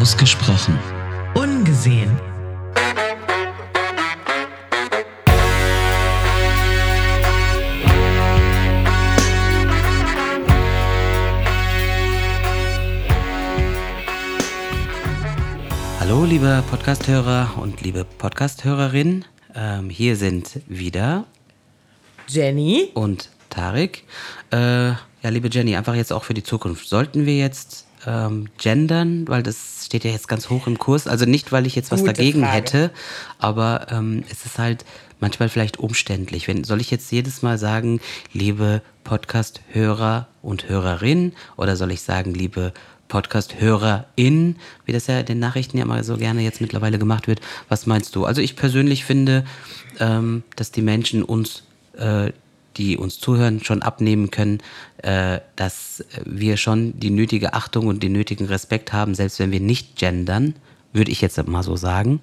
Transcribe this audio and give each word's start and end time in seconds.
Ausgesprochen. 0.00 0.78
Ungesehen. 1.34 2.18
Hallo, 15.98 16.24
liebe 16.24 16.64
Podcasthörer 16.70 17.50
und 17.58 17.82
liebe 17.82 18.06
Podcasthörerin. 18.06 19.26
Ähm, 19.54 19.90
hier 19.90 20.16
sind 20.16 20.62
wieder 20.66 21.26
Jenny. 22.26 22.88
und 22.94 23.28
Tarek. 23.50 24.04
Äh, 24.50 24.56
ja, 24.56 24.98
liebe 25.24 25.48
Jenny, 25.48 25.76
einfach 25.76 25.94
jetzt 25.94 26.10
auch 26.10 26.24
für 26.24 26.32
die 26.32 26.42
Zukunft. 26.42 26.88
Sollten 26.88 27.26
wir 27.26 27.36
jetzt 27.36 27.84
ähm, 28.06 28.48
gendern, 28.58 29.26
weil 29.28 29.42
das 29.42 29.79
steht 29.90 30.04
ja 30.04 30.12
jetzt 30.12 30.28
ganz 30.28 30.50
hoch 30.50 30.68
im 30.68 30.78
Kurs. 30.78 31.08
Also 31.08 31.24
nicht, 31.24 31.50
weil 31.50 31.66
ich 31.66 31.74
jetzt 31.74 31.90
was 31.90 32.02
Gute 32.02 32.12
dagegen 32.12 32.42
Frage. 32.42 32.56
hätte, 32.56 32.90
aber 33.40 33.88
ähm, 33.90 34.22
es 34.30 34.46
ist 34.46 34.56
halt 34.56 34.84
manchmal 35.18 35.48
vielleicht 35.48 35.80
umständlich. 35.80 36.46
Wenn, 36.46 36.62
soll 36.62 36.80
ich 36.80 36.92
jetzt 36.92 37.10
jedes 37.10 37.42
Mal 37.42 37.58
sagen, 37.58 38.00
liebe 38.32 38.82
Podcast-Hörer 39.02 40.28
und 40.42 40.68
Hörerin, 40.68 41.32
oder 41.56 41.74
soll 41.74 41.90
ich 41.90 42.02
sagen, 42.02 42.32
liebe 42.34 42.72
Podcast-HörerIn, 43.08 44.54
wie 44.84 44.92
das 44.92 45.08
ja 45.08 45.18
in 45.18 45.26
den 45.26 45.40
Nachrichten 45.40 45.76
ja 45.76 45.86
mal 45.86 46.04
so 46.04 46.16
gerne 46.16 46.42
jetzt 46.42 46.60
mittlerweile 46.60 47.00
gemacht 47.00 47.26
wird. 47.26 47.40
Was 47.68 47.86
meinst 47.86 48.14
du? 48.14 48.26
Also 48.26 48.40
ich 48.42 48.54
persönlich 48.54 49.04
finde, 49.04 49.44
ähm, 49.98 50.44
dass 50.54 50.70
die 50.70 50.82
Menschen 50.82 51.24
uns 51.24 51.64
äh, 51.98 52.30
die 52.80 52.96
uns 52.96 53.18
zuhören, 53.20 53.62
schon 53.62 53.82
abnehmen 53.82 54.30
können, 54.30 54.58
äh, 55.02 55.40
dass 55.56 56.02
wir 56.24 56.56
schon 56.56 56.98
die 56.98 57.10
nötige 57.10 57.52
Achtung 57.52 57.86
und 57.88 58.02
den 58.02 58.12
nötigen 58.12 58.46
Respekt 58.46 58.92
haben, 58.94 59.14
selbst 59.14 59.38
wenn 59.38 59.52
wir 59.52 59.60
nicht 59.60 59.96
gendern, 59.96 60.54
würde 60.94 61.10
ich 61.10 61.20
jetzt 61.20 61.46
mal 61.46 61.62
so 61.62 61.76
sagen. 61.76 62.20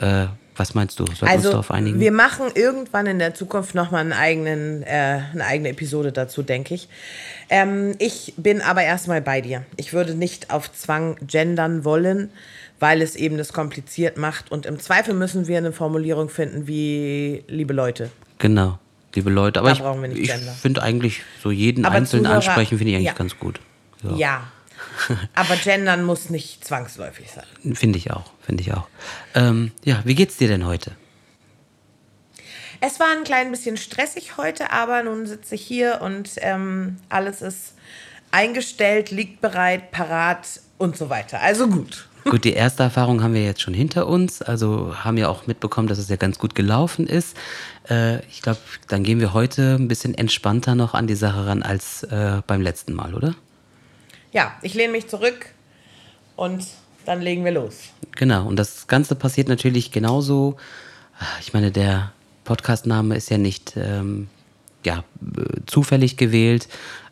Äh, 0.00 0.26
was 0.56 0.74
meinst 0.74 0.98
du? 0.98 1.06
Sollten 1.06 1.20
wir 1.20 1.22
uns 1.24 1.32
Also, 1.36 1.50
darauf 1.50 1.70
einigen? 1.70 2.00
wir 2.00 2.12
machen 2.12 2.46
irgendwann 2.54 3.06
in 3.06 3.18
der 3.18 3.34
Zukunft 3.34 3.74
nochmal 3.74 4.00
einen 4.00 4.12
eigenen, 4.12 4.82
äh, 4.82 5.20
eine 5.32 5.44
eigene 5.46 5.68
Episode 5.70 6.12
dazu, 6.12 6.42
denke 6.42 6.74
ich. 6.74 6.88
Ähm, 7.48 7.94
ich 7.98 8.34
bin 8.36 8.60
aber 8.60 8.82
erstmal 8.82 9.20
bei 9.22 9.40
dir. 9.40 9.64
Ich 9.76 9.92
würde 9.92 10.14
nicht 10.14 10.50
auf 10.50 10.72
Zwang 10.72 11.16
gendern 11.26 11.84
wollen, 11.84 12.30
weil 12.80 13.00
es 13.02 13.14
eben 13.16 13.38
das 13.38 13.52
kompliziert 13.52 14.16
macht. 14.18 14.50
Und 14.52 14.66
im 14.66 14.78
Zweifel 14.78 15.14
müssen 15.14 15.46
wir 15.48 15.58
eine 15.58 15.72
Formulierung 15.72 16.28
finden 16.28 16.66
wie 16.66 17.44
liebe 17.46 17.72
Leute. 17.74 18.10
genau, 18.38 18.78
liebe 19.14 19.30
Leute. 19.30 19.60
Aber 19.60 19.72
Da 19.74 19.94
ich, 20.12 20.18
ich 20.18 20.32
finde 20.60 20.82
eigentlich 20.82 21.22
so 21.42 21.50
jeden 21.50 21.84
Aber 21.84 21.94
Einzelnen 21.94 22.26
Zuhörer- 22.26 22.34
ansprechen, 22.36 22.78
finde 22.78 22.90
ich 22.90 22.96
eigentlich 22.96 23.06
ja. 23.08 23.12
ganz 23.14 23.38
gut. 23.38 23.60
Ja. 24.16 24.50
aber 25.34 25.56
gendern 25.56 26.04
muss 26.04 26.28
nicht 26.30 26.64
zwangsläufig 26.64 27.30
sein. 27.30 27.74
Finde 27.74 27.98
ich 27.98 28.10
auch, 28.10 28.32
finde 28.44 28.62
ich 28.62 28.72
auch. 28.74 28.88
Ähm, 29.34 29.70
ja, 29.84 30.00
wie 30.04 30.14
geht's 30.14 30.36
dir 30.36 30.48
denn 30.48 30.66
heute? 30.66 30.92
Es 32.80 32.98
war 32.98 33.12
ein 33.16 33.22
klein 33.22 33.50
bisschen 33.52 33.76
stressig 33.76 34.36
heute, 34.36 34.72
aber 34.72 35.02
nun 35.04 35.26
sitze 35.26 35.54
ich 35.54 35.62
hier 35.62 36.00
und 36.02 36.30
ähm, 36.38 36.96
alles 37.08 37.40
ist 37.40 37.74
eingestellt, 38.32 39.10
liegt 39.12 39.40
bereit, 39.40 39.92
parat 39.92 40.60
und 40.78 40.96
so 40.96 41.08
weiter. 41.08 41.40
Also 41.40 41.68
gut. 41.68 42.08
Gut, 42.24 42.44
die 42.44 42.52
erste 42.52 42.82
Erfahrung 42.82 43.22
haben 43.22 43.34
wir 43.34 43.44
jetzt 43.44 43.60
schon 43.60 43.74
hinter 43.74 44.06
uns. 44.06 44.42
Also 44.42 44.94
haben 44.96 45.16
ja 45.16 45.28
auch 45.28 45.46
mitbekommen, 45.46 45.88
dass 45.88 45.98
es 45.98 46.08
ja 46.08 46.16
ganz 46.16 46.38
gut 46.38 46.54
gelaufen 46.54 47.06
ist. 47.06 47.36
Äh, 47.88 48.24
ich 48.26 48.42
glaube, 48.42 48.60
dann 48.88 49.02
gehen 49.02 49.20
wir 49.20 49.32
heute 49.32 49.76
ein 49.78 49.88
bisschen 49.88 50.14
entspannter 50.14 50.74
noch 50.74 50.94
an 50.94 51.06
die 51.06 51.14
Sache 51.14 51.46
ran 51.46 51.62
als 51.62 52.04
äh, 52.04 52.42
beim 52.46 52.60
letzten 52.60 52.94
Mal, 52.94 53.14
oder? 53.14 53.34
Ja, 54.32 54.52
ich 54.62 54.74
lehne 54.74 54.92
mich 54.92 55.08
zurück 55.08 55.46
und 56.36 56.64
dann 57.04 57.20
legen 57.20 57.44
wir 57.44 57.52
los. 57.52 57.90
Genau. 58.12 58.46
Und 58.46 58.56
das 58.56 58.86
Ganze 58.86 59.14
passiert 59.14 59.48
natürlich 59.48 59.90
genauso. 59.90 60.56
Ich 61.40 61.52
meine, 61.52 61.70
der 61.70 62.12
Podcastname 62.44 63.16
ist 63.16 63.30
ja 63.30 63.38
nicht 63.38 63.74
ähm, 63.76 64.28
ja, 64.84 65.04
zufällig 65.66 66.16
gewählt. 66.16 66.68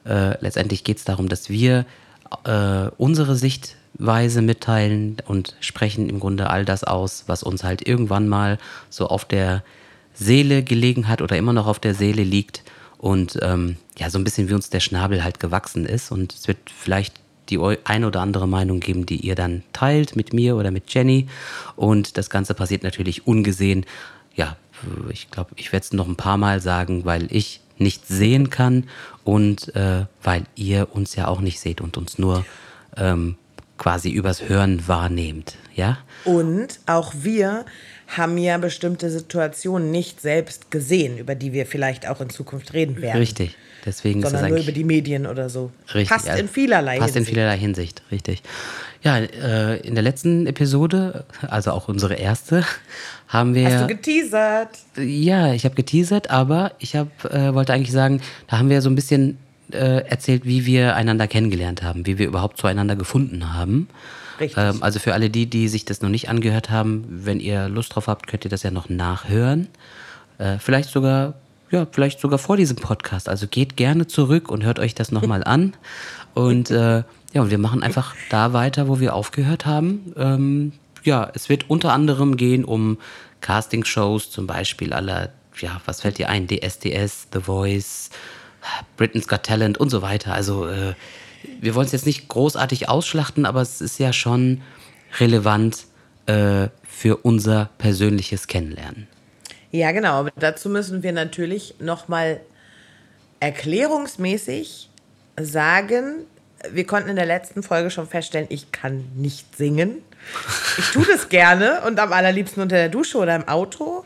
Äh, 0.07 0.41
letztendlich 0.43 0.85
geht 0.85 0.99
es 0.99 1.05
darum, 1.05 1.29
dass 1.29 1.49
wir 1.49 1.85
äh, 2.45 2.89
unsere 2.97 3.37
Sichtweise 4.01 4.43
mitteilen 4.43 5.17
und 5.27 5.57
sprechen 5.61 6.09
im 6.09 6.21
Grunde 6.21 6.49
all 6.49 6.65
das 6.65 6.85
aus, 6.85 7.25
was 7.27 7.43
uns 7.43 7.65
halt 7.65 7.87
irgendwann 7.87 8.29
mal 8.29 8.59
so 8.89 9.09
auf 9.09 9.25
der 9.25 9.63
Seele 10.15 10.63
gelegen 10.63 11.07
hat 11.09 11.21
oder 11.23 11.37
immer 11.37 11.53
noch 11.53 11.67
auf 11.67 11.79
der 11.79 11.95
Seele 11.95 12.23
liegt. 12.23 12.63
Und 12.99 13.39
ähm, 13.43 13.77
ja, 13.99 14.11
so 14.11 14.19
ein 14.19 14.25
bisschen 14.25 14.49
wie 14.49 14.55
uns 14.55 14.71
der 14.71 14.81
Schnabel 14.81 15.23
halt 15.23 15.39
gewachsen 15.39 15.85
ist. 15.85 16.11
Und 16.11 16.35
es 16.35 16.49
wird 16.49 16.59
vielleicht 16.75 17.15
die 17.51 17.59
ein 17.85 18.05
oder 18.05 18.21
andere 18.21 18.47
Meinung 18.49 18.81
geben, 18.81 19.07
die 19.07 19.17
ihr 19.17 19.35
dann 19.35 19.63
teilt 19.73 20.17
mit 20.17 20.33
mir 20.33 20.57
oder 20.57 20.71
mit 20.71 20.93
Jenny. 20.93 21.27
Und 21.77 22.17
das 22.17 22.31
Ganze 22.31 22.55
passiert 22.55 22.83
natürlich 22.83 23.27
ungesehen. 23.27 23.85
Ja, 24.35 24.57
ich 25.11 25.31
glaube, 25.31 25.51
ich 25.57 25.73
werde 25.73 25.85
es 25.85 25.93
noch 25.93 26.09
ein 26.09 26.17
paar 26.17 26.39
Mal 26.39 26.61
sagen, 26.61 27.05
weil 27.05 27.27
ich 27.31 27.61
nicht 27.79 28.07
sehen 28.07 28.51
kann 28.51 28.85
und 29.25 29.75
äh, 29.75 30.07
weil 30.23 30.45
ihr 30.55 30.89
uns 30.93 31.17
ja 31.17 31.29
auch 31.29 31.41
nicht 31.41 31.61
seht 31.61 31.81
und 31.81 31.97
uns 31.97 32.19
nur 32.19 32.45
ähm, 32.97 33.37
quasi 33.81 34.11
übers 34.11 34.49
Hören 34.49 34.87
wahrnehmt. 34.87 35.57
Ja? 35.75 35.99
Und 36.25 36.79
auch 36.87 37.15
wir 37.23 37.65
haben 38.07 38.37
ja 38.37 38.59
bestimmte 38.59 39.11
Situationen 39.11 39.91
nicht 39.91 40.21
selbst 40.21 40.71
gesehen, 40.71 41.17
über 41.17 41.35
die 41.35 41.53
wir 41.53 41.65
vielleicht 41.65 42.07
auch 42.07 42.21
in 42.21 42.29
Zukunft 42.29 42.75
reden 42.75 43.01
werden. 43.01 43.17
Richtig. 43.19 43.57
Deswegen 43.87 44.21
ist 44.23 44.27
Sondern 44.27 44.45
es 44.45 44.51
nur 44.51 44.59
über 44.61 44.73
die 44.73 44.85
Medien 44.85 45.27
oder 45.27 45.49
so. 45.49 45.71
Richtig, 45.95 46.09
Passt 46.09 46.29
in 46.29 46.49
vielerlei 46.49 46.99
Passt 46.99 47.11
in 47.11 47.21
Hinsicht. 47.21 47.35
vielerlei 47.35 47.57
Hinsicht, 47.57 48.03
richtig. 48.13 48.43
Ja, 49.03 49.17
äh, 49.17 49.81
in 49.81 49.95
der 49.95 50.03
letzten 50.03 50.47
Episode, 50.47 51.25
also 51.49 51.71
auch 51.71 51.89
unsere 51.89 52.15
erste, 52.17 52.63
haben 53.29 53.55
wir. 53.55 53.73
Hast 53.73 53.85
du 53.85 53.87
geteasert? 53.87 54.69
ja, 54.99 55.55
ich 55.55 55.65
habe 55.65 55.75
geteasert, 55.75 56.29
aber 56.29 56.73
ich 56.81 56.97
hab, 56.97 57.25
äh, 57.25 57.55
wollte 57.55 57.73
eigentlich 57.73 57.93
sagen, 57.93 58.21
da 58.49 58.59
haben 58.59 58.69
wir 58.69 58.83
so 58.83 58.91
ein 58.91 58.95
bisschen 58.95 59.39
äh, 59.75 60.01
erzählt, 60.01 60.45
wie 60.45 60.67
wir 60.67 60.97
einander 60.97 61.27
kennengelernt 61.27 61.83
haben, 61.83 62.07
wie 62.07 62.19
wir 62.19 62.27
überhaupt 62.27 62.59
zueinander 62.59 62.97
gefunden 62.97 63.55
haben. 63.55 63.89
Richtig. 64.41 64.63
Ähm, 64.63 64.83
also 64.83 64.99
für 64.99 65.15
alle 65.15 65.31
die, 65.31 65.47
die 65.47 65.69
sich 65.69 65.85
das 65.85 66.01
noch 66.01 66.09
nicht 66.09 66.29
angehört 66.29 66.71
haben, 66.71 67.05
wenn 67.09 67.41
ihr 67.41 67.69
Lust 67.69 67.95
drauf 67.95 68.07
habt, 68.07 68.27
könnt 68.27 68.45
ihr 68.45 68.51
das 68.51 68.63
ja 68.63 68.71
noch 68.71 68.89
nachhören. 68.89 69.69
Äh, 70.39 70.59
vielleicht 70.59 70.91
sogar, 70.91 71.35
ja, 71.71 71.87
vielleicht 71.91 72.21
sogar 72.21 72.39
vor 72.39 72.57
diesem 72.57 72.77
Podcast. 72.77 73.29
Also 73.29 73.47
geht 73.47 73.77
gerne 73.77 74.07
zurück 74.07 74.51
und 74.51 74.65
hört 74.65 74.79
euch 74.79 74.95
das 74.95 75.13
nochmal 75.13 75.45
an. 75.45 75.75
Und 76.35 76.71
äh, 76.71 77.03
ja, 77.33 77.43
und 77.43 77.51
wir 77.51 77.59
machen 77.59 77.83
einfach 77.83 78.15
da 78.31 78.53
weiter, 78.53 78.89
wo 78.89 78.99
wir 78.99 79.15
aufgehört 79.15 79.67
haben. 79.67 80.13
Ähm, 80.17 80.73
ja, 81.05 81.31
es 81.35 81.49
wird 81.49 81.69
unter 81.69 81.93
anderem 81.93 82.37
gehen 82.37 82.65
um 82.65 82.99
Castingshows, 83.41 84.31
zum 84.31 84.47
Beispiel 84.47 84.93
aller, 84.93 85.31
ja, 85.59 85.81
was 85.85 86.01
fällt 86.03 86.19
dir 86.19 86.29
ein? 86.29 86.47
DSDS, 86.47 87.29
The 87.33 87.41
Voice, 87.41 88.11
Britain's 88.97 89.29
Got 89.29 89.45
Talent 89.45 89.79
und 89.79 89.91
so 89.91 90.03
weiter. 90.03 90.35
Also 90.35 90.67
äh, 90.67 90.95
wir 91.61 91.75
wollen 91.75 91.87
es 91.87 91.93
jetzt 91.93 92.07
nicht 92.07 92.29
großartig 92.29 92.89
ausschlachten, 92.89 93.47
aber 93.47 93.63
es 93.63 93.81
ist 93.81 93.99
ja 93.99 94.13
schon 94.13 94.63
relevant 95.19 95.87
äh, 96.27 96.69
für 96.87 97.17
unser 97.23 97.71
persönliches 97.79 98.47
Kennenlernen. 98.47 99.09
Ja, 99.71 99.93
genau. 99.93 100.21
Aber 100.21 100.31
dazu 100.37 100.69
müssen 100.69 101.03
wir 101.03 101.13
natürlich 101.13 101.77
nochmal 101.79 102.41
erklärungsmäßig 103.41 104.91
sagen, 105.41 106.27
wir 106.71 106.87
konnten 106.87 107.09
in 107.09 107.17
der 107.17 107.27
letzten 107.27 107.63
Folge 107.63 107.91
schon 107.91 108.07
feststellen, 108.07 108.47
ich 108.51 108.71
kann 108.73 109.05
nicht 109.15 109.57
singen. 109.57 110.03
Ich 110.77 110.91
tue 110.91 111.07
das 111.07 111.31
gerne 111.31 111.81
und 111.87 111.99
am 111.99 112.13
allerliebsten 112.13 112.63
unter 112.63 112.77
der 112.77 112.91
Dusche 112.91 113.17
oder 113.17 113.35
im 113.35 113.49
Auto, 113.49 114.05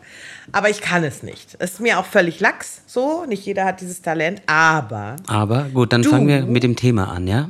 aber 0.53 0.71
ich 0.71 0.81
kann 0.81 1.05
es 1.05 1.23
nicht. 1.23 1.57
Es 1.59 1.73
ist 1.75 1.81
mir 1.81 1.99
auch 1.99 2.07
völlig 2.07 2.41
lax 2.41 2.83
so, 2.87 3.25
nicht 3.27 3.45
jeder 3.47 3.65
hat 3.65 3.81
dieses 3.81 4.03
Talent, 4.03 4.43
aber 4.47 5.17
Aber 5.27 5.65
gut, 5.73 5.93
dann 5.93 6.03
Du? 6.03 6.11
fangen 6.11 6.29
wir 6.29 6.43
mit 6.47 6.63
dem 6.63 6.77
Thema 6.77 7.09
an, 7.13 7.27
ja? 7.27 7.49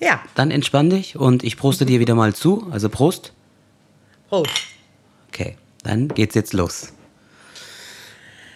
ja, 0.00 0.20
Dann 0.34 0.50
entspann 0.50 0.90
dich 0.90 1.16
und 1.16 1.42
ich 1.44 1.56
proste 1.56 1.86
dir 1.86 2.00
wieder 2.00 2.14
mal 2.14 2.34
zu. 2.34 2.66
Also 2.70 2.88
Prost. 2.88 3.32
Prost. 4.28 4.50
Okay, 5.28 5.56
dann 5.82 6.08
geht's 6.08 6.34
jetzt 6.34 6.52
los. 6.52 6.92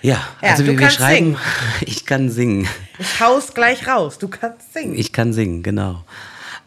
Ja, 0.02 0.18
Ja, 0.42 0.50
also 0.52 0.64
wir, 0.66 0.78
wir 0.78 0.90
schreiben, 0.90 1.36
singen. 1.36 1.38
ich 1.82 2.06
kann 2.06 2.30
singen. 2.30 2.66
Ich 2.98 3.20
hau's 3.20 3.52
gleich 3.54 3.86
raus, 3.86 4.18
du 4.18 4.28
kannst 4.28 4.72
singen. 4.72 4.94
Ich 4.98 5.12
kann 5.12 5.32
singen, 5.32 5.62
genau. 5.62 6.04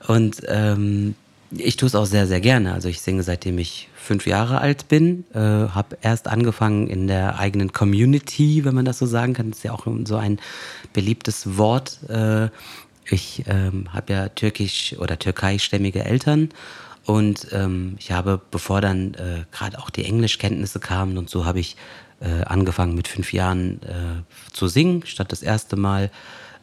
Und 0.07 0.41
ähm, 0.47 1.15
ich 1.57 1.77
tue 1.77 1.88
es 1.88 1.95
auch 1.95 2.05
sehr, 2.05 2.27
sehr 2.27 2.41
gerne. 2.41 2.73
Also 2.73 2.89
ich 2.89 3.01
singe 3.01 3.23
seitdem 3.23 3.57
ich 3.57 3.89
fünf 3.95 4.27
Jahre 4.27 4.59
alt 4.59 4.88
bin. 4.88 5.25
Äh, 5.33 5.39
habe 5.39 5.97
erst 6.01 6.27
angefangen 6.27 6.88
in 6.88 7.07
der 7.07 7.39
eigenen 7.39 7.71
Community, 7.71 8.65
wenn 8.65 8.75
man 8.75 8.85
das 8.85 9.00
so 9.00 9.05
sagen 9.05 9.33
kann. 9.33 9.50
Das 9.50 9.59
ist 9.59 9.63
ja 9.63 9.71
auch 9.71 9.88
so 10.05 10.17
ein 10.17 10.39
beliebtes 10.94 11.57
Wort. 11.57 12.00
Äh, 12.09 12.50
ich 13.09 13.44
ähm, 13.47 13.94
habe 13.94 14.13
ja 14.13 14.29
türkisch 14.29 14.95
oder 15.00 15.19
türkeistämmige 15.19 16.03
Eltern. 16.03 16.50
Und 17.05 17.47
ähm, 17.51 17.95
ich 18.00 18.11
habe, 18.11 18.39
bevor 18.51 18.79
dann 18.79 19.13
äh, 19.15 19.44
gerade 19.51 19.77
auch 19.79 19.89
die 19.89 20.05
Englischkenntnisse 20.05 20.79
kamen 20.79 21.17
und 21.17 21.29
so, 21.29 21.45
habe 21.45 21.59
ich 21.59 21.75
äh, 22.21 22.44
angefangen 22.45 22.95
mit 22.95 23.07
fünf 23.09 23.33
Jahren 23.33 23.81
äh, 23.83 24.53
zu 24.53 24.67
singen, 24.67 25.03
statt 25.05 25.31
das 25.31 25.44
erste 25.44 25.75
Mal 25.75 26.09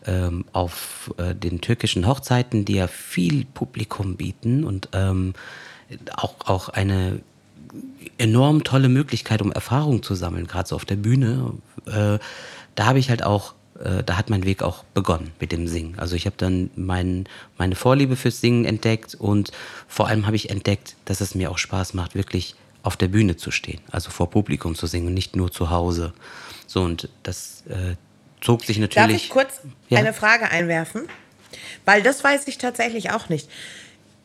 ähm, 0.07 0.45
auf 0.53 1.13
äh, 1.19 1.35
den 1.35 1.61
türkischen 1.61 2.07
Hochzeiten, 2.07 2.65
die 2.65 2.75
ja 2.75 2.87
viel 2.87 3.45
Publikum 3.45 4.17
bieten 4.17 4.65
und 4.65 4.89
ähm, 4.93 5.35
auch, 6.17 6.35
auch 6.47 6.69
eine 6.69 7.21
enorm 8.19 8.65
tolle 8.65 8.89
Möglichkeit, 8.89 9.43
um 9.43 9.53
Erfahrung 9.53 10.03
zu 10.03 10.15
sammeln, 10.15 10.47
gerade 10.47 10.69
so 10.69 10.77
auf 10.77 10.85
der 10.85 10.97
Bühne. 10.97 11.55
Äh, 11.87 12.19
da 12.75 12.87
habe 12.87 12.99
ich 12.99 13.11
halt 13.11 13.23
auch, 13.23 13.55
äh, 13.79 14.03
da 14.05 14.17
hat 14.17 14.31
mein 14.31 14.45
Weg 14.45 14.63
auch 14.63 14.85
begonnen 14.95 15.33
mit 15.41 15.53
dem 15.53 15.69
Singen. 15.69 15.99
Also 15.99 16.17
ich 16.17 16.27
habe 16.27 16.37
dann 16.39 16.71
mein, 16.77 17.27
meine 17.59 17.75
Vorliebe 17.75 18.17
fürs 18.17 18.41
Singen 18.41 18.65
entdeckt 18.65 19.15
und 19.15 19.53
vor 19.89 20.09
allem 20.09 20.27
habe 20.27 20.37
ich 20.37 20.51
entdeckt, 20.51 20.97
dass 21.05 21.21
es 21.21 21.35
mir 21.35 21.51
auch 21.51 21.59
Spaß 21.59 21.95
macht, 21.95 22.15
wirklich 22.15 22.55
auf 22.83 22.97
der 22.97 23.09
Bühne 23.09 23.37
zu 23.37 23.51
stehen, 23.51 23.81
also 23.91 24.11
vor 24.11 24.31
Publikum 24.31 24.75
zu 24.75 24.87
singen, 24.87 25.13
nicht 25.13 25.37
nur 25.37 25.51
zu 25.51 25.71
Hause. 25.71 26.15
So 26.67 26.83
und 26.83 27.09
das 27.23 27.65
äh, 27.69 27.97
zog 28.41 28.65
sich 28.65 28.79
natürlich. 28.79 29.09
Darf 29.09 29.23
ich 29.23 29.31
kurz 29.31 29.61
ja? 29.89 29.99
eine 29.99 30.13
Frage 30.13 30.51
einwerfen? 30.51 31.03
Weil 31.85 32.03
das 32.03 32.23
weiß 32.23 32.47
ich 32.49 32.59
tatsächlich 32.59 33.11
auch 33.11 33.29
nicht. 33.29 33.49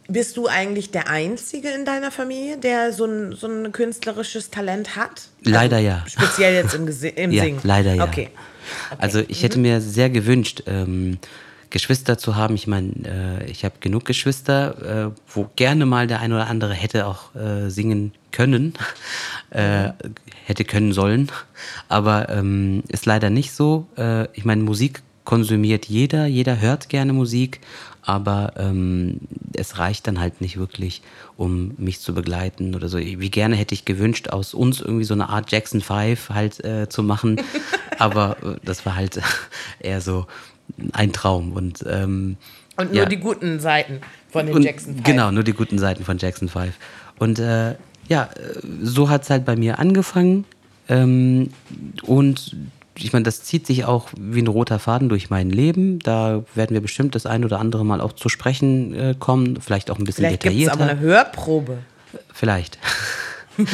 Bist 0.07 0.37
du 0.37 0.47
eigentlich 0.47 0.91
der 0.91 1.09
Einzige 1.09 1.69
in 1.69 1.83
deiner 1.83 2.11
Familie, 2.11 2.57
der 2.57 2.93
so 2.93 3.05
ein, 3.05 3.33
so 3.33 3.47
ein 3.47 3.71
künstlerisches 3.71 4.51
Talent 4.51 4.95
hat? 4.95 5.29
Leider 5.41 5.77
also, 5.77 5.87
ja. 5.87 6.03
Speziell 6.07 6.53
jetzt 6.53 6.75
im, 6.75 6.87
im 7.15 7.31
ja, 7.31 7.43
Singen. 7.43 7.59
Leider 7.63 7.95
ja. 7.95 8.03
Okay. 8.03 8.29
okay. 8.91 8.97
Also 8.99 9.19
ich 9.19 9.39
mhm. 9.39 9.43
hätte 9.43 9.59
mir 9.59 9.81
sehr 9.81 10.09
gewünscht, 10.09 10.63
ähm, 10.67 11.17
Geschwister 11.71 12.17
zu 12.17 12.35
haben. 12.35 12.55
Ich 12.55 12.67
meine, 12.67 12.91
äh, 13.43 13.49
ich 13.49 13.65
habe 13.65 13.75
genug 13.79 14.05
Geschwister, 14.05 15.11
äh, 15.11 15.19
wo 15.27 15.49
gerne 15.55 15.85
mal 15.85 16.07
der 16.07 16.19
eine 16.19 16.35
oder 16.35 16.47
andere 16.47 16.73
hätte 16.73 17.07
auch 17.07 17.33
äh, 17.35 17.69
singen 17.69 18.13
können, 18.35 18.73
äh, 19.49 19.89
hätte 20.45 20.65
können 20.65 20.91
sollen. 20.91 21.31
Aber 21.87 22.29
ähm, 22.29 22.83
ist 22.89 23.05
leider 23.05 23.29
nicht 23.29 23.53
so. 23.53 23.87
Äh, 23.97 24.27
ich 24.33 24.43
meine, 24.43 24.61
Musik 24.63 25.01
konsumiert 25.23 25.85
jeder, 25.85 26.27
jeder 26.27 26.59
hört 26.61 26.89
gerne 26.89 27.13
Musik, 27.13 27.61
aber 28.03 28.53
ähm, 28.57 29.21
es 29.53 29.79
reicht 29.79 30.05
dann 30.05 30.19
halt 30.19 30.41
nicht 30.41 30.57
wirklich, 30.57 31.01
um 31.37 31.73
mich 31.77 31.99
zu 31.99 32.13
begleiten 32.13 32.75
oder 32.75 32.89
so. 32.89 32.99
Wie 32.99 33.31
gerne 33.31 33.55
hätte 33.55 33.73
ich 33.73 33.85
gewünscht, 33.85 34.29
aus 34.29 34.53
uns 34.53 34.81
irgendwie 34.81 35.05
so 35.05 35.15
eine 35.15 35.29
Art 35.29 35.51
Jackson 35.51 35.81
5 35.81 36.29
halt 36.29 36.63
äh, 36.63 36.87
zu 36.89 37.01
machen, 37.01 37.41
aber 37.97 38.37
äh, 38.43 38.57
das 38.63 38.85
war 38.85 38.95
halt 38.95 39.19
eher 39.79 40.01
so 40.01 40.27
ein 40.93 41.11
Traum 41.13 41.53
und 41.53 41.83
ähm, 41.87 42.37
und 42.77 42.91
nur 42.91 43.03
ja. 43.03 43.05
die 43.05 43.17
guten 43.17 43.59
Seiten 43.59 44.01
von 44.29 44.45
den 44.45 44.55
und, 44.55 44.63
Jackson 44.63 44.95
5. 44.95 45.05
Genau, 45.05 45.31
nur 45.31 45.43
die 45.43 45.53
guten 45.53 45.79
Seiten 45.79 46.03
von 46.03 46.17
Jackson 46.17 46.49
5. 46.49 46.73
Und 47.19 47.39
äh, 47.39 47.75
ja, 48.07 48.29
so 48.81 49.09
hat 49.09 49.23
es 49.23 49.29
halt 49.29 49.45
bei 49.45 49.55
mir 49.55 49.79
angefangen. 49.79 50.45
Ähm, 50.87 51.49
und 52.03 52.55
ich 52.97 53.11
meine, 53.11 53.23
das 53.23 53.43
zieht 53.43 53.67
sich 53.67 53.85
auch 53.85 54.09
wie 54.17 54.41
ein 54.41 54.47
roter 54.47 54.79
Faden 54.79 55.09
durch 55.09 55.29
mein 55.29 55.49
Leben. 55.49 55.99
Da 55.99 56.43
werden 56.53 56.73
wir 56.73 56.81
bestimmt 56.81 57.15
das 57.15 57.25
ein 57.25 57.43
oder 57.43 57.59
andere 57.59 57.83
Mal 57.83 58.01
auch 58.01 58.13
zu 58.13 58.29
sprechen 58.29 58.93
äh, 58.93 59.15
kommen, 59.17 59.59
vielleicht 59.59 59.91
auch 59.91 59.99
ein 59.99 60.05
bisschen 60.05 60.25
vielleicht 60.25 60.43
detaillierter. 60.43 60.77
Vielleicht 60.77 60.91
aber 60.91 60.99
eine 60.99 61.07
Hörprobe. 61.07 61.77
Vielleicht. 62.33 62.77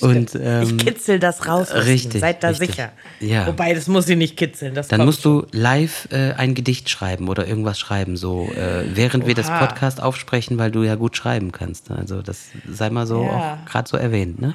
Und, 0.00 0.34
ähm, 0.34 0.62
ich 0.62 0.78
kitzel 0.78 1.20
das 1.20 1.46
raus. 1.46 1.72
Richtig. 1.72 2.20
Seid 2.20 2.42
da 2.42 2.48
richtig. 2.48 2.70
sicher. 2.70 2.90
Ja. 3.20 3.46
Wobei, 3.46 3.72
das 3.72 3.86
muss 3.86 4.06
sie 4.06 4.16
nicht 4.16 4.36
kitzeln. 4.36 4.74
Dann 4.74 5.04
musst 5.04 5.22
schon. 5.22 5.42
du 5.42 5.46
live 5.52 6.08
äh, 6.10 6.32
ein 6.32 6.56
Gedicht 6.56 6.90
schreiben 6.90 7.28
oder 7.28 7.46
irgendwas 7.46 7.78
schreiben, 7.78 8.16
so 8.16 8.50
äh, 8.56 8.84
während 8.96 9.22
Oha. 9.22 9.28
wir 9.28 9.34
das 9.36 9.46
Podcast 9.46 10.02
aufsprechen, 10.02 10.58
weil 10.58 10.72
du 10.72 10.82
ja 10.82 10.96
gut 10.96 11.16
schreiben 11.16 11.52
kannst. 11.52 11.92
Also 11.92 12.20
das 12.20 12.46
sei 12.68 12.90
mal 12.90 13.06
so 13.06 13.22
ja. 13.22 13.60
gerade 13.70 13.88
so 13.88 13.96
erwähnt. 13.96 14.40
Ne? 14.40 14.54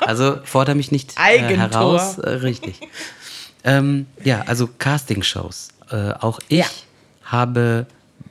Also 0.00 0.38
fordere 0.42 0.74
mich 0.74 0.90
nicht 0.90 1.14
äh, 1.16 1.38
heraus. 1.38 2.18
Äh, 2.18 2.30
richtig. 2.30 2.80
ähm, 3.64 4.06
ja, 4.24 4.42
also 4.48 4.68
Castingshows. 4.78 5.68
Äh, 5.92 6.14
auch 6.18 6.40
ich 6.48 6.58
ja. 6.58 6.66
habe 7.22 7.86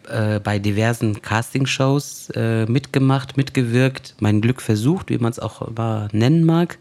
äh, 0.09 0.39
bei 0.39 0.59
diversen 0.59 1.21
Castingshows 1.21 2.29
äh, 2.35 2.65
mitgemacht, 2.65 3.37
mitgewirkt, 3.37 4.15
mein 4.19 4.41
Glück 4.41 4.61
versucht, 4.61 5.09
wie 5.09 5.17
man 5.17 5.31
es 5.31 5.39
auch 5.39 5.61
immer 5.61 6.07
nennen 6.11 6.43
mag. 6.43 6.77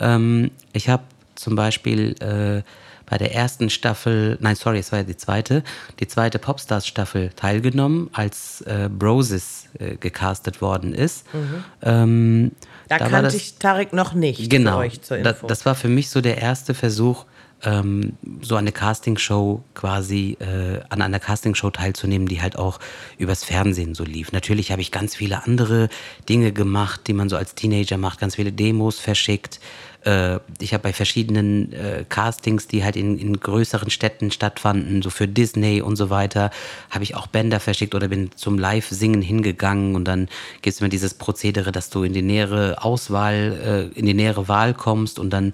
Ähm, 0.00 0.50
ich 0.72 0.88
habe 0.88 1.04
zum 1.34 1.56
Beispiel 1.56 2.14
äh, 2.20 2.62
bei 3.06 3.18
der 3.18 3.34
ersten 3.34 3.70
Staffel, 3.70 4.38
nein, 4.40 4.56
sorry, 4.56 4.78
es 4.78 4.90
war 4.92 5.00
ja 5.00 5.04
die 5.04 5.16
zweite, 5.16 5.62
die 6.00 6.08
zweite 6.08 6.38
Popstars-Staffel 6.38 7.30
teilgenommen, 7.36 8.08
als 8.12 8.62
äh, 8.62 8.88
Broses 8.88 9.66
äh, 9.78 9.96
gecastet 9.96 10.62
worden 10.62 10.94
ist. 10.94 11.26
Mhm. 11.34 11.64
Ähm, 11.82 12.52
da, 12.88 12.98
da 12.98 13.08
kannte 13.08 13.24
das, 13.24 13.34
ich 13.34 13.56
Tarek 13.58 13.92
noch 13.92 14.14
nicht. 14.14 14.50
Genau, 14.50 14.82
das, 14.82 15.36
das 15.46 15.66
war 15.66 15.74
für 15.74 15.88
mich 15.88 16.10
so 16.10 16.20
der 16.20 16.38
erste 16.38 16.74
Versuch, 16.74 17.26
ähm, 17.64 18.16
so 18.42 18.56
eine 18.56 18.72
Castingshow 18.72 19.62
quasi, 19.74 20.36
äh, 20.40 20.80
an 20.88 21.02
einer 21.02 21.20
Castingshow 21.20 21.70
teilzunehmen, 21.70 22.28
die 22.28 22.42
halt 22.42 22.56
auch 22.56 22.78
übers 23.18 23.44
Fernsehen 23.44 23.94
so 23.94 24.04
lief. 24.04 24.32
Natürlich 24.32 24.70
habe 24.70 24.82
ich 24.82 24.90
ganz 24.90 25.16
viele 25.16 25.44
andere 25.44 25.88
Dinge 26.28 26.52
gemacht, 26.52 27.02
die 27.06 27.14
man 27.14 27.28
so 27.28 27.36
als 27.36 27.54
Teenager 27.54 27.98
macht, 27.98 28.20
ganz 28.20 28.36
viele 28.36 28.52
Demos 28.52 28.98
verschickt. 28.98 29.60
Äh, 30.04 30.40
ich 30.60 30.74
habe 30.74 30.82
bei 30.82 30.92
verschiedenen 30.92 31.72
äh, 31.72 32.04
Castings, 32.08 32.66
die 32.66 32.84
halt 32.84 32.96
in, 32.96 33.18
in 33.18 33.40
größeren 33.40 33.90
Städten 33.90 34.30
stattfanden, 34.30 35.02
so 35.02 35.10
für 35.10 35.26
Disney 35.26 35.80
und 35.80 35.96
so 35.96 36.10
weiter, 36.10 36.50
habe 36.90 37.04
ich 37.04 37.14
auch 37.14 37.26
Bänder 37.26 37.60
verschickt 37.60 37.94
oder 37.94 38.08
bin 38.08 38.30
zum 38.36 38.58
Live-Singen 38.58 39.22
hingegangen 39.22 39.94
und 39.94 40.04
dann 40.04 40.28
gibt 40.62 40.74
es 40.74 40.80
immer 40.80 40.90
dieses 40.90 41.14
Prozedere, 41.14 41.72
dass 41.72 41.90
du 41.90 42.02
in 42.02 42.12
die 42.12 42.22
nähere 42.22 42.84
Auswahl, 42.84 43.90
äh, 43.94 43.98
in 43.98 44.06
die 44.06 44.14
nähere 44.14 44.48
Wahl 44.48 44.74
kommst 44.74 45.18
und 45.18 45.30
dann 45.30 45.52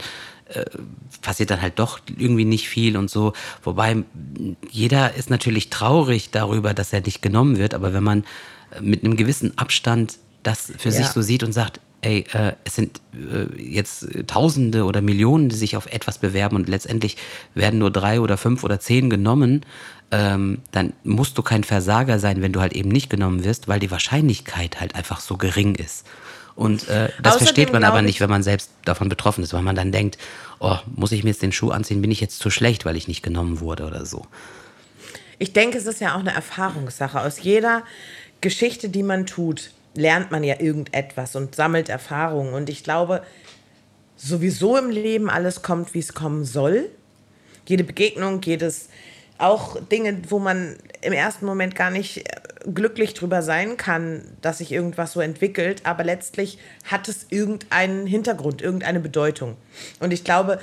äh, 0.55 0.64
passiert 1.23 1.50
dann 1.50 1.62
halt 1.62 1.79
doch 1.79 2.00
irgendwie 2.17 2.44
nicht 2.44 2.69
viel 2.69 2.97
und 2.97 3.11
so. 3.11 3.32
Wobei 3.62 4.05
jeder 4.70 5.14
ist 5.14 5.31
natürlich 5.31 5.70
traurig 5.70 6.31
darüber, 6.31 6.75
dass 6.75 6.93
er 6.93 7.00
nicht 7.00 7.23
genommen 7.23 7.58
wird, 7.58 7.75
aber 7.75 7.93
wenn 7.93 8.05
man 8.05 8.25
äh, 8.73 8.81
mit 8.81 9.05
einem 9.05 9.17
gewissen 9.17 9.56
Abstand 9.58 10.19
das 10.43 10.73
für 10.79 10.88
ja. 10.88 10.94
sich 10.94 11.06
so 11.08 11.23
sieht 11.23 11.43
und 11.43 11.52
sagt, 11.52 11.81
ey, 12.02 12.25
äh, 12.32 12.52
es 12.64 12.75
sind 12.76 13.00
äh, 13.14 13.61
jetzt 13.61 14.06
Tausende 14.26 14.85
oder 14.85 15.02
Millionen, 15.02 15.49
die 15.49 15.56
sich 15.56 15.76
auf 15.76 15.87
etwas 15.87 16.19
bewerben 16.19 16.56
und 16.56 16.69
letztendlich 16.69 17.17
werden 17.55 17.79
nur 17.79 17.91
drei 17.91 18.20
oder 18.20 18.37
fünf 18.37 18.64
oder 18.64 18.81
zehn 18.81 19.11
genommen, 19.11 19.64
ähm, 20.11 20.58
dann 20.73 20.93
musst 21.05 21.38
du 21.38 21.43
kein 21.43 21.64
Versager 21.64 22.19
sein, 22.19 22.43
wenn 22.43 22.53
du 22.53 22.61
halt 22.61 22.73
eben 22.73 22.88
nicht 22.88 23.11
genommen 23.11 23.44
wirst, 23.44 23.69
weil 23.69 23.81
die 23.81 23.91
Wahrscheinlichkeit 23.91 24.81
halt 24.81 24.94
einfach 24.94 25.20
so 25.20 25.37
gering 25.37 25.75
ist. 25.75 26.06
Und 26.60 26.90
äh, 26.90 27.08
das 27.22 27.36
Außerdem 27.36 27.46
versteht 27.46 27.72
man 27.72 27.84
aber 27.84 28.02
nicht, 28.02 28.20
wenn 28.20 28.28
man 28.28 28.42
selbst 28.42 28.70
davon 28.84 29.08
betroffen 29.08 29.42
ist, 29.42 29.54
weil 29.54 29.62
man 29.62 29.76
dann 29.76 29.92
denkt, 29.92 30.18
oh, 30.58 30.76
muss 30.94 31.10
ich 31.10 31.24
mir 31.24 31.30
jetzt 31.30 31.40
den 31.40 31.52
Schuh 31.52 31.70
anziehen, 31.70 32.02
bin 32.02 32.10
ich 32.10 32.20
jetzt 32.20 32.38
zu 32.38 32.50
schlecht, 32.50 32.84
weil 32.84 32.96
ich 32.96 33.08
nicht 33.08 33.22
genommen 33.22 33.60
wurde 33.60 33.86
oder 33.86 34.04
so. 34.04 34.26
Ich 35.38 35.54
denke, 35.54 35.78
es 35.78 35.86
ist 35.86 36.02
ja 36.02 36.14
auch 36.14 36.20
eine 36.20 36.34
Erfahrungssache. 36.34 37.18
Aus 37.18 37.40
jeder 37.40 37.82
Geschichte, 38.42 38.90
die 38.90 39.02
man 39.02 39.24
tut, 39.24 39.70
lernt 39.94 40.32
man 40.32 40.44
ja 40.44 40.60
irgendetwas 40.60 41.34
und 41.34 41.55
sammelt 41.55 41.88
Erfahrungen. 41.88 42.52
Und 42.52 42.69
ich 42.69 42.84
glaube, 42.84 43.22
sowieso 44.19 44.76
im 44.76 44.90
Leben 44.90 45.31
alles 45.31 45.62
kommt, 45.62 45.94
wie 45.94 46.00
es 46.00 46.12
kommen 46.12 46.44
soll. 46.44 46.90
Jede 47.67 47.84
Begegnung, 47.84 48.43
jedes 48.43 48.90
auch 49.38 49.81
Dinge, 49.81 50.20
wo 50.29 50.38
man 50.38 50.76
im 51.00 51.14
ersten 51.14 51.46
Moment 51.46 51.74
gar 51.74 51.90
nicht 51.90 52.19
äh, 52.19 52.40
glücklich 52.74 53.14
drüber 53.14 53.43
sein 53.43 53.76
kann, 53.76 54.22
dass 54.40 54.58
sich 54.58 54.72
irgendwas 54.72 55.12
so 55.12 55.20
entwickelt, 55.20 55.82
aber 55.84 56.05
letztlich 56.05 56.58
hat 56.84 57.08
es 57.08 57.26
irgendeinen 57.31 58.06
Hintergrund, 58.06 58.62
irgendeine 58.62 59.00
Bedeutung. 59.00 59.56
Und 60.00 60.12
ich 60.12 60.24
glaube, 60.24 60.60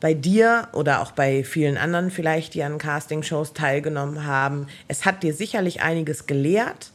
bei 0.00 0.14
dir 0.14 0.68
oder 0.72 1.00
auch 1.00 1.12
bei 1.12 1.44
vielen 1.44 1.76
anderen 1.76 2.10
vielleicht, 2.10 2.54
die 2.54 2.62
an 2.62 2.78
Castingshows 2.78 3.52
teilgenommen 3.52 4.24
haben, 4.24 4.68
es 4.86 5.04
hat 5.04 5.22
dir 5.22 5.34
sicherlich 5.34 5.82
einiges 5.82 6.26
gelehrt 6.26 6.92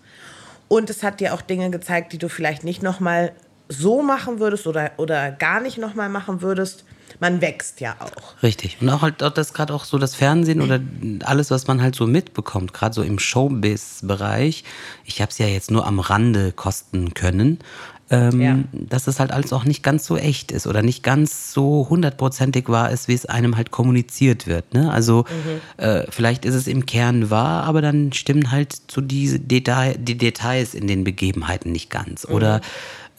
und 0.68 0.90
es 0.90 1.04
hat 1.04 1.20
dir 1.20 1.34
auch 1.34 1.42
Dinge 1.42 1.70
gezeigt, 1.70 2.14
die 2.14 2.18
du 2.18 2.30
vielleicht 2.30 2.64
nicht 2.64 2.82
nochmal 2.82 3.34
so 3.70 4.02
machen 4.02 4.40
würdest 4.40 4.68
oder, 4.68 4.92
oder 4.98 5.32
gar 5.32 5.60
nicht 5.60 5.78
nochmal 5.78 6.10
machen 6.10 6.42
würdest 6.42 6.86
man 7.20 7.42
wächst 7.42 7.80
ja 7.80 7.96
auch. 8.00 8.44
Richtig. 8.44 8.78
Und 8.82 8.90
auch 8.90 9.02
halt 9.02 9.22
das 9.22 9.54
gerade 9.54 9.74
auch 9.74 9.86
so 9.86 9.98
das 9.98 10.14
Fernsehen 10.16 10.62
oder 10.62 10.80
alles, 11.26 11.52
was 11.52 11.68
man 11.68 11.82
halt 11.82 11.96
so 11.96 12.06
mitbekommt, 12.06 12.74
gerade 12.74 12.94
so 12.94 13.02
im 13.02 13.18
Showbiz-Bereich. 13.18 14.64
Ich 15.06 15.22
habe 15.22 15.32
es 15.32 15.38
ja 15.38 15.48
jetzt 15.48 15.72
nur 15.72 15.88
am 15.88 16.00
Rande 16.00 16.52
kosten 16.52 17.14
können. 17.14 17.60
Ähm, 18.10 18.42
ja. 18.42 18.60
dass 18.74 19.08
es 19.08 19.20
halt 19.20 19.32
alles 19.32 19.54
auch 19.54 19.64
nicht 19.64 19.82
ganz 19.82 20.06
so 20.06 20.18
echt 20.18 20.52
ist 20.52 20.68
oder 20.68 20.84
nicht 20.84 21.02
ganz 21.02 21.54
so 21.54 21.88
hundertprozentig 21.90 22.68
wahr 22.68 22.92
ist, 22.92 23.08
wie 23.08 23.14
es 23.14 23.26
einem 23.26 23.56
halt 23.56 23.72
kommuniziert 23.72 24.46
wird. 24.46 24.74
Ne? 24.74 24.92
Also 24.92 25.24
mhm. 25.24 25.84
äh, 25.84 26.06
vielleicht 26.10 26.46
ist 26.46 26.54
es 26.54 26.68
im 26.68 26.86
Kern 26.86 27.32
wahr, 27.32 27.64
aber 27.64 27.82
dann 27.82 28.12
stimmen 28.12 28.52
halt 28.52 28.76
so 28.92 29.00
diese 29.00 29.40
Detail, 29.40 29.96
die 29.98 30.18
Details 30.18 30.76
in 30.76 30.86
den 30.86 31.06
Begebenheiten 31.06 31.72
nicht 31.72 31.90
ganz. 31.90 32.28
Mhm. 32.28 32.36
Oder 32.36 32.62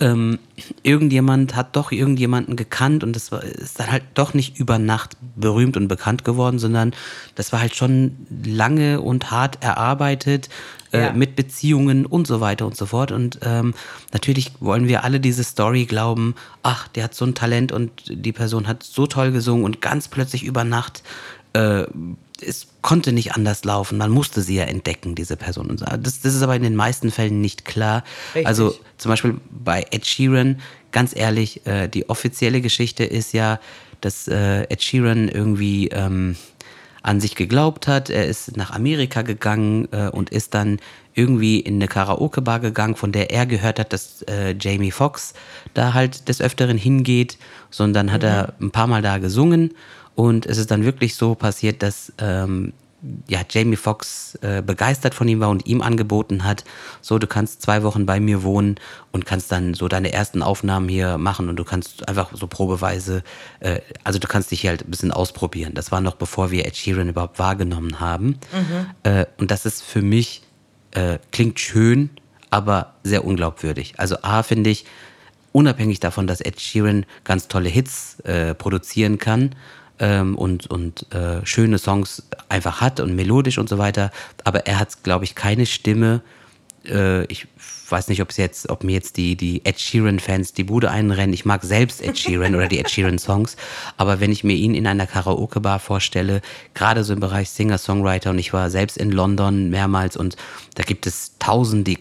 ähm, 0.01 0.39
irgendjemand 0.83 1.55
hat 1.55 1.77
doch 1.77 1.93
irgendjemanden 1.93 2.57
gekannt 2.57 3.05
und 3.05 3.15
das 3.15 3.31
war, 3.31 3.43
ist 3.43 3.79
dann 3.79 3.91
halt 3.91 4.03
doch 4.15 4.35
nicht 4.35 4.59
über 4.59 4.79
Nacht 4.79 5.17
berühmt 5.37 5.77
und 5.77 5.89
bekannt 5.89 6.25
geworden, 6.25 6.59
sondern 6.59 6.95
das 7.37 7.53
war 7.53 7.61
halt 7.61 7.77
schon 7.77 8.17
lange 8.45 9.01
und 9.01 9.31
hart 9.31 9.63
erarbeitet 9.63 10.49
äh, 10.93 11.07
ja. 11.07 11.13
mit 11.13 11.37
Beziehungen 11.37 12.07
und 12.07 12.27
so 12.27 12.41
weiter 12.41 12.67
und 12.67 12.77
so 12.77 12.87
fort. 12.87 13.13
Und 13.13 13.39
ähm, 13.43 13.75
natürlich 14.13 14.53
wollen 14.61 14.89
wir 14.89 15.05
alle 15.05 15.21
diese 15.21 15.45
Story 15.45 15.85
glauben, 15.85 16.35
ach, 16.63 16.89
der 16.89 17.05
hat 17.05 17.15
so 17.15 17.25
ein 17.25 17.35
Talent 17.35 17.71
und 17.71 17.91
die 18.09 18.33
Person 18.33 18.67
hat 18.67 18.83
so 18.83 19.07
toll 19.07 19.31
gesungen 19.31 19.65
und 19.65 19.81
ganz 19.81 20.09
plötzlich 20.09 20.43
über 20.43 20.65
Nacht 20.65 21.03
äh, 21.53 21.85
es 22.41 22.67
konnte 22.83 23.13
nicht 23.13 23.35
anders 23.35 23.65
laufen. 23.65 23.99
Man 23.99 24.11
musste 24.11 24.43
sie 24.43 24.57
ja 24.57 24.65
entdecken, 24.65 25.15
diese 25.15 25.37
Person. 25.37 25.77
Das, 25.77 26.21
das 26.21 26.35
ist 26.35 26.43
aber 26.43 26.57
in 26.57 26.63
den 26.63 26.77
meisten 26.77 27.11
Fällen 27.11 27.41
nicht 27.41 27.65
klar. 27.65 28.05
Richtig. 28.35 28.47
Also 28.47 28.75
zum 28.99 29.11
Beispiel 29.11 29.41
bei 29.51 29.87
Ed 29.91 30.07
Sheeran, 30.07 30.61
ganz 30.93 31.15
ehrlich, 31.15 31.67
äh, 31.67 31.89
die 31.89 32.09
offizielle 32.09 32.61
Geschichte 32.61 33.05
ist 33.05 33.33
ja, 33.33 33.61
dass 34.01 34.29
äh, 34.29 34.63
Ed 34.65 34.83
Sheeran 34.83 35.29
irgendwie 35.29 35.89
ähm, 35.89 36.37
an 37.03 37.21
sich 37.21 37.37
geglaubt 37.37 37.87
hat. 37.87 38.11
Er 38.11 38.27
ist 38.27 38.57
nach 38.57 38.73
Amerika 38.73 39.23
gegangen 39.23 39.89
äh, 39.93 40.09
und 40.09 40.31
ist 40.31 40.55
dann 40.55 40.81
irgendwie 41.15 41.61
in 41.61 41.77
eine 41.77 41.87
Karaoke-Bar 41.87 42.59
gegangen, 42.59 42.97
von 42.97 43.13
der 43.13 43.31
er 43.31 43.47
gehört 43.47 43.79
hat, 43.79 43.93
dass 43.93 44.23
äh, 44.23 44.57
Jamie 44.59 44.91
Foxx 44.91 45.35
da 45.73 45.95
halt 45.95 46.29
des 46.29 46.41
Öfteren 46.41 46.77
hingeht. 46.77 47.39
Sondern 47.71 48.11
hat 48.11 48.23
mhm. 48.23 48.29
er 48.29 48.55
ein 48.61 48.71
paar 48.71 48.87
Mal 48.87 49.03
da 49.03 49.19
gesungen 49.19 49.75
und 50.15 50.47
es 50.47 50.59
ist 50.59 50.71
dann 50.71 50.85
wirklich 50.85 51.15
so 51.17 51.35
passiert, 51.35 51.83
dass 51.83 52.13
ähm, 52.19 52.73
ja, 53.29 53.41
Jamie 53.49 53.77
Foxx 53.77 54.37
äh, 54.41 54.63
begeistert 54.63 55.15
von 55.15 55.29
ihm 55.29 55.41
war 55.41 55.51
und 55.51 55.67
ihm 55.67 55.83
angeboten 55.83 56.45
hat, 56.45 56.65
so 57.01 57.19
du 57.19 57.27
kannst 57.27 57.63
zwei 57.63 57.83
Wochen 57.83 58.07
bei 58.07 58.19
mir 58.19 58.43
wohnen 58.43 58.77
und 59.13 59.27
kannst 59.27 59.53
dann 59.53 59.75
so 59.75 59.89
deine 59.89 60.13
ersten 60.13 60.43
Aufnahmen 60.43 60.89
hier 60.89 61.19
machen 61.19 61.49
und 61.49 61.57
du 61.57 61.65
kannst 61.65 62.09
einfach 62.09 62.31
so 62.35 62.47
probeweise, 62.47 63.23
äh, 63.61 63.81
also 64.05 64.19
du 64.19 64.27
kannst 64.27 64.51
dich 64.51 64.63
hier 64.63 64.71
halt 64.71 64.87
ein 64.87 64.91
bisschen 64.91 65.13
ausprobieren. 65.13 65.75
Das 65.75 65.93
war 65.93 66.01
noch 66.01 66.15
bevor 66.15 66.51
wir 66.51 66.67
Ed 66.67 66.77
Sheeran 66.77 67.09
überhaupt 67.09 67.39
wahrgenommen 67.39 68.01
haben. 68.01 68.39
Mhm. 68.53 68.87
Äh, 69.03 69.27
und 69.39 69.51
das 69.51 69.67
ist 69.67 69.83
für 69.83 70.03
mich, 70.03 70.43
äh, 70.93 71.19
klingt 71.31 71.61
schön, 71.61 72.11
aber 72.51 72.95
sehr 73.03 73.25
unglaubwürdig. 73.25 73.95
Also 73.99 74.17
A 74.23 74.43
finde 74.43 74.71
ich, 74.71 74.87
unabhängig 75.53 76.01
davon, 76.01 76.27
dass 76.27 76.41
Ed 76.41 76.61
Sheeran 76.61 77.05
ganz 77.23 77.49
tolle 77.49 77.69
Hits 77.69 78.19
äh, 78.21 78.55
produzieren 78.55 79.19
kann, 79.19 79.55
ähm, 79.99 80.37
und, 80.37 80.67
und 80.67 81.13
äh, 81.13 81.45
schöne 81.45 81.79
Songs 81.79 82.25
einfach 82.49 82.81
hat 82.81 83.01
und 83.01 83.15
melodisch 83.15 83.59
und 83.59 83.69
so 83.69 83.79
weiter. 83.79 84.11
Aber 84.45 84.67
er 84.67 84.79
hat, 84.79 85.03
glaube 85.03 85.25
ich, 85.25 85.35
keine 85.35 85.67
Stimme. 85.67 86.23
Äh, 86.87 87.25
ich 87.27 87.47
weiß 87.89 88.09
nicht, 88.09 88.23
ob 88.23 88.33
jetzt, 88.33 88.71
ob 88.71 88.83
mir 88.83 88.93
jetzt 88.93 89.17
die, 89.17 89.37
die 89.37 89.65
Ed 89.65 89.79
Sheeran-Fans 89.79 90.53
die 90.53 90.65
Bude 90.65 90.91
einrennen. 90.91 91.33
Ich 91.33 91.45
mag 91.45 91.63
selbst 91.63 92.03
Ed 92.03 92.19
Sheeran 92.19 92.55
oder 92.55 92.69
die 92.69 92.79
Ed 92.79 92.91
Sheeran-Songs. 92.91 93.57
Aber 93.97 94.21
wenn 94.21 94.33
ich 94.33 94.45
mir 94.45 94.55
ihn 94.55 94.75
in 94.75 94.87
einer 94.87 95.07
Karaoke-Bar 95.07 95.79
vorstelle, 95.79 96.41
gerade 96.75 97.05
so 97.05 97.13
im 97.13 97.21
Bereich 97.21 97.51
Singer-Songwriter, 97.51 98.31
und 98.31 98.39
ich 98.39 98.53
war 98.53 98.71
selbst 98.71 98.97
in 98.97 99.11
London 99.13 99.71
mehrmals 99.71 100.17
und 100.17 100.37
da 100.75 100.83
gibt 100.83 101.07
es 101.07 101.39
tausend, 101.39 101.87
die 101.87 101.97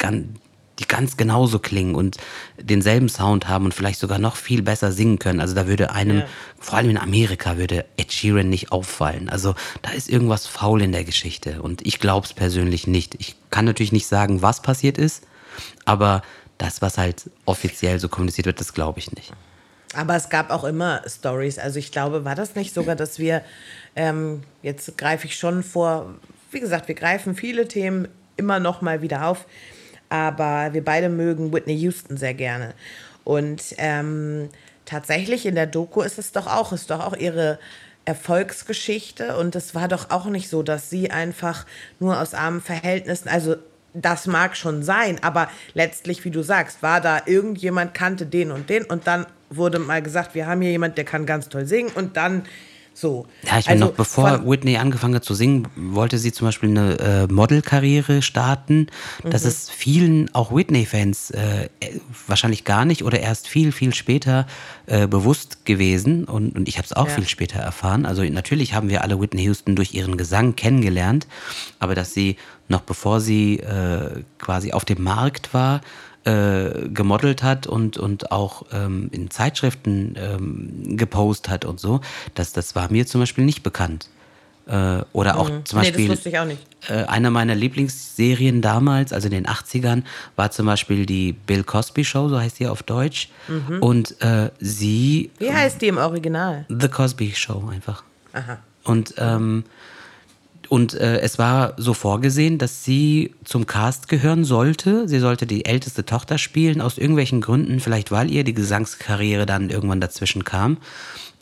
die 0.80 0.88
ganz 0.88 1.18
genauso 1.18 1.60
klingen 1.60 1.96
und 1.96 2.18
denselben 2.60 3.10
Sound 3.10 3.48
haben 3.48 3.66
und 3.66 3.74
vielleicht 3.74 4.00
sogar 4.00 4.18
noch 4.18 4.36
viel 4.36 4.64
besser 4.64 4.92
singen 4.92 5.20
können. 5.20 5.40
Also 5.40 5.54
da 5.54 5.68
würde 5.68 5.92
einem, 5.92 6.20
ja. 6.20 6.26
vor 6.60 6.78
allem 6.78 6.90
in 6.90 6.98
Amerika, 6.98 7.58
würde 7.58 7.86
Ed 7.98 8.12
Sheeran 8.12 8.50
nicht 8.50 8.72
auffallen. 8.72 9.30
Also 9.30 9.54
da 9.82 9.92
ist 9.92 10.10
irgendwas 10.10 10.48
faul 10.48 10.82
in 10.82 10.92
der 10.92 11.04
Geschichte 11.04 11.62
und 11.62 11.86
ich 11.86 12.00
glaube 12.00 12.26
es 12.26 12.34
persönlich 12.34 12.88
nicht. 12.88 13.16
Ich 13.20 13.36
kann 13.52 13.66
natürlich 13.66 13.92
nicht 13.92 14.08
sagen, 14.08 14.42
was 14.42 14.62
passiert 14.62 14.98
ist, 14.98 15.24
aber 15.86 16.24
das, 16.58 16.82
was 16.82 16.98
halt 16.98 17.30
offiziell 17.46 18.00
so 18.00 18.10
kommuniziert 18.10 18.48
wird, 18.48 18.60
das 18.60 18.74
glaube 18.74 19.00
ich 19.00 19.12
nicht. 19.12 19.32
Aber 19.96 20.16
es 20.16 20.30
gab 20.30 20.50
auch 20.50 20.64
immer 20.64 21.02
Stories. 21.08 21.60
Also 21.60 21.78
ich 21.78 21.92
glaube, 21.92 22.26
war 22.26 22.34
das 22.34 22.56
nicht 22.56 22.74
sogar, 22.74 22.96
dass 22.96 23.20
wir, 23.20 23.44
ähm, 23.96 24.42
jetzt 24.64 24.98
greife 24.98 25.28
ich 25.28 25.36
schon 25.36 25.62
vor, 25.62 26.16
wie 26.52 26.60
gesagt, 26.60 26.88
wir 26.88 26.96
greifen 26.96 27.36
viele 27.36 27.68
Themen 27.68 28.08
immer 28.38 28.60
noch 28.60 28.82
mal 28.82 29.04
wieder 29.04 29.28
auf 29.28 29.46
aber 30.14 30.74
wir 30.74 30.86
beide 30.86 31.10
mögen 31.10 31.52
Whitney 31.52 31.74
Houston 31.74 32.18
sehr 32.18 32.36
gerne. 32.36 32.76
Und 33.24 33.64
ähm, 33.80 34.50
tatsächlich 34.86 35.48
in 35.48 35.56
der 35.56 35.66
Doku 35.66 36.02
ist 36.02 36.20
es 36.20 36.32
doch 36.32 36.46
auch, 36.46 36.72
ist 36.72 36.92
doch 36.92 37.00
auch 37.00 37.16
ihre 37.18 37.58
Erfolgsgeschichte 38.06 39.36
und 39.38 39.56
es 39.56 39.74
war 39.74 39.88
doch 39.88 40.12
auch 40.12 40.26
nicht 40.26 40.50
so, 40.50 40.62
dass 40.62 40.92
sie 40.92 41.10
einfach 41.10 41.66
nur 42.00 42.22
aus 42.22 42.36
armen 42.36 42.62
Verhältnissen, 42.62 43.28
also 43.28 43.56
das 43.96 44.28
mag 44.28 44.56
schon 44.56 44.84
sein, 44.84 45.18
aber 45.24 45.50
letztlich, 45.74 46.24
wie 46.26 46.32
du 46.32 46.44
sagst, 46.44 46.84
war 46.84 47.02
da 47.02 47.24
irgendjemand, 47.26 47.96
kannte 47.96 48.28
den 48.28 48.52
und 48.52 48.70
den 48.70 48.84
und 48.84 49.08
dann 49.08 49.26
wurde 49.50 49.80
mal 49.80 50.04
gesagt, 50.04 50.36
wir 50.36 50.46
haben 50.46 50.62
hier 50.62 50.72
jemand, 50.72 50.98
der 50.98 51.06
kann 51.06 51.26
ganz 51.26 51.50
toll 51.50 51.66
singen 51.66 51.92
und 51.96 52.18
dann 52.18 52.44
so. 52.94 53.26
Ja, 53.44 53.60
ich 53.60 53.66
meine, 53.66 53.82
also 53.82 53.86
noch 53.86 53.94
bevor 53.94 54.46
Whitney 54.46 54.78
angefangen 54.78 55.16
hat 55.16 55.24
zu 55.24 55.34
singen, 55.34 55.68
wollte 55.76 56.18
sie 56.18 56.32
zum 56.32 56.48
Beispiel 56.48 56.70
eine 56.70 57.00
äh, 57.00 57.28
Modelkarriere 57.28 58.22
starten. 58.22 58.88
Das 59.24 59.44
mhm. 59.44 59.50
ist 59.50 59.72
vielen, 59.72 60.36
auch 60.36 60.56
Whitney-Fans, 60.56 61.32
äh, 61.32 61.70
wahrscheinlich 62.28 62.64
gar 62.64 62.86
nicht 62.86 63.04
oder 63.04 63.20
erst 63.20 63.48
viel, 63.48 63.72
viel 63.72 63.94
später 63.94 64.46
äh, 64.86 65.08
bewusst 65.08 65.66
gewesen. 65.66 66.26
Und, 66.26 66.56
und 66.56 66.68
ich 66.68 66.78
habe 66.78 66.86
es 66.86 66.94
auch 66.94 67.08
ja. 67.08 67.16
viel 67.16 67.28
später 67.28 67.60
erfahren. 67.60 68.06
Also 68.06 68.24
natürlich 68.24 68.74
haben 68.74 68.90
wir 68.90 69.02
alle 69.02 69.20
Whitney 69.20 69.44
Houston 69.44 69.76
durch 69.76 69.94
ihren 69.94 70.18
Gesang 70.18 70.56
kennengelernt, 70.56 71.28
aber 71.80 71.96
dass 71.96 72.14
sie 72.14 72.38
noch 72.68 72.82
bevor 72.82 73.20
sie 73.20 73.60
äh, 73.60 74.24
quasi 74.40 74.72
auf 74.72 74.86
dem 74.86 75.04
Markt 75.04 75.54
war, 75.54 75.82
äh, 76.26 76.90
gemodelt 76.90 77.44
hat 77.44 77.68
und, 77.68 77.98
und 77.98 78.32
auch 78.32 78.66
ähm, 78.72 79.10
in 79.12 79.30
Zeitschriften 79.30 80.16
ähm, 80.18 80.98
gepostet 80.98 81.50
hat 81.50 81.66
und 81.66 81.80
so, 81.80 82.02
das, 82.34 82.54
das 82.54 82.76
war 82.76 82.92
mir 82.92 83.06
zum 83.06 83.22
Beispiel 83.22 83.46
nicht 83.46 83.64
bekannt. 83.64 84.10
Äh, 84.66 85.02
oder 85.12 85.38
auch 85.38 85.50
mhm. 85.50 85.66
zum 85.66 85.80
Beispiel. 85.80 86.04
Nee, 86.04 86.08
das 86.08 86.18
wusste 86.18 86.30
ich 86.30 86.40
auch 86.40 86.46
nicht. 86.46 86.62
Äh, 86.88 87.04
einer 87.04 87.30
meiner 87.30 87.54
Lieblingsserien 87.54 88.62
damals, 88.62 89.12
also 89.12 89.28
in 89.28 89.34
den 89.34 89.46
80ern, 89.46 90.04
war 90.38 90.52
zum 90.52 90.66
Beispiel 90.66 91.06
die 91.06 91.34
Bill 91.34 91.66
Cosby 91.66 92.06
Show, 92.06 92.30
so 92.30 92.40
heißt 92.40 92.58
sie 92.58 92.68
auf 92.68 92.84
Deutsch. 92.84 93.30
Mhm. 93.50 93.80
Und 93.82 94.22
äh, 94.22 94.52
sie. 94.60 95.32
Wie 95.40 95.52
heißt 95.52 95.82
die 95.82 95.88
im 95.88 95.98
Original? 95.98 96.66
The 96.70 96.88
Cosby 96.88 97.34
Show 97.36 97.70
einfach. 97.70 98.04
Aha. 98.32 98.60
Und 98.86 99.16
ähm, 99.18 99.66
und 100.74 100.96
äh, 100.96 101.20
es 101.20 101.38
war 101.38 101.76
so 101.78 101.94
vorgesehen, 101.94 102.58
dass 102.58 102.84
sie 102.84 103.36
zum 103.44 103.68
Cast 103.68 104.08
gehören 104.08 104.44
sollte. 104.44 105.08
Sie 105.08 105.20
sollte 105.20 105.46
die 105.46 105.66
älteste 105.66 106.04
Tochter 106.04 106.40
spielen, 106.40 106.82
aus 106.82 106.98
irgendwelchen 106.98 107.42
Gründen, 107.42 107.80
vielleicht 107.80 108.10
weil 108.10 108.32
ihr 108.32 108.44
die 108.44 108.56
Gesangskarriere 108.56 109.46
dann 109.46 109.70
irgendwann 109.70 110.02
dazwischen 110.02 110.44
kam. 110.44 110.78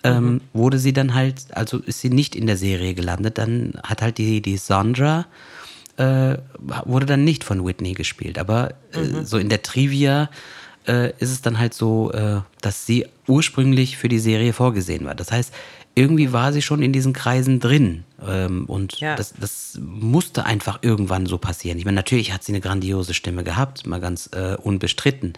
Ähm, 0.03 0.25
mhm. 0.25 0.41
wurde 0.51 0.79
sie 0.79 0.91
dann 0.91 1.13
halt, 1.13 1.45
also 1.51 1.77
ist 1.77 2.01
sie 2.01 2.09
nicht 2.09 2.35
in 2.35 2.45
der 2.45 2.57
Serie 2.57 2.93
gelandet. 2.93 3.37
Dann 3.37 3.75
hat 3.83 4.01
halt 4.01 4.17
die, 4.17 4.41
die 4.41 4.57
Sandra, 4.57 5.27
äh, 5.95 6.37
wurde 6.83 7.05
dann 7.05 7.23
nicht 7.23 7.45
von 7.45 7.65
Whitney 7.65 7.93
gespielt. 7.93 8.37
Aber 8.37 8.73
äh, 8.91 8.99
mhm. 8.99 9.23
so 9.23 9.37
in 9.37 9.47
der 9.47 9.61
Trivia 9.61 10.29
äh, 10.89 11.11
ist 11.19 11.31
es 11.31 11.41
dann 11.41 11.57
halt 11.57 11.73
so, 11.73 12.11
äh, 12.11 12.41
dass 12.59 12.85
sie 12.85 13.05
ursprünglich 13.27 13.95
für 13.95 14.09
die 14.09 14.19
Serie 14.19 14.51
vorgesehen 14.51 15.05
war. 15.05 15.15
Das 15.15 15.31
heißt, 15.31 15.53
irgendwie 15.95 16.31
war 16.31 16.53
sie 16.53 16.61
schon 16.61 16.81
in 16.81 16.93
diesen 16.93 17.13
Kreisen 17.13 17.59
drin. 17.59 18.03
Ähm, 18.25 18.65
und 18.65 18.99
ja. 18.99 19.15
das, 19.15 19.33
das 19.39 19.79
musste 19.81 20.45
einfach 20.45 20.79
irgendwann 20.81 21.25
so 21.25 21.37
passieren. 21.37 21.77
Ich 21.77 21.85
meine, 21.85 21.95
natürlich 21.95 22.31
hat 22.33 22.43
sie 22.43 22.51
eine 22.51 22.61
grandiose 22.61 23.13
Stimme 23.13 23.43
gehabt, 23.43 23.85
mal 23.85 23.99
ganz 23.99 24.29
äh, 24.33 24.55
unbestritten. 24.55 25.33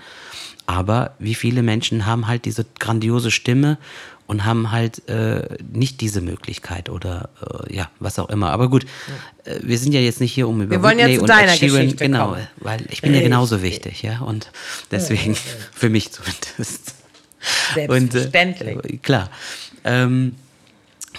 Aber 0.65 1.15
wie 1.19 1.35
viele 1.35 1.63
Menschen 1.63 2.05
haben 2.05 2.27
halt 2.27 2.45
diese 2.45 2.65
grandiose 2.79 3.31
Stimme 3.31 3.77
und 4.27 4.45
haben 4.45 4.71
halt 4.71 5.07
äh, 5.09 5.57
nicht 5.71 6.01
diese 6.01 6.21
Möglichkeit 6.21 6.89
oder 6.89 7.29
äh, 7.67 7.75
ja, 7.75 7.89
was 7.99 8.19
auch 8.19 8.29
immer. 8.29 8.51
Aber 8.51 8.69
gut, 8.69 8.85
ja. 9.45 9.53
Äh, 9.53 9.59
wir 9.63 9.77
sind 9.77 9.93
ja 9.93 9.99
jetzt 9.99 10.21
nicht 10.21 10.33
hier, 10.33 10.47
um 10.47 10.61
über 10.61 10.71
wir 10.71 10.83
wollen 10.83 10.97
Whitney 10.97 11.13
ja 11.15 11.19
zu 11.19 11.25
deiner 11.25 11.53
Sheeran, 11.53 11.81
Geschichte 11.81 12.05
genau, 12.05 12.29
kommen. 12.29 12.47
weil 12.57 12.85
ich 12.89 13.01
bin 13.01 13.13
ja 13.13 13.21
genauso 13.21 13.61
wichtig, 13.61 14.01
ja, 14.03 14.19
und 14.19 14.51
deswegen, 14.91 15.35
für 15.73 15.89
mich 15.89 16.11
zumindest. 16.11 16.95
Selbstverständlich. 17.73 18.75
Und, 18.77 18.85
äh, 18.85 18.97
klar. 18.97 19.29
Ähm, 19.83 20.35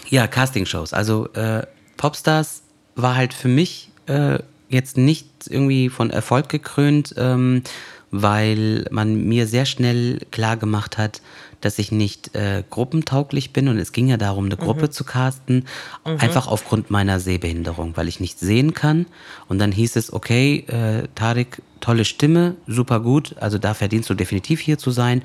ja, 0.08 0.26
Castingshows. 0.26 0.92
Also 0.92 1.28
äh, 1.34 1.66
Popstars 1.96 2.62
war 2.94 3.16
halt 3.16 3.34
für 3.34 3.48
mich 3.48 3.90
äh, 4.06 4.38
jetzt 4.68 4.96
nicht 4.96 5.26
irgendwie 5.48 5.88
von 5.88 6.10
Erfolg 6.10 6.48
gekrönt, 6.48 7.14
ähm, 7.16 7.62
weil 8.10 8.86
man 8.90 9.26
mir 9.26 9.46
sehr 9.46 9.66
schnell 9.66 10.20
klar 10.30 10.56
gemacht 10.56 10.98
hat, 10.98 11.20
dass 11.60 11.78
ich 11.78 11.90
nicht 11.90 12.34
äh, 12.34 12.62
gruppentauglich 12.68 13.52
bin 13.52 13.68
und 13.68 13.78
es 13.78 13.92
ging 13.92 14.06
ja 14.08 14.16
darum, 14.16 14.44
eine 14.44 14.56
Gruppe 14.56 14.86
mhm. 14.86 14.90
zu 14.92 15.04
casten, 15.04 15.64
mhm. 16.06 16.18
einfach 16.18 16.46
aufgrund 16.46 16.90
meiner 16.90 17.20
Sehbehinderung, 17.20 17.96
weil 17.96 18.06
ich 18.06 18.20
nicht 18.20 18.38
sehen 18.38 18.74
kann. 18.74 19.06
Und 19.48 19.58
dann 19.58 19.72
hieß 19.72 19.96
es, 19.96 20.12
okay, 20.12 20.58
äh, 20.68 21.08
Tarek, 21.14 21.62
tolle 21.84 22.06
Stimme, 22.06 22.56
super 22.66 23.00
gut, 23.00 23.36
also 23.40 23.58
da 23.58 23.74
verdienst 23.74 24.08
du 24.08 24.14
definitiv 24.14 24.58
hier 24.58 24.78
zu 24.78 24.90
sein, 24.90 25.20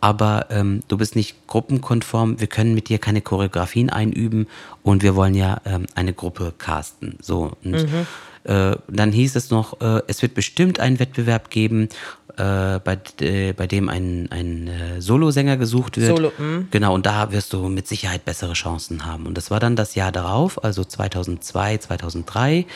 aber 0.00 0.46
ähm, 0.50 0.80
du 0.88 0.96
bist 0.96 1.14
nicht 1.14 1.46
gruppenkonform, 1.46 2.40
wir 2.40 2.48
können 2.48 2.74
mit 2.74 2.88
dir 2.88 2.98
keine 2.98 3.20
Choreografien 3.20 3.90
einüben 3.90 4.48
und 4.82 5.04
wir 5.04 5.14
wollen 5.14 5.36
ja 5.36 5.60
ähm, 5.64 5.86
eine 5.94 6.12
Gruppe 6.12 6.52
casten. 6.58 7.16
So. 7.20 7.52
Und 7.62 7.72
mhm. 7.72 8.06
äh, 8.42 8.76
dann 8.88 9.12
hieß 9.12 9.36
es 9.36 9.50
noch, 9.50 9.80
äh, 9.80 10.02
es 10.08 10.20
wird 10.20 10.34
bestimmt 10.34 10.80
einen 10.80 10.98
Wettbewerb 10.98 11.48
geben, 11.48 11.90
äh, 12.36 12.80
bei, 12.82 12.98
äh, 13.20 13.52
bei 13.52 13.68
dem 13.68 13.88
ein, 13.88 14.28
ein 14.32 14.66
äh, 14.66 15.00
Solosänger 15.00 15.58
gesucht 15.58 15.96
wird. 15.96 16.16
Solo, 16.16 16.32
mh. 16.36 16.64
genau, 16.72 16.94
und 16.94 17.06
da 17.06 17.30
wirst 17.30 17.52
du 17.52 17.68
mit 17.68 17.86
Sicherheit 17.86 18.24
bessere 18.24 18.54
Chancen 18.54 19.06
haben. 19.06 19.26
Und 19.26 19.36
das 19.36 19.52
war 19.52 19.60
dann 19.60 19.76
das 19.76 19.94
Jahr 19.94 20.10
darauf, 20.10 20.64
also 20.64 20.82
2002, 20.82 21.78
2003 21.78 22.66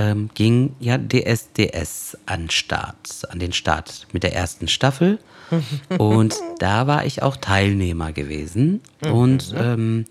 ähm, 0.00 0.30
ging 0.32 0.74
ja 0.80 0.96
DSDS 0.96 2.16
an 2.24 2.48
Start, 2.48 3.28
an 3.28 3.38
den 3.38 3.52
Start 3.52 4.06
mit 4.12 4.22
der 4.22 4.34
ersten 4.34 4.66
Staffel. 4.66 5.18
Und 5.98 6.34
da 6.58 6.86
war 6.86 7.04
ich 7.04 7.22
auch 7.22 7.36
Teilnehmer 7.36 8.12
gewesen. 8.12 8.80
Und 9.04 9.54
ähm, 9.56 10.06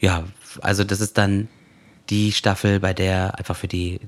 ja, 0.00 0.24
also 0.60 0.82
das 0.82 1.00
ist 1.00 1.18
dann 1.18 1.48
die 2.10 2.32
Staffel, 2.32 2.80
bei 2.80 2.92
der 2.94 3.38
einfach 3.38 3.54
für 3.54 3.68
die 3.68 4.00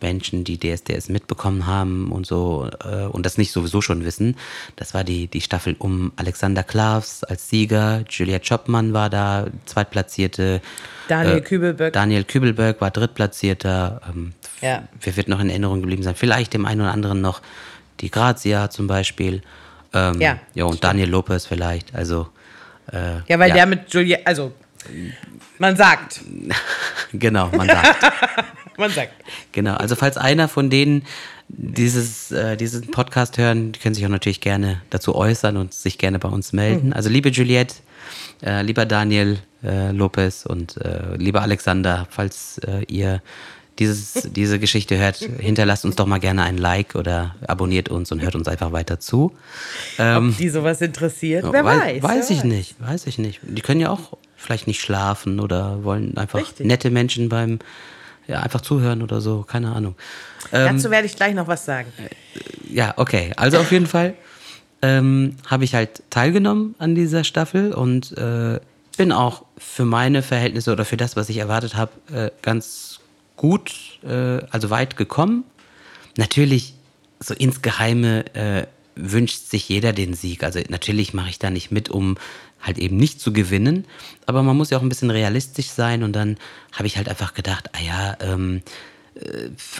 Menschen, 0.00 0.44
die 0.44 0.58
DSDS 0.58 1.08
mitbekommen 1.08 1.66
haben 1.66 2.12
und 2.12 2.26
so 2.26 2.68
äh, 2.84 3.04
und 3.04 3.24
das 3.24 3.38
nicht 3.38 3.52
sowieso 3.52 3.80
schon 3.80 4.04
wissen. 4.04 4.36
Das 4.76 4.94
war 4.94 5.04
die, 5.04 5.26
die 5.26 5.40
Staffel 5.40 5.74
um 5.78 6.12
Alexander 6.16 6.62
Klavs 6.62 7.24
als 7.24 7.48
Sieger, 7.48 8.04
Julia 8.08 8.38
Chopman 8.38 8.92
war 8.92 9.10
da, 9.10 9.46
Zweitplatzierte. 9.64 10.60
Daniel 11.08 11.38
äh, 11.38 11.40
Kübelberg. 11.40 11.92
Daniel 11.92 12.24
Kübelberg 12.24 12.80
war 12.80 12.90
Drittplatzierter. 12.90 14.00
Ähm, 14.08 14.32
ja. 14.60 14.84
Wer 15.00 15.16
wird 15.16 15.28
noch 15.28 15.40
in 15.40 15.50
Erinnerung 15.50 15.80
geblieben 15.80 16.02
sein? 16.02 16.14
Vielleicht 16.14 16.54
dem 16.54 16.66
einen 16.66 16.80
oder 16.80 16.92
anderen 16.92 17.20
noch 17.20 17.42
die 18.00 18.10
Grazia 18.10 18.70
zum 18.70 18.86
Beispiel. 18.86 19.42
Ähm, 19.92 20.20
ja. 20.20 20.38
Ja, 20.54 20.64
und 20.64 20.82
Daniel 20.82 21.08
Lopez 21.08 21.46
vielleicht. 21.46 21.94
Also. 21.94 22.28
Äh, 22.92 23.20
ja, 23.28 23.38
weil 23.38 23.48
ja. 23.48 23.54
der 23.56 23.66
mit 23.66 23.92
Julia, 23.92 24.18
also 24.24 24.52
man 25.58 25.76
sagt. 25.76 26.20
genau, 27.12 27.48
man 27.48 27.66
sagt. 27.66 28.12
man 28.78 28.90
sagt. 28.90 29.12
Genau, 29.52 29.74
also 29.74 29.96
falls 29.96 30.16
einer 30.16 30.48
von 30.48 30.70
denen 30.70 31.04
dieses, 31.48 32.32
äh, 32.32 32.56
diesen 32.56 32.90
Podcast 32.90 33.38
hören, 33.38 33.72
die 33.72 33.78
können 33.78 33.94
sich 33.94 34.04
auch 34.04 34.10
natürlich 34.10 34.40
gerne 34.40 34.82
dazu 34.90 35.14
äußern 35.14 35.56
und 35.56 35.72
sich 35.72 35.98
gerne 35.98 36.18
bei 36.18 36.28
uns 36.28 36.52
melden. 36.52 36.88
Mhm. 36.88 36.92
Also 36.92 37.08
liebe 37.08 37.28
Juliette, 37.30 37.76
äh, 38.44 38.62
lieber 38.62 38.84
Daniel 38.84 39.38
äh, 39.62 39.92
Lopez 39.92 40.44
und 40.44 40.76
äh, 40.78 41.16
lieber 41.16 41.42
Alexander, 41.42 42.06
falls 42.10 42.58
äh, 42.58 42.84
ihr 42.88 43.22
dieses, 43.78 44.12
diese 44.30 44.58
Geschichte 44.58 44.96
hört, 44.98 45.16
hinterlasst 45.16 45.84
uns 45.84 45.96
doch 45.96 46.06
mal 46.06 46.18
gerne 46.18 46.42
ein 46.42 46.58
Like 46.58 46.94
oder 46.94 47.34
abonniert 47.46 47.88
uns 47.88 48.12
und 48.12 48.22
hört 48.22 48.34
uns 48.34 48.48
einfach 48.48 48.72
weiter 48.72 49.00
zu. 49.00 49.32
Ähm, 49.98 50.30
Ob 50.30 50.36
die 50.38 50.48
sowas 50.48 50.80
interessiert, 50.80 51.44
wer 51.50 51.64
weiß. 51.64 52.02
Weiß, 52.02 52.10
weiß 52.10 52.30
ich 52.30 52.38
weiß. 52.38 52.44
nicht, 52.44 52.76
weiß 52.80 53.06
ich 53.06 53.18
nicht. 53.18 53.40
Die 53.42 53.62
können 53.62 53.80
ja 53.80 53.90
auch 53.90 54.16
vielleicht 54.36 54.66
nicht 54.66 54.80
schlafen 54.80 55.40
oder 55.40 55.84
wollen 55.84 56.16
einfach 56.16 56.38
Richtig. 56.38 56.66
nette 56.66 56.90
Menschen 56.90 57.28
beim 57.28 57.58
ja, 58.28 58.40
einfach 58.40 58.60
zuhören 58.60 59.02
oder 59.02 59.20
so, 59.20 59.42
keine 59.42 59.72
Ahnung. 59.72 59.94
Ähm, 60.52 60.76
Dazu 60.76 60.90
werde 60.90 61.06
ich 61.06 61.16
gleich 61.16 61.34
noch 61.34 61.46
was 61.46 61.64
sagen. 61.64 61.92
Ja, 62.68 62.94
okay. 62.96 63.32
Also 63.36 63.58
auf 63.58 63.70
jeden 63.70 63.86
Fall 63.86 64.14
ähm, 64.82 65.36
habe 65.46 65.64
ich 65.64 65.74
halt 65.74 66.02
teilgenommen 66.10 66.74
an 66.78 66.94
dieser 66.94 67.24
Staffel 67.24 67.72
und 67.72 68.16
äh, 68.16 68.60
bin 68.96 69.12
auch 69.12 69.44
für 69.58 69.84
meine 69.84 70.22
Verhältnisse 70.22 70.72
oder 70.72 70.84
für 70.84 70.96
das, 70.96 71.16
was 71.16 71.28
ich 71.28 71.38
erwartet 71.38 71.76
habe, 71.76 71.92
äh, 72.12 72.30
ganz 72.42 72.85
gut, 73.36 73.98
äh, 74.04 74.40
also 74.50 74.70
weit 74.70 74.96
gekommen. 74.96 75.44
Natürlich, 76.16 76.74
so 77.20 77.34
insgeheime 77.34 78.24
äh, 78.34 78.66
wünscht 78.94 79.48
sich 79.48 79.68
jeder 79.68 79.92
den 79.92 80.14
Sieg. 80.14 80.42
Also 80.42 80.60
natürlich 80.68 81.14
mache 81.14 81.30
ich 81.30 81.38
da 81.38 81.50
nicht 81.50 81.70
mit, 81.70 81.88
um 81.90 82.16
halt 82.60 82.78
eben 82.78 82.96
nicht 82.96 83.20
zu 83.20 83.32
gewinnen. 83.32 83.84
Aber 84.24 84.42
man 84.42 84.56
muss 84.56 84.70
ja 84.70 84.78
auch 84.78 84.82
ein 84.82 84.88
bisschen 84.88 85.10
realistisch 85.10 85.68
sein. 85.68 86.02
Und 86.02 86.14
dann 86.14 86.36
habe 86.72 86.86
ich 86.86 86.96
halt 86.96 87.08
einfach 87.08 87.34
gedacht, 87.34 87.70
ah 87.74 87.82
ja, 87.82 88.16
ähm, 88.20 88.56
äh, 88.56 88.62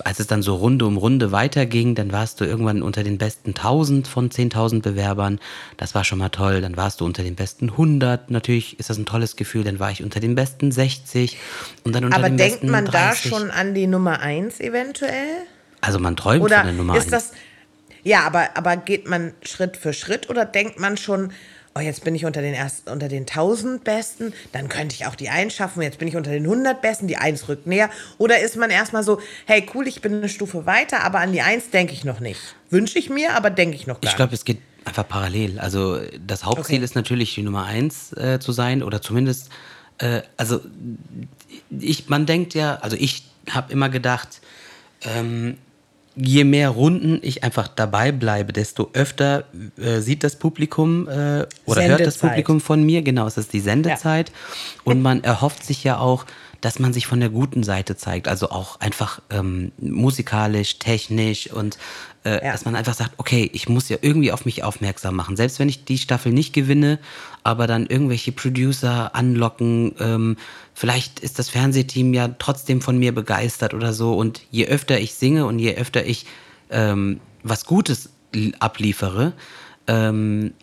als 0.05 0.19
es 0.19 0.27
dann 0.27 0.43
so 0.43 0.55
Runde 0.57 0.87
um 0.87 0.97
Runde 0.97 1.31
weiterging, 1.31 1.95
dann 1.95 2.13
warst 2.13 2.41
du 2.41 2.45
irgendwann 2.45 2.83
unter 2.83 3.03
den 3.03 3.19
besten 3.19 3.51
1000 3.51 4.09
von 4.09 4.31
10.000 4.31 4.81
Bewerbern. 4.81 5.41
Das 5.77 5.95
war 5.95 6.05
schon 6.05 6.19
mal 6.19 6.31
toll. 6.31 6.61
Dann 6.63 6.77
warst 6.77 7.01
du 7.01 7.05
unter 7.05 7.23
den 7.23 7.35
besten 7.35 7.71
100. 7.71 8.31
Natürlich 8.31 8.79
ist 8.79 8.89
das 8.89 8.97
ein 8.97 9.05
tolles 9.05 9.37
Gefühl. 9.37 9.65
Dann 9.65 9.79
war 9.79 9.91
ich 9.91 10.03
unter 10.03 10.21
den 10.21 10.35
besten 10.35 10.73
60 10.73 11.37
und 11.85 11.95
dann 11.95 12.05
unter 12.05 12.17
Aber 12.17 12.31
den 12.31 12.39
denkt 12.39 12.61
besten 12.61 12.71
man 12.71 12.87
30. 12.87 13.31
da 13.31 13.37
schon 13.37 13.51
an 13.51 13.75
die 13.75 13.87
Nummer 13.87 14.21
1 14.21 14.61
eventuell? 14.61 15.29
Also 15.83 15.99
man 15.99 16.17
träumt 16.17 16.43
Oder 16.43 16.59
von 16.59 16.67
der 16.67 16.75
Nummer 16.75 16.97
ist 16.97 17.05
1. 17.05 17.11
das 17.11 17.33
ja, 18.03 18.21
aber, 18.21 18.51
aber 18.57 18.77
geht 18.77 19.09
man 19.09 19.33
Schritt 19.43 19.77
für 19.77 19.93
Schritt 19.93 20.31
oder 20.31 20.45
denkt 20.45 20.79
man 20.79 20.97
schon, 20.97 21.33
oh, 21.77 21.81
jetzt 21.81 22.05
bin 22.05 22.15
ich 22.15 22.25
unter 22.25 22.41
den 22.41 22.55
ersten, 22.55 22.91
unter 22.91 23.09
den 23.09 23.23
1000 23.23 23.85
Besten, 23.85 24.33
dann 24.53 24.69
könnte 24.69 24.95
ich 24.95 25.07
auch 25.07 25.15
die 25.15 25.29
1 25.29 25.55
schaffen, 25.55 25.83
jetzt 25.83 25.99
bin 25.99 26.09
ich 26.09 26.17
unter 26.17 26.31
den 26.31 26.45
100 26.45 26.81
Besten, 26.81 27.07
die 27.07 27.17
1 27.17 27.49
rückt 27.49 27.67
näher. 27.67 27.91
Oder 28.19 28.41
ist 28.41 28.57
man 28.57 28.71
erstmal 28.71 29.03
so, 29.03 29.21
hey, 29.47 29.67
cool, 29.75 29.87
ich 29.87 30.01
bin 30.01 30.15
eine 30.15 30.29
Stufe 30.29 30.67
weiter, 30.67 31.03
aber 31.03 31.21
an 31.21 31.33
die 31.33 31.43
1 31.43 31.71
denke 31.71 31.93
ich 31.93 32.05
noch 32.05 32.21
nicht. 32.21 32.41
Wünsche 32.71 32.99
ich 32.99 33.11
mir, 33.11 33.35
aber 33.35 33.51
denke 33.51 33.77
ich 33.77 33.87
noch 33.87 34.01
gar 34.01 34.11
Ich 34.11 34.17
glaube, 34.17 34.35
es 34.35 34.45
geht 34.45 34.59
einfach 34.85 35.07
parallel. 35.07 35.59
Also 35.59 36.01
das 36.27 36.45
Hauptziel 36.45 36.77
Okay. 36.77 36.85
ist 36.85 36.95
natürlich, 36.95 37.35
die 37.35 37.43
Nummer 37.43 37.67
1 37.67 38.13
äh, 38.15 38.39
zu 38.41 38.53
sein 38.53 38.83
oder 38.83 39.03
zumindest, 39.03 39.51
äh, 39.99 40.23
also 40.37 40.61
ich, 41.71 42.09
man 42.09 42.27
denkt 42.27 42.55
ja, 42.55 42.77
also 42.77 42.97
ich 42.99 43.25
habe 43.51 43.73
immer 43.73 43.89
gedacht, 43.89 44.41
ähm, 45.03 45.59
je 46.17 46.45
mehr 46.45 46.71
Runden 46.71 47.19
ich 47.23 47.45
einfach 47.45 47.69
dabei 47.69 48.11
bleibe, 48.11 48.53
desto 48.53 48.91
öfter 48.95 49.45
äh, 49.79 50.01
sieht 50.01 50.25
das 50.25 50.37
Publikum 50.37 51.07
äh, 51.09 51.11
oder 51.13 51.85
hört 51.85 52.01
das 52.01 52.15
Sendezeit. 52.15 52.31
Publikum 52.31 52.61
von 52.61 52.85
mir. 52.85 53.03
Genau, 53.03 53.27
es 53.27 53.37
ist 53.37 53.53
die 53.53 53.61
Sendezeit. 53.61 54.33
Und 54.85 55.03
man 55.03 55.23
erhofft 55.23 55.65
sich 55.65 55.85
ja 55.85 55.99
auch, 55.99 56.25
dass 56.63 56.79
man 56.79 56.93
sich 56.95 57.07
von 57.07 57.21
der 57.21 57.29
guten 57.29 57.63
Seite 57.63 57.97
zeigt. 57.97 58.29
Also 58.29 58.49
auch 58.51 58.81
einfach 58.81 59.21
ähm, 59.31 59.73
musikalisch, 59.79 60.79
technisch 60.79 61.53
und 61.53 61.77
äh, 62.25 62.45
Ja. 62.45 62.53
dass 62.53 62.65
man 62.65 62.75
einfach 62.75 62.95
sagt, 62.95 63.13
okay, 63.19 63.49
ich 63.53 63.69
muss 63.69 63.89
ja 63.89 63.99
irgendwie 64.01 64.33
auf 64.33 64.47
mich 64.47 64.65
aufmerksam 64.65 65.15
machen. 65.17 65.37
Selbst 65.37 65.59
wenn 65.59 65.69
ich 65.69 65.85
die 65.85 65.99
Staffel 65.99 66.33
nicht 66.33 66.53
gewinne, 66.55 66.99
aber 67.47 67.69
dann 67.69 67.87
irgendwelche 67.87 68.33
Producer 68.33 69.15
anlocken, 69.15 69.95
ähm, 70.01 70.37
vielleicht 70.75 71.21
ist 71.21 71.39
das 71.39 71.49
Fernsehteam 71.49 72.13
ja 72.13 72.27
trotzdem 72.41 72.81
von 72.81 72.99
mir 72.99 73.15
begeistert 73.15 73.73
oder 73.73 73.93
so. 73.93 74.15
Und 74.15 74.43
je 74.51 74.67
öfter 74.67 74.99
ich 74.99 75.15
singe 75.15 75.47
und 75.47 75.61
je 75.61 75.77
öfter 75.77 76.05
ich 76.05 76.27
ähm, 76.71 77.21
was 77.45 77.65
Gutes 77.65 78.11
abliefere, 78.59 79.33
ähm, 79.87 80.55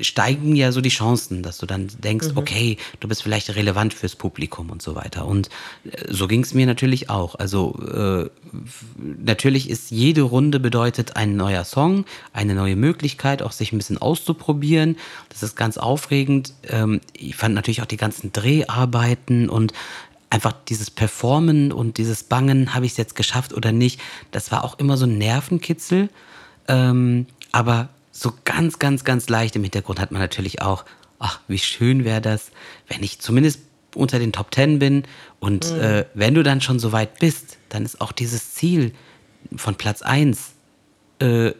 steigen 0.00 0.54
ja 0.56 0.72
so 0.72 0.82
die 0.82 0.90
Chancen, 0.90 1.42
dass 1.42 1.56
du 1.56 1.64
dann 1.64 1.88
denkst, 1.98 2.28
okay, 2.34 2.76
du 3.00 3.08
bist 3.08 3.22
vielleicht 3.22 3.54
relevant 3.54 3.94
fürs 3.94 4.14
Publikum 4.14 4.68
und 4.70 4.82
so 4.82 4.94
weiter. 4.94 5.26
Und 5.26 5.48
äh, 5.84 6.12
so 6.12 6.28
ging 6.28 6.42
es 6.42 6.52
mir 6.52 6.66
natürlich 6.66 7.08
auch. 7.08 7.34
Also 7.36 7.78
äh, 7.80 8.30
natürlich 8.96 9.70
ist 9.70 9.90
jede 9.90 10.22
Runde 10.22 10.60
bedeutet 10.60 11.16
ein 11.16 11.36
neuer 11.36 11.64
Song, 11.64 12.04
eine 12.34 12.54
neue 12.54 12.76
Möglichkeit, 12.76 13.42
auch 13.42 13.52
sich 13.52 13.72
ein 13.72 13.78
bisschen 13.78 13.98
auszuprobieren. 13.98 14.96
Das 15.30 15.42
ist 15.42 15.56
ganz 15.56 15.78
aufregend. 15.78 16.52
Ähm, 16.68 17.00
ich 17.14 17.34
fand 17.36 17.54
natürlich 17.54 17.80
auch 17.80 17.86
die 17.86 17.96
ganzen 17.96 18.32
Dreharbeiten 18.32 19.48
und 19.48 19.72
einfach 20.28 20.52
dieses 20.68 20.90
Performen 20.90 21.72
und 21.72 21.96
dieses 21.96 22.24
Bangen, 22.24 22.74
habe 22.74 22.86
ich 22.86 22.92
es 22.92 22.98
jetzt 22.98 23.14
geschafft 23.14 23.54
oder 23.54 23.72
nicht, 23.72 24.00
das 24.30 24.50
war 24.50 24.64
auch 24.64 24.78
immer 24.78 24.96
so 24.96 25.06
ein 25.06 25.18
Nervenkitzel. 25.18 26.10
Ähm, 26.68 27.26
aber 27.50 27.88
so 28.12 28.32
ganz, 28.44 28.78
ganz, 28.78 29.04
ganz 29.04 29.28
leicht 29.28 29.56
im 29.56 29.62
Hintergrund 29.62 29.98
hat 29.98 30.12
man 30.12 30.20
natürlich 30.20 30.62
auch, 30.62 30.84
ach, 31.18 31.40
wie 31.48 31.58
schön 31.58 32.04
wäre 32.04 32.20
das, 32.20 32.52
wenn 32.86 33.02
ich 33.02 33.18
zumindest 33.18 33.60
unter 33.94 34.18
den 34.18 34.32
Top 34.32 34.50
Ten 34.50 34.78
bin. 34.78 35.04
Und 35.40 35.70
äh, 35.70 36.06
wenn 36.14 36.34
du 36.34 36.42
dann 36.42 36.60
schon 36.60 36.78
so 36.78 36.92
weit 36.92 37.18
bist, 37.18 37.58
dann 37.70 37.84
ist 37.84 38.00
auch 38.00 38.12
dieses 38.12 38.54
Ziel 38.54 38.92
von 39.56 39.74
Platz 39.74 40.02
1 40.02 40.52
äh, 41.18 41.52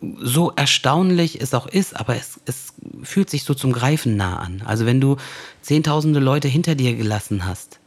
so 0.00 0.52
erstaunlich 0.54 1.40
es 1.40 1.54
auch 1.54 1.66
ist, 1.66 1.98
aber 1.98 2.14
es, 2.16 2.38
es 2.44 2.74
fühlt 3.02 3.28
sich 3.28 3.42
so 3.42 3.54
zum 3.54 3.72
Greifen 3.72 4.16
nah 4.16 4.38
an. 4.38 4.62
Also 4.64 4.86
wenn 4.86 5.00
du 5.00 5.16
zehntausende 5.60 6.20
Leute 6.20 6.46
hinter 6.46 6.76
dir 6.76 6.94
gelassen 6.94 7.44
hast 7.44 7.80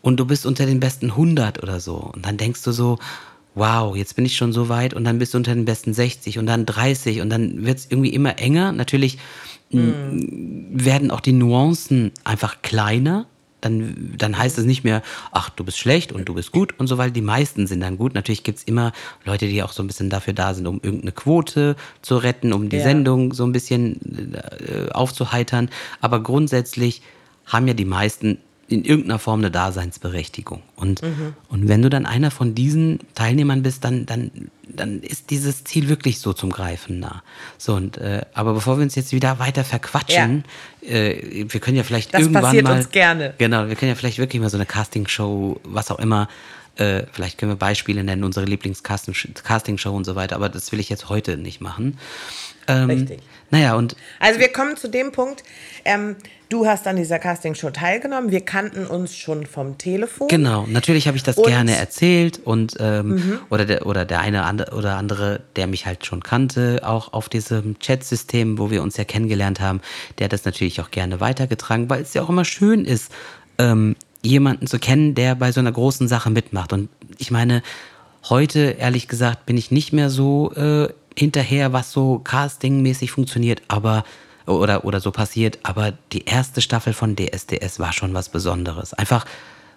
und 0.00 0.16
du 0.16 0.24
bist 0.24 0.46
unter 0.46 0.64
den 0.64 0.80
besten 0.80 1.10
100 1.10 1.62
oder 1.62 1.78
so 1.78 1.96
und 1.96 2.24
dann 2.24 2.38
denkst 2.38 2.62
du 2.62 2.72
so, 2.72 2.98
wow, 3.54 3.94
jetzt 3.96 4.16
bin 4.16 4.24
ich 4.24 4.36
schon 4.36 4.52
so 4.52 4.68
weit 4.68 4.94
und 4.94 5.04
dann 5.04 5.18
bist 5.18 5.34
du 5.34 5.38
unter 5.38 5.54
den 5.54 5.64
besten 5.64 5.92
60 5.94 6.38
und 6.38 6.46
dann 6.46 6.64
30 6.66 7.20
und 7.20 7.30
dann 7.30 7.64
wird 7.66 7.78
es 7.78 7.86
irgendwie 7.90 8.10
immer 8.14 8.38
enger. 8.38 8.72
Natürlich 8.72 9.18
m, 9.72 10.70
werden 10.72 11.10
auch 11.10 11.20
die 11.20 11.32
Nuancen 11.32 12.12
einfach 12.24 12.62
kleiner. 12.62 13.26
Dann, 13.60 14.14
dann 14.18 14.36
heißt 14.36 14.58
es 14.58 14.64
nicht 14.64 14.82
mehr, 14.82 15.02
ach, 15.30 15.48
du 15.50 15.62
bist 15.62 15.78
schlecht 15.78 16.10
und 16.12 16.28
du 16.28 16.34
bist 16.34 16.50
gut 16.50 16.74
und 16.80 16.88
so, 16.88 16.98
weil 16.98 17.12
die 17.12 17.20
meisten 17.22 17.68
sind 17.68 17.78
dann 17.80 17.96
gut. 17.96 18.12
Natürlich 18.12 18.42
gibt 18.42 18.58
es 18.58 18.64
immer 18.64 18.92
Leute, 19.24 19.46
die 19.46 19.62
auch 19.62 19.70
so 19.70 19.84
ein 19.84 19.86
bisschen 19.86 20.10
dafür 20.10 20.32
da 20.32 20.52
sind, 20.52 20.66
um 20.66 20.80
irgendeine 20.82 21.12
Quote 21.12 21.76
zu 22.02 22.16
retten, 22.16 22.52
um 22.52 22.68
die 22.70 22.78
Ja. 22.78 22.82
Sendung 22.82 23.32
so 23.32 23.44
ein 23.44 23.52
bisschen 23.52 24.34
äh, 24.34 24.90
aufzuheitern. 24.90 25.68
Aber 26.00 26.20
grundsätzlich 26.24 27.02
haben 27.46 27.68
ja 27.68 27.74
die 27.74 27.84
meisten 27.84 28.38
in 28.72 28.84
irgendeiner 28.84 29.18
Form 29.18 29.40
eine 29.40 29.50
Daseinsberechtigung. 29.50 30.62
Und, 30.76 31.02
und 31.48 31.68
wenn 31.68 31.82
du 31.82 31.90
dann 31.90 32.06
einer 32.06 32.30
von 32.30 32.54
diesen 32.54 33.00
Teilnehmern 33.14 33.62
bist, 33.62 33.84
dann, 33.84 34.06
dann, 34.06 34.30
dann 34.68 35.00
ist 35.00 35.30
dieses 35.30 35.64
Ziel 35.64 35.88
wirklich 35.88 36.18
so 36.18 36.32
zum 36.32 36.50
Greifen 36.50 36.98
nah. 37.00 37.22
So, 37.58 37.74
und, 37.74 37.98
äh, 37.98 38.22
aber 38.34 38.54
bevor 38.54 38.78
wir 38.78 38.82
uns 38.82 38.94
jetzt 38.94 39.12
wieder 39.12 39.38
weiter 39.38 39.64
verquatschen, 39.64 40.44
äh, 40.82 41.44
wir 41.48 41.60
können 41.60 41.76
ja 41.76 41.82
vielleicht 41.82 42.14
Das 42.14 42.22
irgendwann 42.22 42.42
passiert 42.44 42.64
mal. 42.64 42.78
uns 42.78 42.90
gerne. 42.90 43.34
Genau, 43.38 43.68
wir 43.68 43.76
können 43.76 43.90
ja 43.90 43.94
vielleicht 43.94 44.18
wirklich 44.18 44.40
mal 44.40 44.50
so 44.50 44.56
eine 44.56 44.66
Castingshow, 44.66 45.60
was 45.64 45.90
auch 45.90 45.98
immer, 45.98 46.28
äh, 46.76 47.04
vielleicht 47.12 47.38
können 47.38 47.52
wir 47.52 47.56
Beispiele 47.56 48.02
nennen, 48.04 48.24
unsere 48.24 48.46
Lieblings-Castingshow 48.46 49.90
und 49.94 50.04
so 50.04 50.14
weiter, 50.14 50.36
aber 50.36 50.48
das 50.48 50.72
will 50.72 50.80
ich 50.80 50.88
jetzt 50.88 51.08
heute 51.08 51.36
nicht 51.36 51.60
machen. 51.60 51.98
Ähm, 52.68 52.90
Richtig. 52.90 53.20
Naja, 53.50 53.74
und 53.74 53.96
Also 54.20 54.40
wir 54.40 54.48
kommen 54.50 54.76
zu 54.76 54.88
dem 54.88 55.12
Punkt, 55.12 55.42
ähm, 55.84 56.16
du 56.48 56.64
hast 56.66 56.86
an 56.86 56.96
dieser 56.96 57.18
Castingshow 57.18 57.70
teilgenommen, 57.70 58.30
wir 58.30 58.40
kannten 58.42 58.86
uns 58.86 59.14
schon 59.16 59.44
vom 59.46 59.76
Telefon. 59.78 60.28
Genau, 60.28 60.66
natürlich 60.68 61.06
habe 61.08 61.16
ich 61.16 61.22
das 61.22 61.36
Und- 61.36 61.46
Mhm. 61.46 61.50
gerne 61.50 61.76
erzählt 61.76 62.40
und 62.44 62.76
ähm, 62.80 63.40
oder 63.50 63.64
der 63.66 63.84
oder 63.86 64.04
der 64.04 64.20
eine 64.20 64.44
ande- 64.44 64.72
oder 64.72 64.96
andere, 64.96 65.40
der 65.56 65.66
mich 65.66 65.84
halt 65.86 66.06
schon 66.06 66.22
kannte, 66.22 66.80
auch 66.84 67.12
auf 67.12 67.28
diesem 67.28 67.78
Chat-System, 67.80 68.58
wo 68.58 68.70
wir 68.70 68.82
uns 68.82 68.96
ja 68.96 69.04
kennengelernt 69.04 69.60
haben, 69.60 69.80
der 70.18 70.26
hat 70.26 70.32
das 70.32 70.44
natürlich 70.44 70.80
auch 70.80 70.90
gerne 70.90 71.20
weitergetragen, 71.20 71.90
weil 71.90 72.02
es 72.02 72.14
ja 72.14 72.22
auch 72.22 72.28
immer 72.30 72.44
schön 72.44 72.84
ist, 72.86 73.10
ähm, 73.58 73.96
jemanden 74.24 74.66
zu 74.66 74.78
kennen, 74.78 75.14
der 75.14 75.34
bei 75.34 75.52
so 75.52 75.60
einer 75.60 75.72
großen 75.72 76.08
Sache 76.08 76.30
mitmacht. 76.30 76.72
Und 76.72 76.88
ich 77.18 77.30
meine, 77.30 77.62
heute, 78.28 78.76
ehrlich 78.78 79.08
gesagt, 79.08 79.46
bin 79.46 79.56
ich 79.56 79.70
nicht 79.70 79.92
mehr 79.92 80.10
so 80.10 80.52
äh, 80.52 80.88
hinterher, 81.16 81.72
was 81.72 81.92
so 81.92 82.18
castingmäßig 82.18 83.10
funktioniert, 83.10 83.62
aber 83.68 84.04
oder, 84.46 84.84
oder 84.84 85.00
so 85.00 85.12
passiert, 85.12 85.58
aber 85.62 85.92
die 86.12 86.24
erste 86.24 86.60
Staffel 86.62 86.92
von 86.92 87.16
DSDS 87.16 87.78
war 87.78 87.92
schon 87.92 88.12
was 88.12 88.28
Besonderes. 88.28 88.92
Einfach 88.92 89.24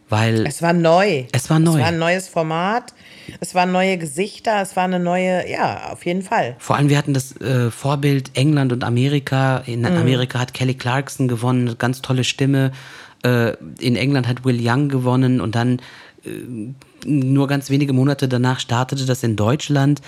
weil. 0.10 0.46
Es 0.46 0.62
war 0.62 0.74
neu. 0.74 1.26
Es 1.32 1.50
war 1.50 1.60
neu. 1.60 1.76
Es 1.76 1.80
war 1.80 1.88
ein 1.88 2.00
neues 2.00 2.28
Format. 2.28 2.94
Es 3.40 3.56
waren 3.56 3.72
neue 3.72 3.98
Gesichter. 3.98 4.62
Es 4.62 4.76
war 4.76 4.84
eine 4.84 5.00
neue, 5.00 5.50
ja, 5.50 5.92
auf 5.92 6.06
jeden 6.06 6.22
Fall. 6.22 6.56
Vor 6.60 6.76
allem, 6.76 6.90
wir 6.90 6.98
hatten 6.98 7.14
das 7.14 7.40
äh, 7.42 7.72
Vorbild 7.72 8.32
England 8.36 8.72
und 8.72 8.84
Amerika. 8.84 9.58
In 9.66 9.82
mhm. 9.82 9.88
Amerika 9.88 10.40
hat 10.40 10.54
Kelly 10.54 10.76
Clarkson 10.76 11.28
gewonnen, 11.28 11.76
ganz 11.78 12.02
tolle 12.02 12.24
Stimme. 12.24 12.72
Äh, 13.26 13.58
in 13.80 13.96
England 13.96 14.28
hat 14.28 14.46
Will 14.46 14.60
Young 14.62 14.90
gewonnen 14.90 15.42
und 15.42 15.56
dann 15.56 15.80
äh, 16.26 16.30
nur 17.06 17.48
ganz 17.48 17.70
wenige 17.70 17.94
Monate 17.94 18.28
danach 18.28 18.60
startete 18.60 19.06
das 19.06 19.24
in 19.24 19.36
Deutschland. 19.36 20.02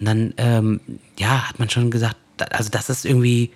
Und 0.00 0.06
dann, 0.06 0.34
ähm, 0.38 0.80
ja, 1.18 1.48
hat 1.48 1.58
man 1.58 1.70
schon 1.70 1.90
gesagt, 1.90 2.16
also 2.50 2.68
das 2.70 2.90
ist 2.90 3.04
irgendwie 3.04 3.52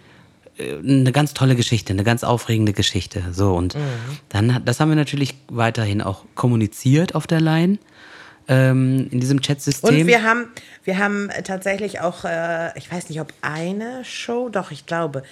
eine 0.58 1.12
ganz 1.12 1.34
tolle 1.34 1.54
Geschichte, 1.56 1.92
eine 1.92 2.04
ganz 2.04 2.24
aufregende 2.24 2.72
Geschichte. 2.72 3.22
So, 3.32 3.54
und 3.54 3.74
mhm. 3.74 3.80
dann, 4.28 4.62
das 4.64 4.80
haben 4.80 4.88
wir 4.88 4.96
natürlich 4.96 5.34
weiterhin 5.48 6.02
auch 6.02 6.24
kommuniziert 6.34 7.14
auf 7.14 7.26
der 7.26 7.40
Line. 7.40 7.78
Ähm, 8.50 9.08
in 9.10 9.20
diesem 9.20 9.42
Chatsystem. 9.42 10.00
Und 10.00 10.06
wir 10.06 10.22
haben, 10.22 10.46
wir 10.82 10.96
haben 10.96 11.28
tatsächlich 11.44 12.00
auch, 12.00 12.24
äh, 12.24 12.70
ich 12.78 12.90
weiß 12.90 13.10
nicht, 13.10 13.20
ob 13.20 13.30
eine 13.42 14.06
Show, 14.06 14.48
doch, 14.48 14.70
ich 14.70 14.86
glaube, 14.86 15.22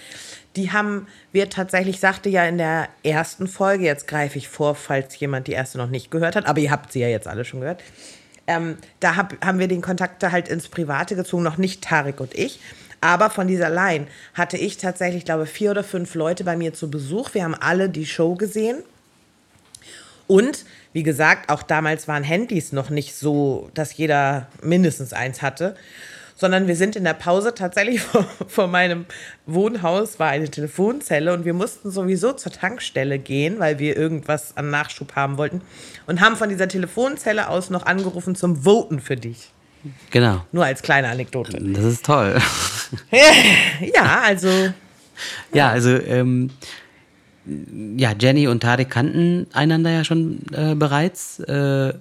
die 0.57 0.71
haben 0.71 1.07
wir 1.31 1.49
tatsächlich, 1.49 1.99
sagte 1.99 2.29
ja 2.29 2.45
in 2.45 2.57
der 2.57 2.89
ersten 3.03 3.47
Folge, 3.47 3.85
jetzt 3.85 4.07
greife 4.07 4.37
ich 4.37 4.49
vor, 4.49 4.75
falls 4.75 5.17
jemand 5.19 5.47
die 5.47 5.53
erste 5.53 5.77
noch 5.77 5.89
nicht 5.89 6.11
gehört 6.11 6.35
hat, 6.35 6.47
aber 6.47 6.59
ihr 6.59 6.71
habt 6.71 6.91
sie 6.91 6.99
ja 6.99 7.07
jetzt 7.07 7.27
alle 7.27 7.45
schon 7.45 7.61
gehört. 7.61 7.83
Ähm, 8.47 8.77
da 8.99 9.15
hab, 9.15 9.45
haben 9.45 9.59
wir 9.59 9.67
den 9.67 9.81
Kontakt 9.81 10.23
halt 10.23 10.47
ins 10.47 10.67
Private 10.67 11.15
gezogen, 11.15 11.43
noch 11.43 11.57
nicht 11.57 11.83
Tarek 11.83 12.19
und 12.19 12.33
ich. 12.33 12.59
Aber 12.99 13.29
von 13.29 13.47
dieser 13.47 13.69
Line 13.69 14.07
hatte 14.33 14.57
ich 14.57 14.77
tatsächlich, 14.77 15.23
glaube 15.25 15.43
ich, 15.43 15.49
vier 15.49 15.71
oder 15.71 15.83
fünf 15.83 16.15
Leute 16.15 16.43
bei 16.43 16.57
mir 16.57 16.73
zu 16.73 16.89
Besuch. 16.89 17.33
Wir 17.33 17.43
haben 17.43 17.55
alle 17.55 17.89
die 17.89 18.05
Show 18.05 18.35
gesehen. 18.35 18.79
Und 20.25 20.65
wie 20.93 21.03
gesagt, 21.03 21.49
auch 21.49 21.61
damals 21.61 22.07
waren 22.07 22.23
Handys 22.23 22.71
noch 22.71 22.89
nicht 22.89 23.15
so, 23.15 23.69
dass 23.73 23.95
jeder 23.95 24.47
mindestens 24.61 25.13
eins 25.13 25.41
hatte, 25.41 25.75
sondern 26.37 26.67
wir 26.67 26.75
sind 26.75 26.95
in 26.95 27.03
der 27.03 27.15
Pause 27.15 27.53
tatsächlich 27.53 27.99
vor, 28.01 28.25
vor, 28.47 28.67
meinem 28.67 29.05
Wohnhaus 29.45 30.19
war 30.19 30.29
eine 30.29 30.49
Telefonzelle 30.49 31.33
und 31.33 31.43
wir 31.43 31.53
mussten 31.53 31.91
sowieso 31.91 32.31
zur 32.33 32.51
Tankstelle 32.51 33.19
gehen, 33.19 33.59
weil 33.59 33.79
wir 33.79 33.97
irgendwas 33.97 34.55
an 34.55 34.69
Nachschub 34.69 35.15
haben 35.15 35.37
wollten 35.37 35.61
und 36.05 36.21
haben 36.21 36.35
von 36.37 36.49
dieser 36.49 36.67
Telefonzelle 36.67 37.49
aus 37.49 37.69
noch 37.69 37.85
angerufen 37.85 38.35
zum 38.35 38.63
Voten 38.63 39.01
für 39.01 39.17
dich. 39.17 39.51
Genau. 40.11 40.45
Nur 40.51 40.65
als 40.65 40.81
kleine 40.81 41.09
Anekdote. 41.09 41.57
Das 41.59 41.83
ist 41.83 42.05
toll. 42.05 42.37
ja, 43.93 44.21
also. 44.23 44.49
Ja, 45.53 45.69
also, 45.69 45.89
ähm, 45.89 46.51
ja, 47.95 48.13
Jenny 48.19 48.47
und 48.47 48.61
Tarek 48.61 48.89
kannten 48.89 49.47
einander 49.53 49.89
ja 49.89 50.03
schon 50.03 50.41
äh, 50.51 50.75
bereits. 50.75 51.39
Äh, 51.39 51.93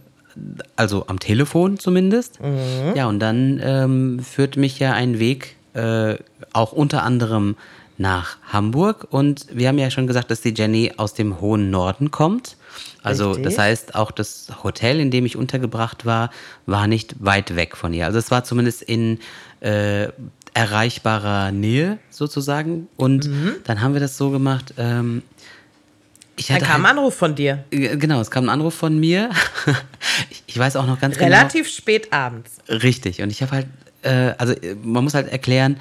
also 0.77 1.07
am 1.07 1.19
Telefon 1.19 1.79
zumindest. 1.79 2.41
Mhm. 2.41 2.95
Ja, 2.95 3.07
und 3.07 3.21
dann 3.21 3.61
ähm, 3.63 4.21
führt 4.21 4.57
mich 4.57 4.79
ja 4.79 4.93
ein 4.93 5.19
Weg 5.19 5.57
äh, 5.75 6.17
auch 6.53 6.73
unter 6.73 7.03
anderem 7.03 7.57
nach 7.99 8.37
Hamburg. 8.49 9.07
Und 9.11 9.47
wir 9.51 9.69
haben 9.69 9.79
ja 9.79 9.91
schon 9.91 10.07
gesagt, 10.07 10.31
dass 10.31 10.41
die 10.41 10.55
Jenny 10.55 10.93
aus 10.97 11.15
dem 11.15 11.41
hohen 11.41 11.71
Norden 11.71 12.11
kommt. 12.11 12.57
Also 13.03 13.29
Richtig. 13.29 13.45
das 13.45 13.59
heißt, 13.59 13.95
auch 13.95 14.11
das 14.11 14.49
Hotel, 14.63 15.01
in 15.01 15.11
dem 15.11 15.25
ich 15.25 15.37
untergebracht 15.37 16.05
war, 16.05 16.31
war 16.67 16.87
nicht 16.87 17.17
weit 17.21 17.57
weg 17.57 17.77
von 17.77 17.95
ihr. 17.95 18.07
Also 18.07 18.19
es 18.19 18.31
war 18.31 18.45
zumindest 18.45 18.83
in 18.83 19.19
äh, 19.61 20.09
erreichbarer 20.55 21.53
Nähe 21.53 21.99
sozusagen. 22.11 22.89
Und 22.97 23.29
mhm. 23.29 23.57
dann 23.65 23.81
haben 23.81 23.93
wir 23.93 24.01
das 24.01 24.17
so 24.17 24.31
gemacht. 24.31 24.75
Ähm, 24.77 25.23
ich 26.37 26.49
dann 26.49 26.59
kam 26.59 26.69
halt, 26.69 26.81
ein 26.81 26.99
Anruf 26.99 27.15
von 27.15 27.35
dir. 27.35 27.65
Genau, 27.71 28.21
es 28.21 28.31
kam 28.31 28.45
ein 28.45 28.51
Anruf 28.51 28.75
von 28.75 28.99
mir. 28.99 29.31
ich 30.57 30.61
weiß 30.61 30.77
auch 30.77 30.87
noch 30.87 30.99
ganz 30.99 31.17
Relativ 31.17 31.27
genau. 31.29 31.37
Relativ 31.37 31.69
spät 31.69 32.13
abends. 32.15 32.53
Richtig. 32.67 33.21
Und 33.21 33.29
ich 33.29 33.43
habe 33.43 33.53
halt, 33.53 33.67
äh, 34.01 34.33
also 34.39 34.55
man 34.83 35.05
muss 35.05 35.13
halt 35.13 35.29
erklären, 35.29 35.77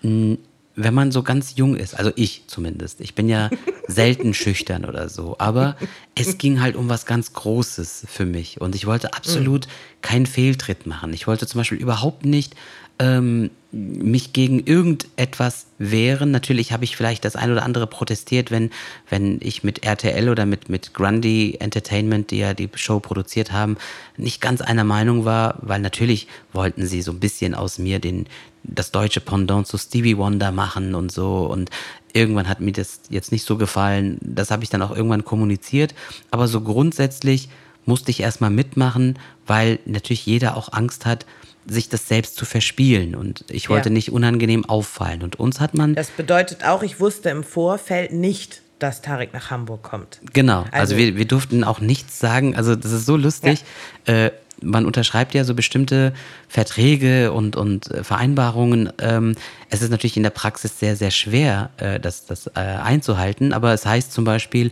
wenn 0.00 0.94
man 0.94 1.10
so 1.10 1.24
ganz 1.24 1.54
jung 1.56 1.74
ist, 1.74 1.98
also 1.98 2.12
ich 2.14 2.44
zumindest, 2.46 3.00
ich 3.00 3.16
bin 3.16 3.28
ja 3.28 3.50
selten 3.88 4.32
schüchtern 4.32 4.84
oder 4.84 5.08
so, 5.08 5.34
aber 5.40 5.76
es 6.14 6.38
ging 6.38 6.60
halt 6.60 6.76
um 6.76 6.88
was 6.88 7.04
ganz 7.04 7.32
Großes 7.32 8.06
für 8.08 8.24
mich 8.24 8.60
und 8.60 8.76
ich 8.76 8.86
wollte 8.86 9.12
absolut 9.12 9.66
keinen 10.02 10.26
Fehltritt 10.26 10.86
machen. 10.86 11.12
Ich 11.12 11.26
wollte 11.26 11.48
zum 11.48 11.58
Beispiel 11.58 11.78
überhaupt 11.78 12.24
nicht 12.24 12.54
ähm, 12.98 13.50
mich 13.72 14.34
gegen 14.34 14.60
irgendetwas 14.60 15.66
wehren. 15.78 16.30
Natürlich 16.30 16.72
habe 16.72 16.84
ich 16.84 16.94
vielleicht 16.94 17.24
das 17.24 17.36
ein 17.36 17.50
oder 17.50 17.64
andere 17.64 17.86
protestiert, 17.86 18.50
wenn, 18.50 18.70
wenn 19.08 19.38
ich 19.40 19.64
mit 19.64 19.82
RTL 19.82 20.28
oder 20.28 20.44
mit, 20.44 20.68
mit 20.68 20.92
Grundy 20.92 21.56
Entertainment, 21.58 22.30
die 22.30 22.38
ja 22.38 22.52
die 22.52 22.68
Show 22.74 23.00
produziert 23.00 23.50
haben, 23.50 23.78
nicht 24.18 24.42
ganz 24.42 24.60
einer 24.60 24.84
Meinung 24.84 25.24
war, 25.24 25.56
weil 25.62 25.80
natürlich 25.80 26.28
wollten 26.52 26.86
sie 26.86 27.00
so 27.00 27.12
ein 27.12 27.20
bisschen 27.20 27.54
aus 27.54 27.78
mir 27.78 27.98
den, 27.98 28.26
das 28.62 28.90
deutsche 28.90 29.20
Pendant 29.20 29.66
zu 29.66 29.78
Stevie 29.78 30.18
Wonder 30.18 30.52
machen 30.52 30.94
und 30.94 31.10
so. 31.10 31.46
Und 31.46 31.70
irgendwann 32.12 32.48
hat 32.48 32.60
mir 32.60 32.72
das 32.72 33.00
jetzt 33.08 33.32
nicht 33.32 33.46
so 33.46 33.56
gefallen. 33.56 34.18
Das 34.20 34.50
habe 34.50 34.64
ich 34.64 34.70
dann 34.70 34.82
auch 34.82 34.94
irgendwann 34.94 35.24
kommuniziert. 35.24 35.94
Aber 36.30 36.46
so 36.46 36.60
grundsätzlich 36.60 37.48
musste 37.86 38.10
ich 38.10 38.20
erstmal 38.20 38.50
mitmachen, 38.50 39.18
weil 39.46 39.78
natürlich 39.86 40.26
jeder 40.26 40.56
auch 40.58 40.72
Angst 40.72 41.06
hat, 41.06 41.24
sich 41.66 41.88
das 41.88 42.08
selbst 42.08 42.36
zu 42.36 42.44
verspielen. 42.44 43.14
Und 43.14 43.44
ich 43.48 43.68
wollte 43.68 43.88
ja. 43.88 43.92
nicht 43.92 44.12
unangenehm 44.12 44.64
auffallen. 44.64 45.22
Und 45.22 45.38
uns 45.38 45.60
hat 45.60 45.74
man. 45.74 45.94
Das 45.94 46.10
bedeutet 46.10 46.64
auch, 46.64 46.82
ich 46.82 47.00
wusste 47.00 47.30
im 47.30 47.44
Vorfeld 47.44 48.12
nicht, 48.12 48.62
dass 48.78 49.00
Tarek 49.00 49.32
nach 49.32 49.50
Hamburg 49.50 49.82
kommt. 49.82 50.20
Genau, 50.32 50.62
also, 50.72 50.94
also 50.94 50.96
wir, 50.96 51.16
wir 51.16 51.24
durften 51.24 51.62
auch 51.64 51.80
nichts 51.80 52.18
sagen. 52.18 52.56
Also 52.56 52.74
das 52.74 52.90
ist 52.92 53.06
so 53.06 53.16
lustig. 53.16 53.64
Ja. 54.06 54.26
Äh, 54.26 54.32
man 54.60 54.86
unterschreibt 54.86 55.34
ja 55.34 55.44
so 55.44 55.54
bestimmte 55.54 56.12
Verträge 56.48 57.32
und, 57.32 57.56
und 57.56 57.90
äh, 57.90 58.04
Vereinbarungen. 58.04 58.92
Ähm, 58.98 59.34
es 59.70 59.82
ist 59.82 59.90
natürlich 59.90 60.16
in 60.16 60.22
der 60.22 60.30
Praxis 60.30 60.78
sehr, 60.78 60.96
sehr 60.96 61.10
schwer, 61.10 61.70
äh, 61.78 62.00
das, 62.00 62.26
das 62.26 62.46
äh, 62.48 62.60
einzuhalten. 62.60 63.52
Aber 63.52 63.72
es 63.72 63.86
heißt 63.86 64.12
zum 64.12 64.24
Beispiel, 64.24 64.70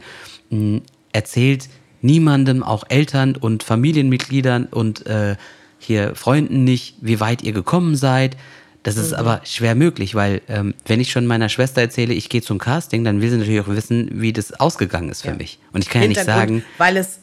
mh, 0.50 0.80
erzählt 1.12 1.68
niemandem, 2.02 2.62
auch 2.62 2.84
Eltern 2.88 3.36
und 3.36 3.62
Familienmitgliedern 3.62 4.66
und 4.66 5.06
äh, 5.06 5.36
hier 5.80 6.14
Freunden 6.14 6.62
nicht, 6.62 6.96
wie 7.00 7.18
weit 7.18 7.42
ihr 7.42 7.52
gekommen 7.52 7.96
seid. 7.96 8.36
Das 8.82 8.96
ist 8.96 9.10
mhm. 9.10 9.16
aber 9.16 9.40
schwer 9.44 9.74
möglich, 9.74 10.14
weil 10.14 10.40
ähm, 10.48 10.74
wenn 10.86 11.00
ich 11.00 11.10
schon 11.10 11.26
meiner 11.26 11.48
Schwester 11.48 11.82
erzähle, 11.82 12.14
ich 12.14 12.28
gehe 12.28 12.40
zum 12.40 12.58
Casting, 12.58 13.04
dann 13.04 13.20
will 13.20 13.30
sie 13.30 13.36
natürlich 13.36 13.60
auch 13.60 13.68
wissen, 13.68 14.08
wie 14.12 14.32
das 14.32 14.58
ausgegangen 14.58 15.10
ist 15.10 15.22
für 15.22 15.28
ja. 15.28 15.34
mich. 15.34 15.58
Und 15.72 15.82
ich 15.82 15.90
kann 15.90 16.02
ja 16.02 16.08
nicht 16.08 16.24
sagen, 16.24 16.64
weil 16.78 16.96
es 16.96 17.20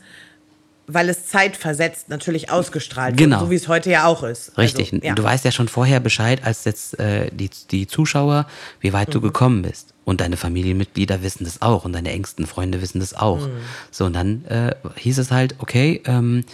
weil 0.88 1.10
es 1.10 1.28
zeitversetzt 1.28 2.08
natürlich 2.08 2.50
ausgestrahlt 2.50 3.18
genau. 3.18 3.38
wird, 3.38 3.46
so 3.46 3.52
wie 3.52 3.56
es 3.56 3.68
heute 3.68 3.92
ja 3.92 4.06
auch 4.06 4.24
ist. 4.24 4.58
Richtig. 4.58 4.94
Also, 4.94 5.06
ja. 5.06 5.14
Du 5.16 5.24
weißt 5.24 5.44
ja 5.44 5.52
schon 5.52 5.68
vorher 5.68 6.00
Bescheid, 6.00 6.46
als 6.46 6.64
jetzt 6.64 6.98
äh, 6.98 7.30
die, 7.32 7.50
die 7.72 7.88
Zuschauer, 7.88 8.48
wie 8.80 8.94
weit 8.94 9.10
mhm. 9.10 9.14
du 9.14 9.22
gekommen 9.22 9.62
bist. 9.64 9.94
Und 10.06 10.22
deine 10.22 10.38
Familienmitglieder 10.38 11.22
wissen 11.22 11.44
das 11.44 11.62
auch 11.62 11.84
und 11.84 11.92
deine 11.92 12.12
engsten 12.12 12.48
Freunde 12.48 12.82
wissen 12.82 13.02
das 13.02 13.14
auch. 13.14 13.42
Mhm. 13.42 13.58
So, 13.92 14.06
und 14.06 14.14
dann 14.14 14.46
äh, 14.46 14.76
hieß 14.96 15.18
es 15.18 15.30
halt, 15.30 15.56
okay, 15.60 16.02
ähm, 16.06 16.46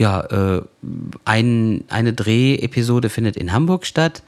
ja, 0.00 0.22
äh, 0.22 0.62
ein, 1.26 1.84
eine 1.88 2.14
Drehepisode 2.14 3.10
findet 3.10 3.36
in 3.36 3.52
Hamburg 3.52 3.84
statt. 3.84 4.22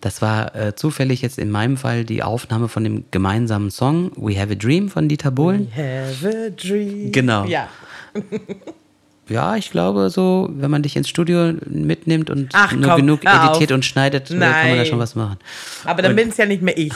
Das 0.00 0.22
war 0.22 0.54
äh, 0.54 0.76
zufällig 0.76 1.20
jetzt 1.20 1.40
in 1.40 1.50
meinem 1.50 1.76
Fall 1.76 2.04
die 2.04 2.22
Aufnahme 2.22 2.68
von 2.68 2.84
dem 2.84 3.04
gemeinsamen 3.10 3.72
Song 3.72 4.12
We 4.14 4.40
Have 4.40 4.52
a 4.52 4.54
Dream 4.54 4.88
von 4.88 5.08
Dieter 5.08 5.32
Bohlen. 5.32 5.66
We 5.74 5.82
have 5.82 6.28
a 6.28 6.50
Dream. 6.50 7.10
Genau. 7.10 7.44
Ja. 7.44 7.68
ja, 9.28 9.56
ich 9.56 9.72
glaube 9.72 10.10
so, 10.10 10.48
wenn 10.52 10.70
man 10.70 10.84
dich 10.84 10.94
ins 10.94 11.08
Studio 11.08 11.54
mitnimmt 11.66 12.30
und 12.30 12.50
Ach, 12.52 12.70
nur 12.70 12.90
komm, 12.90 13.00
genug 13.00 13.24
editiert 13.24 13.72
und 13.72 13.84
schneidet, 13.84 14.30
Nein. 14.30 14.52
kann 14.52 14.68
man 14.68 14.78
da 14.78 14.84
schon 14.84 15.00
was 15.00 15.16
machen. 15.16 15.38
Aber 15.86 16.02
dann 16.02 16.14
bin 16.14 16.28
es 16.28 16.36
ja 16.36 16.46
nicht 16.46 16.62
mehr 16.62 16.78
ich. 16.78 16.92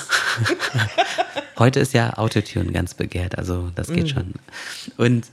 Heute 1.58 1.80
ist 1.80 1.94
ja 1.94 2.16
Autotune 2.16 2.70
ganz 2.70 2.94
begehrt, 2.94 3.36
also 3.36 3.72
das 3.74 3.88
geht 3.88 4.04
mm. 4.04 4.08
schon. 4.08 4.34
Und 4.98 5.26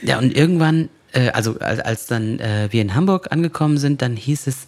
ja, 0.00 0.18
und 0.18 0.34
irgendwann, 0.34 0.88
äh, 1.14 1.30
also 1.30 1.58
als, 1.58 1.80
als 1.80 2.06
dann 2.06 2.38
äh, 2.40 2.68
wir 2.70 2.82
in 2.82 2.94
Hamburg 2.94 3.32
angekommen 3.32 3.78
sind, 3.78 4.02
dann 4.02 4.16
hieß 4.16 4.46
es, 4.46 4.66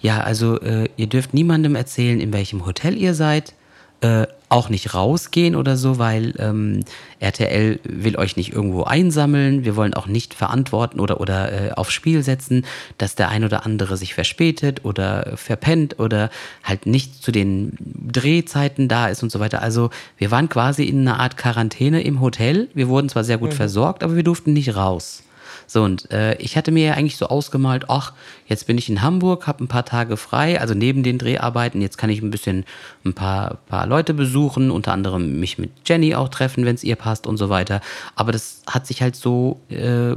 ja, 0.00 0.20
also 0.20 0.60
äh, 0.60 0.88
ihr 0.96 1.08
dürft 1.08 1.34
niemandem 1.34 1.74
erzählen, 1.74 2.20
in 2.20 2.32
welchem 2.32 2.66
Hotel 2.66 2.96
ihr 2.96 3.14
seid. 3.14 3.54
äh, 4.02 4.26
auch 4.48 4.68
nicht 4.68 4.94
rausgehen 4.94 5.56
oder 5.56 5.76
so, 5.76 5.98
weil 5.98 6.34
ähm, 6.38 6.84
RTL 7.18 7.80
will 7.82 8.16
euch 8.16 8.36
nicht 8.36 8.52
irgendwo 8.52 8.84
einsammeln. 8.84 9.64
Wir 9.64 9.74
wollen 9.74 9.94
auch 9.94 10.06
nicht 10.06 10.34
verantworten 10.34 11.00
oder, 11.00 11.20
oder 11.20 11.50
äh, 11.50 11.72
aufs 11.72 11.92
Spiel 11.92 12.22
setzen, 12.22 12.64
dass 12.96 13.16
der 13.16 13.28
ein 13.28 13.42
oder 13.42 13.66
andere 13.66 13.96
sich 13.96 14.14
verspätet 14.14 14.84
oder 14.84 15.32
verpennt 15.36 15.98
oder 15.98 16.30
halt 16.62 16.86
nicht 16.86 17.22
zu 17.22 17.32
den 17.32 17.72
Drehzeiten 17.80 18.86
da 18.86 19.08
ist 19.08 19.24
und 19.24 19.32
so 19.32 19.40
weiter. 19.40 19.62
Also 19.62 19.90
wir 20.16 20.30
waren 20.30 20.48
quasi 20.48 20.84
in 20.84 21.00
einer 21.00 21.18
Art 21.18 21.36
Quarantäne 21.36 22.02
im 22.02 22.20
Hotel. 22.20 22.68
Wir 22.74 22.86
wurden 22.88 23.08
zwar 23.08 23.24
sehr 23.24 23.38
gut 23.38 23.50
mhm. 23.50 23.56
versorgt, 23.56 24.04
aber 24.04 24.14
wir 24.14 24.22
durften 24.22 24.52
nicht 24.52 24.76
raus. 24.76 25.24
So, 25.66 25.82
und 25.82 26.10
äh, 26.12 26.36
ich 26.36 26.56
hatte 26.56 26.70
mir 26.70 26.86
ja 26.86 26.92
eigentlich 26.94 27.16
so 27.16 27.26
ausgemalt, 27.26 27.86
ach, 27.88 28.12
jetzt 28.46 28.66
bin 28.66 28.78
ich 28.78 28.88
in 28.88 29.02
Hamburg, 29.02 29.46
habe 29.46 29.64
ein 29.64 29.68
paar 29.68 29.84
Tage 29.84 30.16
frei, 30.16 30.60
also 30.60 30.74
neben 30.74 31.02
den 31.02 31.18
Dreharbeiten, 31.18 31.80
jetzt 31.80 31.98
kann 31.98 32.10
ich 32.10 32.22
ein 32.22 32.30
bisschen 32.30 32.64
ein 33.04 33.14
paar, 33.14 33.58
paar 33.66 33.86
Leute 33.86 34.14
besuchen, 34.14 34.70
unter 34.70 34.92
anderem 34.92 35.40
mich 35.40 35.58
mit 35.58 35.70
Jenny 35.84 36.14
auch 36.14 36.28
treffen, 36.28 36.64
wenn 36.64 36.76
es 36.76 36.84
ihr 36.84 36.96
passt 36.96 37.26
und 37.26 37.36
so 37.36 37.48
weiter. 37.48 37.80
Aber 38.14 38.32
das 38.32 38.62
hat 38.66 38.86
sich 38.86 39.02
halt 39.02 39.16
so 39.16 39.60
äh, 39.68 40.16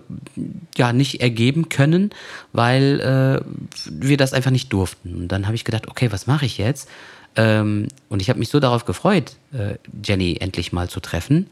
ja 0.77 0.93
nicht 0.93 1.21
ergeben 1.21 1.69
können, 1.69 2.11
weil 2.53 2.99
äh, 2.99 3.89
wir 3.89 4.17
das 4.17 4.33
einfach 4.33 4.51
nicht 4.51 4.71
durften. 4.71 5.15
Und 5.15 5.27
dann 5.29 5.45
habe 5.47 5.55
ich 5.55 5.65
gedacht, 5.65 5.87
okay, 5.87 6.11
was 6.11 6.27
mache 6.27 6.45
ich 6.45 6.57
jetzt? 6.57 6.87
Ähm, 7.35 7.87
und 8.09 8.21
ich 8.21 8.29
habe 8.29 8.39
mich 8.39 8.49
so 8.49 8.59
darauf 8.59 8.85
gefreut, 8.85 9.37
äh, 9.53 9.75
Jenny 10.03 10.37
endlich 10.39 10.73
mal 10.73 10.89
zu 10.89 10.99
treffen. 10.99 11.47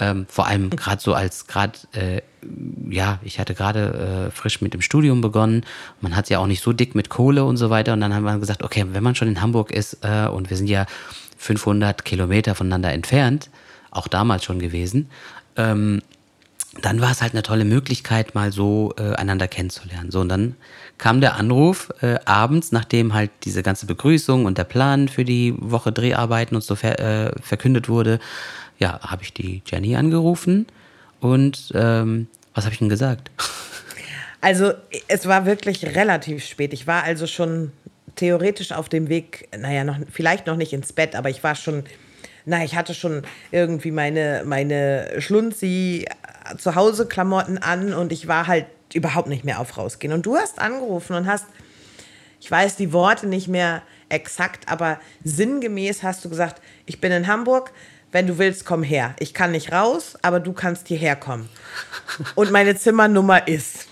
Ähm, 0.00 0.26
vor 0.28 0.46
allem 0.46 0.70
gerade 0.70 1.02
so 1.02 1.14
als 1.14 1.46
gerade, 1.46 1.78
äh, 1.92 2.22
ja, 2.88 3.18
ich 3.22 3.40
hatte 3.40 3.54
gerade 3.54 4.28
äh, 4.28 4.30
frisch 4.30 4.60
mit 4.60 4.74
dem 4.74 4.80
Studium 4.80 5.20
begonnen. 5.20 5.64
Man 6.00 6.14
hat 6.14 6.30
ja 6.30 6.38
auch 6.38 6.46
nicht 6.46 6.62
so 6.62 6.72
dick 6.72 6.94
mit 6.94 7.08
Kohle 7.08 7.44
und 7.44 7.56
so 7.56 7.70
weiter. 7.70 7.92
Und 7.92 8.00
dann 8.00 8.14
haben 8.14 8.24
wir 8.24 8.38
gesagt, 8.38 8.62
okay, 8.62 8.84
wenn 8.92 9.02
man 9.02 9.14
schon 9.14 9.28
in 9.28 9.40
Hamburg 9.40 9.72
ist 9.72 9.98
äh, 10.02 10.28
und 10.28 10.50
wir 10.50 10.56
sind 10.56 10.68
ja 10.68 10.86
500 11.38 12.04
Kilometer 12.04 12.54
voneinander 12.54 12.92
entfernt, 12.92 13.50
auch 13.90 14.08
damals 14.08 14.44
schon 14.44 14.58
gewesen, 14.58 15.08
ähm, 15.56 16.00
dann 16.82 17.00
war 17.00 17.10
es 17.10 17.22
halt 17.22 17.32
eine 17.32 17.42
tolle 17.42 17.64
Möglichkeit, 17.64 18.34
mal 18.34 18.52
so 18.52 18.94
äh, 18.98 19.14
einander 19.14 19.48
kennenzulernen. 19.48 20.10
So, 20.10 20.20
und 20.20 20.28
dann 20.28 20.54
kam 20.96 21.20
der 21.20 21.36
Anruf 21.36 21.90
äh, 22.02 22.16
abends, 22.24 22.72
nachdem 22.72 23.14
halt 23.14 23.30
diese 23.44 23.62
ganze 23.62 23.86
Begrüßung 23.86 24.44
und 24.44 24.58
der 24.58 24.64
Plan 24.64 25.08
für 25.08 25.24
die 25.24 25.54
Woche 25.58 25.92
Dreharbeiten 25.92 26.54
und 26.54 26.62
so 26.62 26.76
ver 26.76 26.98
äh, 26.98 27.32
verkündet 27.40 27.88
wurde, 27.88 28.20
ja, 28.78 29.00
habe 29.00 29.22
ich 29.22 29.32
die 29.34 29.62
Jenny 29.66 29.96
angerufen 29.96 30.66
und 31.20 31.72
ähm, 31.74 32.28
was 32.54 32.64
habe 32.64 32.72
ich 32.72 32.78
denn 32.78 32.88
gesagt? 32.88 33.30
Also 34.40 34.72
es 35.08 35.26
war 35.26 35.46
wirklich 35.46 35.84
relativ 35.96 36.44
spät. 36.44 36.72
Ich 36.72 36.86
war 36.86 37.02
also 37.02 37.26
schon 37.26 37.72
theoretisch 38.14 38.70
auf 38.70 38.88
dem 38.88 39.08
Weg, 39.08 39.48
naja, 39.58 39.82
noch, 39.82 39.98
vielleicht 40.12 40.46
noch 40.46 40.56
nicht 40.56 40.72
ins 40.72 40.92
Bett, 40.92 41.16
aber 41.16 41.28
ich 41.28 41.42
war 41.42 41.56
schon, 41.56 41.82
na, 42.44 42.62
ich 42.62 42.76
hatte 42.76 42.94
schon 42.94 43.22
irgendwie 43.50 43.90
meine, 43.90 44.44
meine 44.46 45.10
Schlunzi 45.18 46.06
zu 46.56 46.76
Hause 46.76 47.06
Klamotten 47.06 47.58
an 47.58 47.92
und 47.92 48.12
ich 48.12 48.28
war 48.28 48.46
halt 48.46 48.66
überhaupt 48.94 49.28
nicht 49.28 49.44
mehr 49.44 49.60
auf 49.60 49.76
rausgehen. 49.76 50.12
Und 50.12 50.24
du 50.24 50.36
hast 50.36 50.58
angerufen 50.60 51.14
und 51.14 51.26
hast, 51.26 51.46
ich 52.40 52.50
weiß 52.50 52.76
die 52.76 52.92
Worte 52.92 53.26
nicht 53.26 53.48
mehr 53.48 53.82
exakt, 54.08 54.68
aber 54.68 55.00
sinngemäß 55.24 56.02
hast 56.02 56.24
du 56.24 56.28
gesagt, 56.28 56.62
ich 56.86 57.00
bin 57.00 57.12
in 57.12 57.26
Hamburg, 57.26 57.72
wenn 58.12 58.26
du 58.26 58.38
willst, 58.38 58.64
komm 58.64 58.82
her. 58.82 59.14
Ich 59.18 59.34
kann 59.34 59.52
nicht 59.52 59.72
raus, 59.72 60.16
aber 60.22 60.40
du 60.40 60.52
kannst 60.52 60.88
hierher 60.88 61.16
kommen. 61.16 61.48
Und 62.34 62.50
meine 62.50 62.76
Zimmernummer 62.76 63.46
ist. 63.48 63.86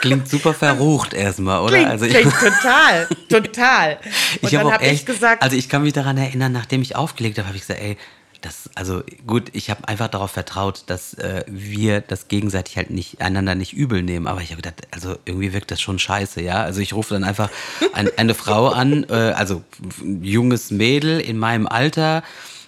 Klingt 0.00 0.28
super 0.28 0.54
verrucht 0.54 1.12
erstmal, 1.12 1.60
oder? 1.60 1.76
Klingt, 1.76 1.90
also 1.90 2.06
ich, 2.06 2.14
klingt 2.14 2.34
total, 2.34 3.08
total. 3.28 3.98
Und 4.40 4.48
ich 4.52 4.56
habe 4.56 4.72
hab 4.72 4.82
echt, 4.82 5.00
ich 5.00 5.06
gesagt, 5.06 5.42
also 5.42 5.56
ich 5.56 5.68
kann 5.68 5.82
mich 5.82 5.92
daran 5.92 6.16
erinnern, 6.16 6.52
nachdem 6.52 6.80
ich 6.80 6.96
aufgelegt 6.96 7.38
habe, 7.38 7.48
habe 7.48 7.56
ich 7.56 7.66
gesagt, 7.66 7.82
ey, 7.82 7.98
das, 8.40 8.70
also 8.74 9.02
gut, 9.26 9.50
ich 9.52 9.68
habe 9.68 9.86
einfach 9.86 10.08
darauf 10.08 10.30
vertraut, 10.30 10.84
dass 10.86 11.14
äh, 11.14 11.44
wir 11.46 12.00
das 12.00 12.28
gegenseitig 12.28 12.78
halt 12.78 12.90
nicht 12.90 13.20
einander 13.20 13.54
nicht 13.54 13.74
übel 13.74 14.02
nehmen. 14.02 14.26
Aber 14.26 14.40
ich 14.40 14.52
habe 14.52 14.62
gedacht, 14.62 14.86
also 14.90 15.16
irgendwie 15.26 15.52
wirkt 15.52 15.70
das 15.70 15.80
schon 15.82 15.98
scheiße, 15.98 16.40
ja. 16.40 16.62
Also 16.62 16.80
ich 16.80 16.94
rufe 16.94 17.12
dann 17.14 17.24
einfach 17.24 17.50
ein, 17.92 18.08
eine 18.16 18.34
Frau 18.34 18.68
an, 18.68 19.04
äh, 19.10 19.14
also 19.14 19.62
ein 20.00 20.24
junges 20.24 20.70
Mädel 20.70 21.20
in 21.20 21.36
meinem 21.36 21.66
Alter 21.66 22.22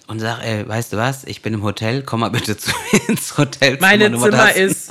und 0.07 0.19
sag, 0.19 0.43
ey, 0.43 0.67
weißt 0.67 0.93
du 0.93 0.97
was, 0.97 1.23
ich 1.23 1.41
bin 1.41 1.53
im 1.53 1.63
Hotel, 1.63 2.03
komm 2.03 2.21
mal 2.21 2.29
bitte 2.29 2.57
zu 2.57 2.71
mir 2.91 3.09
ins 3.09 3.37
Hotel. 3.37 3.77
Meine 3.79 4.11
Zimmer 4.11 4.29
das. 4.29 4.55
ist 4.55 4.89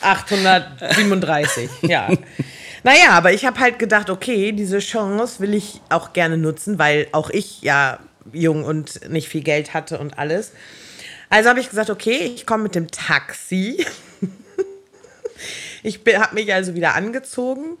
837, 0.00 1.70
ja. 1.82 2.08
Naja, 2.84 3.10
aber 3.10 3.32
ich 3.32 3.44
habe 3.44 3.60
halt 3.60 3.78
gedacht, 3.78 4.10
okay, 4.10 4.52
diese 4.52 4.80
Chance 4.80 5.40
will 5.40 5.54
ich 5.54 5.80
auch 5.88 6.12
gerne 6.12 6.36
nutzen, 6.36 6.78
weil 6.78 7.06
auch 7.12 7.30
ich 7.30 7.62
ja 7.62 8.00
jung 8.32 8.64
und 8.64 9.08
nicht 9.08 9.28
viel 9.28 9.42
Geld 9.42 9.72
hatte 9.74 9.98
und 9.98 10.18
alles. 10.18 10.52
Also 11.30 11.48
habe 11.48 11.60
ich 11.60 11.70
gesagt, 11.70 11.90
okay, 11.90 12.32
ich 12.34 12.44
komme 12.44 12.64
mit 12.64 12.74
dem 12.74 12.90
Taxi. 12.90 13.86
ich 15.82 16.00
habe 16.14 16.34
mich 16.34 16.52
also 16.52 16.74
wieder 16.74 16.94
angezogen 16.94 17.78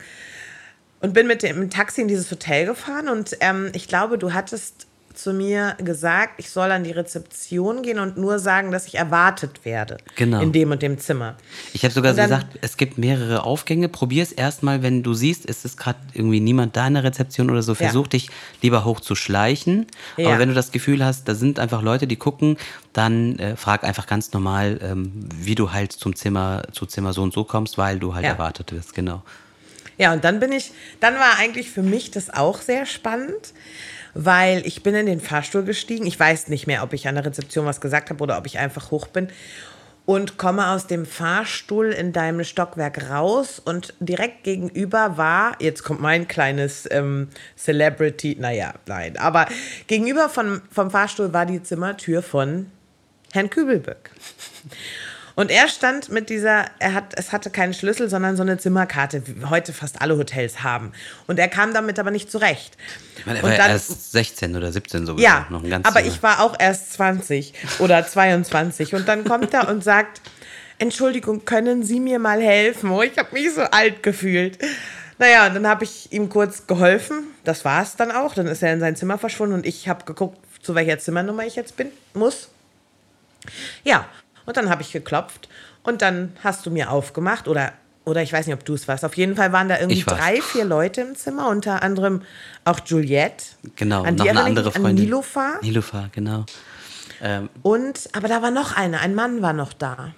und 1.00 1.12
bin 1.12 1.26
mit 1.26 1.42
dem 1.42 1.68
Taxi 1.68 2.00
in 2.00 2.08
dieses 2.08 2.30
Hotel 2.30 2.66
gefahren. 2.66 3.08
Und 3.08 3.36
ähm, 3.40 3.70
ich 3.74 3.88
glaube, 3.88 4.18
du 4.18 4.32
hattest 4.32 4.86
zu 5.14 5.32
mir 5.32 5.76
gesagt, 5.78 6.34
ich 6.38 6.50
soll 6.50 6.70
an 6.70 6.84
die 6.84 6.90
Rezeption 6.90 7.82
gehen 7.82 7.98
und 7.98 8.16
nur 8.16 8.38
sagen, 8.38 8.70
dass 8.70 8.86
ich 8.86 8.96
erwartet 8.96 9.64
werde. 9.64 9.98
Genau. 10.16 10.40
In 10.40 10.52
dem 10.52 10.70
und 10.70 10.82
dem 10.82 10.98
Zimmer. 10.98 11.36
Ich 11.72 11.84
habe 11.84 11.92
sogar 11.92 12.14
dann, 12.14 12.30
gesagt, 12.30 12.58
es 12.60 12.76
gibt 12.76 12.98
mehrere 12.98 13.44
Aufgänge. 13.44 13.88
Probier 13.88 14.22
es 14.22 14.32
erstmal, 14.32 14.82
wenn 14.82 15.02
du 15.02 15.14
siehst, 15.14 15.48
es 15.48 15.64
ist 15.64 15.76
gerade 15.76 15.98
irgendwie 16.12 16.40
niemand 16.40 16.76
da 16.76 16.86
in 16.86 16.94
der 16.94 17.04
Rezeption 17.04 17.50
oder 17.50 17.62
so. 17.62 17.74
Versuch 17.74 18.06
ja. 18.06 18.10
dich 18.10 18.30
lieber 18.62 18.84
hoch 18.84 19.00
zu 19.00 19.14
schleichen. 19.14 19.86
Ja. 20.16 20.28
Aber 20.28 20.38
wenn 20.38 20.48
du 20.48 20.54
das 20.54 20.72
Gefühl 20.72 21.04
hast, 21.04 21.28
da 21.28 21.34
sind 21.34 21.58
einfach 21.58 21.82
Leute, 21.82 22.06
die 22.06 22.16
gucken, 22.16 22.56
dann 22.92 23.38
äh, 23.38 23.56
frag 23.56 23.84
einfach 23.84 24.06
ganz 24.06 24.32
normal, 24.32 24.78
ähm, 24.82 25.12
wie 25.34 25.54
du 25.54 25.72
halt 25.72 25.92
zum 25.92 26.14
Zimmer, 26.14 26.62
zu 26.72 26.86
Zimmer 26.86 27.12
so 27.12 27.22
und 27.22 27.32
so 27.32 27.44
kommst, 27.44 27.78
weil 27.78 27.98
du 27.98 28.14
halt 28.14 28.24
ja. 28.24 28.32
erwartet 28.32 28.72
wirst. 28.72 28.94
Genau. 28.94 29.22
Ja, 29.98 30.12
und 30.12 30.24
dann 30.24 30.40
bin 30.40 30.52
ich, 30.52 30.72
dann 31.00 31.14
war 31.14 31.38
eigentlich 31.38 31.70
für 31.70 31.82
mich 31.82 32.10
das 32.10 32.30
auch 32.30 32.60
sehr 32.60 32.86
spannend 32.86 33.52
weil 34.14 34.66
ich 34.66 34.82
bin 34.82 34.94
in 34.94 35.06
den 35.06 35.20
Fahrstuhl 35.20 35.64
gestiegen. 35.64 36.06
Ich 36.06 36.18
weiß 36.18 36.48
nicht 36.48 36.66
mehr, 36.66 36.82
ob 36.82 36.92
ich 36.92 37.08
an 37.08 37.14
der 37.14 37.24
Rezeption 37.24 37.66
was 37.66 37.80
gesagt 37.80 38.10
habe 38.10 38.22
oder 38.22 38.38
ob 38.38 38.46
ich 38.46 38.58
einfach 38.58 38.90
hoch 38.90 39.06
bin 39.06 39.28
und 40.04 40.36
komme 40.36 40.68
aus 40.68 40.86
dem 40.86 41.06
Fahrstuhl 41.06 41.86
in 41.86 42.12
deinem 42.12 42.44
Stockwerk 42.44 43.10
raus 43.10 43.60
und 43.64 43.94
direkt 44.00 44.42
gegenüber 44.44 45.16
war, 45.16 45.56
jetzt 45.60 45.84
kommt 45.84 46.00
mein 46.00 46.26
kleines 46.26 46.88
ähm, 46.90 47.28
Celebrity, 47.56 48.36
naja, 48.38 48.74
nein, 48.86 49.16
aber 49.16 49.46
gegenüber 49.86 50.28
von, 50.28 50.62
vom 50.70 50.90
Fahrstuhl 50.90 51.32
war 51.32 51.46
die 51.46 51.62
Zimmertür 51.62 52.22
von 52.22 52.66
Herrn 53.32 53.48
Kübelböck. 53.48 54.10
Und 55.34 55.50
er 55.50 55.68
stand 55.68 56.10
mit 56.10 56.28
dieser, 56.28 56.66
er 56.78 56.94
hat, 56.94 57.14
es 57.16 57.32
hatte 57.32 57.50
keinen 57.50 57.74
Schlüssel, 57.74 58.10
sondern 58.10 58.36
so 58.36 58.42
eine 58.42 58.58
Zimmerkarte, 58.58 59.22
wie 59.26 59.44
heute 59.46 59.72
fast 59.72 60.02
alle 60.02 60.16
Hotels 60.16 60.62
haben. 60.62 60.92
Und 61.26 61.38
er 61.38 61.48
kam 61.48 61.72
damit 61.72 61.98
aber 61.98 62.10
nicht 62.10 62.30
zurecht. 62.30 62.76
Ich 63.18 63.26
meine, 63.26 63.38
er 63.38 63.44
war 63.44 63.56
dann, 63.56 63.70
erst 63.70 64.12
16 64.12 64.56
oder 64.56 64.72
17 64.72 65.06
sowieso. 65.06 65.22
Ja, 65.22 65.46
noch 65.50 65.62
ein 65.62 65.70
ganz 65.70 65.86
aber 65.86 66.04
ich 66.04 66.22
war 66.22 66.40
auch 66.40 66.54
erst 66.58 66.92
20 66.94 67.54
oder 67.78 68.06
22. 68.06 68.94
Und 68.94 69.08
dann 69.08 69.24
kommt 69.24 69.54
er 69.54 69.68
und 69.68 69.82
sagt, 69.82 70.20
Entschuldigung, 70.78 71.44
können 71.44 71.82
Sie 71.82 72.00
mir 72.00 72.18
mal 72.18 72.42
helfen? 72.42 72.90
Oh, 72.90 73.02
ich 73.02 73.16
habe 73.16 73.32
mich 73.32 73.54
so 73.54 73.62
alt 73.62 74.02
gefühlt. 74.02 74.58
Naja, 75.18 75.46
und 75.46 75.54
dann 75.54 75.66
habe 75.66 75.84
ich 75.84 76.12
ihm 76.12 76.28
kurz 76.28 76.66
geholfen. 76.66 77.28
Das 77.44 77.64
war 77.64 77.82
es 77.82 77.96
dann 77.96 78.10
auch. 78.10 78.34
Dann 78.34 78.48
ist 78.48 78.62
er 78.62 78.72
in 78.72 78.80
sein 78.80 78.96
Zimmer 78.96 79.18
verschwunden 79.18 79.54
und 79.54 79.66
ich 79.66 79.88
habe 79.88 80.04
geguckt, 80.04 80.38
zu 80.62 80.74
welcher 80.74 80.98
Zimmernummer 80.98 81.46
ich 81.46 81.54
jetzt 81.54 81.76
bin, 81.76 81.90
muss. 82.14 82.48
Ja, 83.84 84.06
und 84.46 84.56
dann 84.56 84.68
habe 84.70 84.82
ich 84.82 84.92
geklopft 84.92 85.48
und 85.82 86.02
dann 86.02 86.36
hast 86.42 86.66
du 86.66 86.70
mir 86.70 86.90
aufgemacht 86.90 87.48
oder 87.48 87.72
oder 88.04 88.20
ich 88.20 88.32
weiß 88.32 88.46
nicht, 88.46 88.54
ob 88.54 88.64
du 88.64 88.74
es 88.74 88.88
warst. 88.88 89.04
Auf 89.04 89.16
jeden 89.16 89.36
Fall 89.36 89.52
waren 89.52 89.68
da 89.68 89.78
irgendwie 89.78 90.02
drei, 90.02 90.40
vier 90.40 90.64
Leute 90.64 91.02
im 91.02 91.14
Zimmer, 91.14 91.48
unter 91.48 91.84
anderem 91.84 92.22
auch 92.64 92.80
Juliette. 92.84 93.44
Genau, 93.76 94.02
an 94.02 94.16
noch 94.16 94.26
eine 94.26 94.42
andere 94.42 94.72
Freundin. 94.72 94.86
An 94.86 94.94
Nilofa. 94.96 95.58
Nilofa, 95.62 96.08
genau. 96.10 96.44
Ähm, 97.22 97.48
und, 97.62 98.08
aber 98.12 98.26
da 98.26 98.42
war 98.42 98.50
noch 98.50 98.76
eine, 98.76 99.00
ein 99.00 99.14
Mann 99.14 99.40
war 99.40 99.52
noch 99.52 99.72
da. 99.72 100.12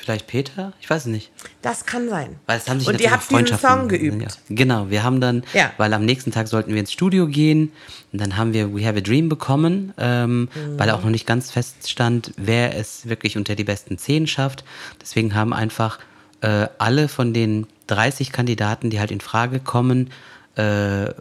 Vielleicht 0.00 0.28
Peter? 0.28 0.72
Ich 0.80 0.88
weiß 0.88 1.02
es 1.02 1.06
nicht. 1.08 1.32
Das 1.60 1.84
kann 1.84 2.08
sein. 2.08 2.36
Weil 2.46 2.58
es 2.58 2.68
haben 2.68 2.78
sich 2.78 2.88
Und 2.88 3.00
ihr 3.00 3.10
habt 3.10 3.28
diesen 3.30 3.58
Song 3.58 3.88
geübt. 3.88 4.22
Ja. 4.22 4.28
Genau, 4.48 4.90
wir 4.90 5.02
haben 5.02 5.20
dann, 5.20 5.42
ja. 5.52 5.72
weil 5.76 5.92
am 5.92 6.04
nächsten 6.04 6.30
Tag 6.30 6.46
sollten 6.46 6.72
wir 6.72 6.78
ins 6.78 6.92
Studio 6.92 7.26
gehen 7.26 7.72
und 8.12 8.20
dann 8.20 8.36
haben 8.36 8.52
wir 8.52 8.72
We 8.72 8.86
Have 8.86 8.96
a 8.96 9.00
Dream 9.00 9.28
bekommen, 9.28 9.92
ähm, 9.98 10.42
mhm. 10.42 10.78
weil 10.78 10.90
auch 10.90 11.02
noch 11.02 11.10
nicht 11.10 11.26
ganz 11.26 11.50
feststand, 11.50 12.32
wer 12.36 12.76
es 12.76 13.08
wirklich 13.08 13.36
unter 13.36 13.56
die 13.56 13.64
besten 13.64 13.98
zehn 13.98 14.28
schafft. 14.28 14.64
Deswegen 15.02 15.34
haben 15.34 15.52
einfach 15.52 15.98
äh, 16.42 16.68
alle 16.78 17.08
von 17.08 17.34
den 17.34 17.66
30 17.88 18.30
Kandidaten, 18.30 18.90
die 18.90 19.00
halt 19.00 19.10
in 19.10 19.20
Frage 19.20 19.58
kommen, 19.58 20.10
äh, 20.54 21.12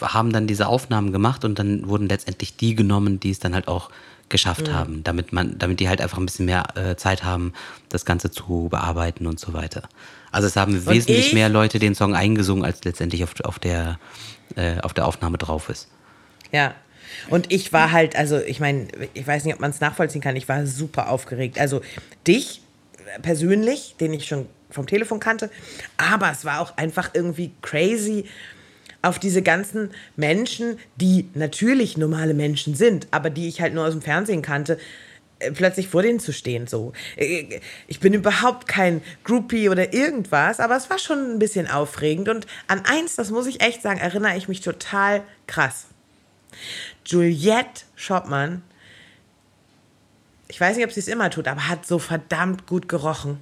haben 0.00 0.32
dann 0.32 0.46
diese 0.46 0.66
Aufnahmen 0.66 1.12
gemacht 1.12 1.44
und 1.44 1.58
dann 1.58 1.88
wurden 1.88 2.08
letztendlich 2.08 2.56
die 2.56 2.74
genommen, 2.74 3.20
die 3.20 3.30
es 3.30 3.38
dann 3.38 3.54
halt 3.54 3.68
auch 3.68 3.90
geschafft 4.28 4.68
mhm. 4.68 4.72
haben, 4.74 5.04
damit 5.04 5.32
man, 5.32 5.58
damit 5.58 5.80
die 5.80 5.88
halt 5.88 6.00
einfach 6.00 6.18
ein 6.18 6.26
bisschen 6.26 6.46
mehr 6.46 6.64
äh, 6.76 6.96
Zeit 6.96 7.24
haben, 7.24 7.52
das 7.88 8.04
Ganze 8.04 8.30
zu 8.30 8.68
bearbeiten 8.70 9.26
und 9.26 9.40
so 9.40 9.52
weiter. 9.52 9.88
Also 10.30 10.46
es 10.46 10.56
haben 10.56 10.74
und 10.74 10.86
wesentlich 10.86 11.28
ich? 11.28 11.34
mehr 11.34 11.48
Leute 11.48 11.78
den 11.78 11.94
Song 11.94 12.14
eingesungen, 12.14 12.64
als 12.64 12.84
letztendlich 12.84 13.24
auf, 13.24 13.34
auf, 13.44 13.58
der, 13.58 13.98
äh, 14.56 14.80
auf 14.80 14.94
der 14.94 15.06
Aufnahme 15.06 15.38
drauf 15.38 15.68
ist. 15.68 15.88
Ja. 16.52 16.74
Und 17.30 17.50
ich 17.50 17.72
war 17.72 17.90
halt, 17.92 18.16
also 18.16 18.38
ich 18.38 18.60
meine, 18.60 18.88
ich 19.14 19.26
weiß 19.26 19.44
nicht, 19.44 19.54
ob 19.54 19.60
man 19.60 19.70
es 19.70 19.80
nachvollziehen 19.80 20.20
kann, 20.20 20.36
ich 20.36 20.48
war 20.48 20.66
super 20.66 21.08
aufgeregt. 21.08 21.58
Also 21.58 21.80
dich 22.26 22.60
persönlich, 23.22 23.96
den 23.98 24.12
ich 24.12 24.26
schon 24.26 24.46
vom 24.70 24.86
Telefon 24.86 25.18
kannte, 25.18 25.50
aber 25.96 26.30
es 26.30 26.44
war 26.44 26.60
auch 26.60 26.76
einfach 26.76 27.10
irgendwie 27.14 27.52
crazy 27.62 28.26
auf 29.02 29.18
diese 29.18 29.42
ganzen 29.42 29.90
Menschen, 30.16 30.78
die 30.96 31.28
natürlich 31.34 31.96
normale 31.96 32.34
Menschen 32.34 32.74
sind, 32.74 33.06
aber 33.10 33.30
die 33.30 33.48
ich 33.48 33.60
halt 33.60 33.74
nur 33.74 33.86
aus 33.86 33.92
dem 33.92 34.02
Fernsehen 34.02 34.42
kannte, 34.42 34.78
äh, 35.38 35.52
plötzlich 35.52 35.88
vor 35.88 36.02
denen 36.02 36.20
zu 36.20 36.32
stehen. 36.32 36.66
So. 36.66 36.92
Äh, 37.16 37.60
ich 37.86 38.00
bin 38.00 38.12
überhaupt 38.12 38.66
kein 38.66 39.02
Groupie 39.24 39.68
oder 39.68 39.92
irgendwas, 39.94 40.60
aber 40.60 40.76
es 40.76 40.90
war 40.90 40.98
schon 40.98 41.34
ein 41.34 41.38
bisschen 41.38 41.68
aufregend. 41.68 42.28
Und 42.28 42.46
an 42.66 42.82
eins, 42.84 43.16
das 43.16 43.30
muss 43.30 43.46
ich 43.46 43.60
echt 43.60 43.82
sagen, 43.82 44.00
erinnere 44.00 44.36
ich 44.36 44.48
mich 44.48 44.60
total 44.60 45.22
krass. 45.46 45.86
Juliette 47.04 47.84
Schoppmann, 47.94 48.62
ich 50.48 50.60
weiß 50.60 50.76
nicht, 50.76 50.86
ob 50.86 50.92
sie 50.92 51.00
es 51.00 51.08
immer 51.08 51.30
tut, 51.30 51.46
aber 51.46 51.68
hat 51.68 51.86
so 51.86 51.98
verdammt 51.98 52.66
gut 52.66 52.88
gerochen. 52.88 53.38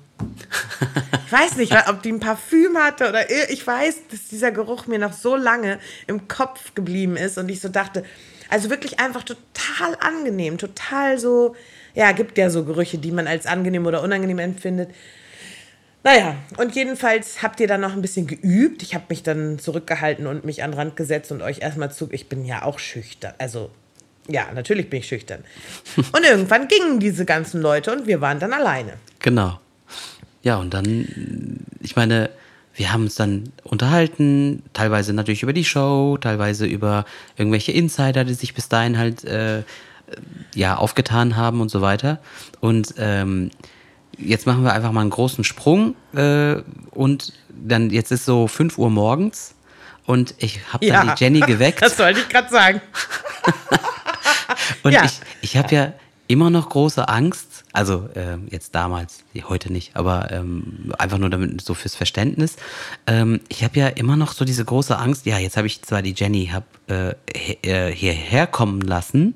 Ich 1.27 1.33
weiß 1.33 1.57
nicht, 1.57 1.73
ob 1.89 2.03
die 2.03 2.13
ein 2.13 2.21
Parfüm 2.21 2.77
hatte 2.79 3.09
oder 3.09 3.31
ich 3.51 3.67
weiß, 3.67 4.09
dass 4.11 4.29
dieser 4.29 4.51
Geruch 4.51 4.87
mir 4.87 4.99
noch 4.99 5.13
so 5.13 5.37
lange 5.37 5.79
im 6.07 6.29
Kopf 6.29 6.75
geblieben 6.75 7.17
ist 7.17 7.39
und 7.39 7.49
ich 7.49 7.61
so 7.61 7.69
dachte, 7.69 8.05
also 8.49 8.71
wirklich 8.71 9.01
einfach 9.01 9.23
total 9.23 9.97
angenehm, 10.01 10.59
total 10.59 11.19
so, 11.19 11.57
ja, 11.95 12.13
gibt 12.13 12.39
ja 12.39 12.51
so 12.51 12.65
Gerüche, 12.65 12.99
die 12.99 13.13
man 13.13 13.27
als 13.27 13.47
angenehm 13.47 13.87
oder 13.87 14.03
unangenehm 14.03 14.39
empfindet. 14.39 14.91
Naja, 16.05 16.37
und 16.57 16.77
jedenfalls 16.77 17.43
habt 17.43 17.59
ihr 17.59 17.67
dann 17.67 17.81
noch 17.81 17.93
ein 17.93 18.03
bisschen 18.03 18.29
geübt. 18.29 18.83
Ich 18.83 18.95
habe 18.95 19.07
mich 19.09 19.25
dann 19.25 19.59
zurückgehalten 19.59 20.29
und 20.29 20.45
mich 20.45 20.63
an 20.63 20.71
den 20.71 20.79
Rand 20.79 20.97
gesetzt 20.97 21.33
und 21.33 21.43
euch 21.43 21.63
erstmal 21.63 21.91
zu. 21.91 22.09
Ich 22.13 22.29
bin 22.29 22.45
ja 22.45 22.63
auch 22.63 22.79
schüchtern. 22.79 23.35
Also, 23.39 23.71
ja, 24.29 24.47
natürlich 24.55 24.91
bin 24.91 25.01
ich 25.01 25.09
schüchtern. 25.09 25.45
Und 25.97 26.25
irgendwann 26.25 26.69
gingen 26.69 26.99
diese 27.01 27.25
ganzen 27.25 27.61
Leute 27.61 27.93
und 27.93 28.07
wir 28.07 28.21
waren 28.21 28.39
dann 28.39 28.53
alleine. 28.53 28.95
Genau. 29.21 29.61
Ja, 30.43 30.57
und 30.57 30.75
dann, 30.75 31.65
ich 31.81 31.97
meine, 31.97 32.31
wir 32.75 32.93
haben 32.93 33.05
uns 33.05 33.15
dann 33.15 33.53
unterhalten, 33.65 34.63
teilweise 34.73 35.13
natürlich 35.13 35.43
über 35.43 35.53
die 35.53 35.65
Show, 35.65 36.19
teilweise 36.21 36.67
über 36.67 37.05
irgendwelche 37.37 37.73
Insider, 37.73 38.25
die 38.25 38.35
sich 38.35 38.55
bis 38.55 38.69
dahin 38.69 38.99
halt 38.99 39.25
äh, 39.25 39.63
ja 40.55 40.77
aufgetan 40.77 41.37
haben 41.37 41.61
und 41.61 41.71
so 41.71 41.81
weiter. 41.81 42.19
Und 42.61 42.95
ähm, 42.99 43.51
jetzt 44.19 44.47
machen 44.47 44.63
wir 44.63 44.73
einfach 44.73 44.93
mal 44.93 45.01
einen 45.01 45.11
großen 45.11 45.45
Sprung 45.45 45.95
äh, 46.15 46.57
und 46.91 47.33
dann 47.49 47.91
jetzt 47.91 48.13
ist 48.13 48.25
so 48.25 48.47
5 48.47 48.79
Uhr 48.79 48.91
morgens 48.91 49.55
und 50.05 50.35
ich 50.39 50.61
habe 50.73 50.87
dann 50.87 51.07
ja, 51.07 51.15
die 51.15 51.25
Jenny 51.25 51.41
geweckt. 51.41 51.81
Das 51.87 51.97
sollte 51.97 52.21
ich 52.21 52.29
gerade 52.29 52.51
sagen. 52.51 52.81
und 54.83 54.93
ja. 54.93 55.05
ich, 55.05 55.21
ich 55.43 55.57
habe 55.57 55.75
ja 55.75 55.93
immer 56.29 56.51
noch 56.51 56.69
große 56.69 57.09
Angst, 57.09 57.65
also 57.73 58.09
äh, 58.15 58.39
jetzt 58.51 58.75
damals, 58.75 59.25
heute 59.49 59.73
nicht, 59.73 59.97
aber 59.97 60.31
ähm, 60.33 60.93
einfach 60.99 61.19
nur 61.19 61.31
damit 61.31 61.61
so 61.61 61.75
fürs 61.75 61.95
Verständnis. 61.95 62.57
Ähm, 63.07 63.41
ich 63.49 63.63
habe 63.63 63.79
ja 63.79 63.89
immer 63.89 64.17
noch 64.17 64.33
so 64.33 64.45
diese 64.45 64.65
große 64.65 64.99
Angst, 64.99 65.27
ja, 65.27 65.39
jetzt 65.39 65.57
habe 65.57 65.67
ich 65.67 65.83
zwar 65.83 66.03
die 66.03 66.15
Jenny 66.17 66.51
hab, 66.53 66.65
äh, 66.89 67.15
äh 67.63 67.93
hierher 67.93 68.47
kommen 68.47 68.81
lassen, 68.81 69.35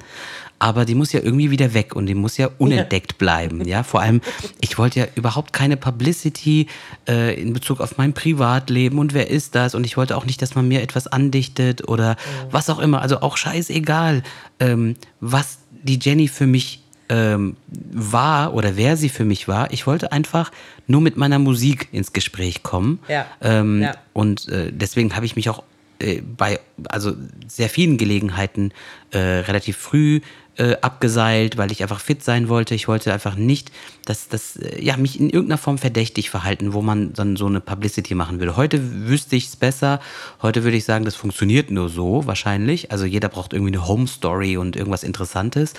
aber 0.61 0.85
die 0.85 0.94
muss 0.94 1.12
ja 1.12 1.20
irgendwie 1.20 1.51
wieder 1.51 1.75
weg 1.75 1.96
und 1.96 2.07
die 2.07 2.14
muss 2.14 2.37
ja 2.37 2.51
unentdeckt 2.59 3.18
bleiben. 3.18 3.66
Ja, 3.66 3.83
vor 3.83 4.03
allem, 4.03 4.20
ich 4.61 4.79
wollte 4.79 5.01
ja 5.01 5.07
überhaupt 5.14 5.53
keine 5.53 5.77
Publicity 5.77 6.68
äh, 7.09 7.40
in 7.40 7.53
Bezug 7.53 7.81
auf 7.81 7.96
mein 7.96 8.12
Privatleben 8.12 8.99
und 8.99 9.14
wer 9.14 9.31
ist 9.31 9.55
das 9.55 9.75
und 9.75 9.85
ich 9.85 9.96
wollte 9.96 10.16
auch 10.16 10.27
nicht, 10.27 10.40
dass 10.42 10.55
man 10.55 10.68
mir 10.68 10.83
etwas 10.83 11.07
andichtet 11.07 11.88
oder 11.88 12.16
oh. 12.18 12.49
was 12.53 12.68
auch 12.70 12.79
immer. 12.79 13.01
Also 13.01 13.23
auch 13.23 13.38
scheißegal, 13.38 14.23
ähm, 14.61 14.96
was 15.20 15.59
die 15.83 15.99
Jenny 16.01 16.29
für 16.29 16.46
mich 16.46 16.83
ähm, 17.09 17.57
war 17.66 18.53
oder 18.53 18.77
wer 18.77 18.99
sie 18.99 19.09
für 19.09 19.25
mich 19.25 19.49
war. 19.49 19.73
Ich 19.73 19.87
wollte 19.87 20.12
einfach 20.12 20.53
nur 20.87 21.01
mit 21.01 21.16
meiner 21.16 21.38
Musik 21.38 21.88
ins 21.90 22.12
Gespräch 22.12 22.62
kommen. 22.62 23.01
Ja. 23.09 23.27
Ähm, 23.40 23.83
ja. 23.83 23.94
Und 24.12 24.49
äh, 24.49 24.70
deswegen 24.73 25.16
habe 25.16 25.25
ich 25.25 25.37
mich 25.37 25.49
auch 25.49 25.62
äh, 26.01 26.23
bei 26.23 26.61
also 26.88 27.12
sehr 27.46 27.68
vielen 27.68 27.99
Gelegenheiten 27.99 28.73
äh, 29.11 29.18
relativ 29.18 29.77
früh 29.77 30.20
äh, 30.56 30.76
abgeseilt, 30.80 31.56
weil 31.56 31.72
ich 31.72 31.82
einfach 31.82 32.00
fit 32.00 32.22
sein 32.22 32.48
wollte. 32.48 32.74
Ich 32.74 32.88
wollte 32.88 33.12
einfach 33.12 33.34
nicht, 33.34 33.70
dass 34.04 34.28
das 34.28 34.56
äh, 34.56 34.82
ja 34.82 34.96
mich 34.96 35.18
in 35.18 35.30
irgendeiner 35.30 35.58
Form 35.58 35.78
verdächtig 35.78 36.28
verhalten, 36.28 36.72
wo 36.72 36.82
man 36.82 37.12
dann 37.12 37.36
so 37.36 37.46
eine 37.46 37.60
Publicity 37.60 38.14
machen 38.14 38.40
würde. 38.40 38.56
Heute 38.56 39.06
wüsste 39.06 39.36
ich 39.36 39.46
es 39.46 39.56
besser. 39.56 40.00
Heute 40.42 40.64
würde 40.64 40.76
ich 40.76 40.84
sagen, 40.84 41.04
das 41.04 41.14
funktioniert 41.14 41.70
nur 41.70 41.88
so 41.88 42.26
wahrscheinlich. 42.26 42.90
Also 42.90 43.04
jeder 43.04 43.28
braucht 43.28 43.52
irgendwie 43.52 43.72
eine 43.72 43.86
Home 43.86 44.06
Story 44.06 44.56
und 44.56 44.76
irgendwas 44.76 45.02
Interessantes. 45.02 45.74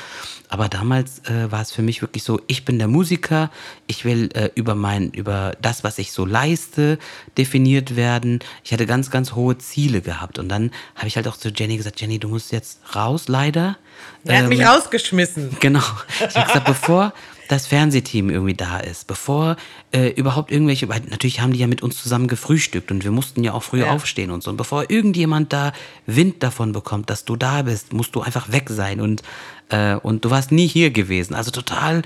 Aber 0.49 0.69
damals 0.69 1.19
äh, 1.25 1.51
war 1.51 1.61
es 1.61 1.71
für 1.71 1.81
mich 1.81 2.01
wirklich 2.01 2.23
so: 2.23 2.39
Ich 2.47 2.65
bin 2.65 2.79
der 2.79 2.87
Musiker. 2.87 3.51
Ich 3.87 4.05
will 4.05 4.29
äh, 4.33 4.49
über 4.55 4.73
mein 4.75 5.11
über 5.11 5.55
das, 5.61 5.83
was 5.83 5.99
ich 5.99 6.11
so 6.11 6.25
leiste, 6.25 6.97
definiert 7.37 7.95
werden. 7.95 8.39
Ich 8.63 8.73
hatte 8.73 8.85
ganz 8.85 9.11
ganz 9.11 9.33
hohe 9.33 9.57
Ziele 9.57 10.01
gehabt 10.01 10.39
und 10.39 10.49
dann 10.49 10.71
habe 10.95 11.07
ich 11.07 11.17
halt 11.17 11.27
auch 11.27 11.37
zu 11.37 11.49
Jenny 11.49 11.77
gesagt: 11.77 12.01
Jenny, 12.01 12.19
du 12.19 12.29
musst 12.29 12.51
jetzt 12.51 12.79
raus, 12.95 13.27
leider. 13.27 13.77
Er 14.25 14.37
hat 14.37 14.43
ähm, 14.43 14.49
mich 14.49 14.65
rausgeschmissen. 14.65 15.57
Genau. 15.59 15.83
Ich 16.27 16.35
habe 16.35 16.47
gesagt, 16.47 16.65
bevor 16.65 17.13
das 17.51 17.67
Fernsehteam 17.67 18.29
irgendwie 18.29 18.53
da 18.53 18.79
ist, 18.79 19.07
bevor 19.07 19.57
äh, 19.91 20.09
überhaupt 20.11 20.51
irgendwelche, 20.51 20.87
weil 20.87 21.01
natürlich 21.09 21.41
haben 21.41 21.51
die 21.51 21.59
ja 21.59 21.67
mit 21.67 21.81
uns 21.81 22.01
zusammen 22.01 22.27
gefrühstückt 22.27 22.91
und 22.91 23.03
wir 23.03 23.11
mussten 23.11 23.43
ja 23.43 23.51
auch 23.51 23.63
früh 23.63 23.81
ja. 23.81 23.91
aufstehen 23.91 24.31
und 24.31 24.41
so. 24.41 24.51
Und 24.51 24.57
bevor 24.57 24.89
irgendjemand 24.89 25.51
da 25.51 25.73
Wind 26.05 26.43
davon 26.43 26.71
bekommt, 26.71 27.09
dass 27.09 27.25
du 27.25 27.35
da 27.35 27.63
bist, 27.63 27.91
musst 27.91 28.15
du 28.15 28.21
einfach 28.21 28.53
weg 28.53 28.69
sein 28.69 29.01
und, 29.01 29.21
äh, 29.69 29.95
und 29.95 30.23
du 30.23 30.29
warst 30.29 30.53
nie 30.53 30.67
hier 30.67 30.91
gewesen. 30.91 31.33
Also 31.33 31.51
total 31.51 32.03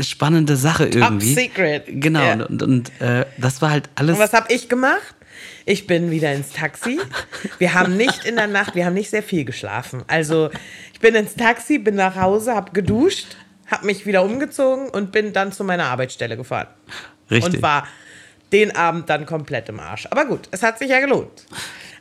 spannende 0.00 0.56
Sache 0.56 0.84
irgendwie. 0.86 1.34
Top 1.34 1.44
Secret. 1.44 1.84
Genau. 1.86 2.20
Ja. 2.22 2.32
Und, 2.34 2.42
und, 2.42 2.62
und 2.62 3.00
äh, 3.00 3.24
das 3.38 3.62
war 3.62 3.70
halt 3.70 3.88
alles. 3.94 4.16
Und 4.16 4.22
was 4.22 4.34
habe 4.34 4.52
ich 4.52 4.68
gemacht? 4.68 5.14
Ich 5.64 5.86
bin 5.86 6.10
wieder 6.10 6.32
ins 6.32 6.50
Taxi. 6.52 7.00
Wir 7.58 7.74
haben 7.74 7.96
nicht 7.96 8.24
in 8.24 8.36
der 8.36 8.46
Nacht, 8.46 8.74
wir 8.74 8.86
haben 8.86 8.94
nicht 8.94 9.10
sehr 9.10 9.22
viel 9.22 9.44
geschlafen. 9.44 10.04
Also 10.06 10.50
ich 10.92 11.00
bin 11.00 11.14
ins 11.14 11.34
Taxi, 11.34 11.78
bin 11.78 11.94
nach 11.94 12.16
Hause, 12.16 12.54
habe 12.54 12.72
geduscht, 12.72 13.36
habe 13.66 13.86
mich 13.86 14.06
wieder 14.06 14.22
umgezogen 14.22 14.88
und 14.88 15.12
bin 15.12 15.32
dann 15.32 15.52
zu 15.52 15.64
meiner 15.64 15.86
Arbeitsstelle 15.86 16.36
gefahren. 16.36 16.68
Richtig. 17.30 17.54
Und 17.54 17.62
war 17.62 17.86
den 18.52 18.76
Abend 18.76 19.10
dann 19.10 19.26
komplett 19.26 19.68
im 19.68 19.80
Arsch. 19.80 20.06
Aber 20.10 20.26
gut, 20.26 20.48
es 20.50 20.62
hat 20.62 20.78
sich 20.78 20.90
ja 20.90 21.00
gelohnt. 21.00 21.46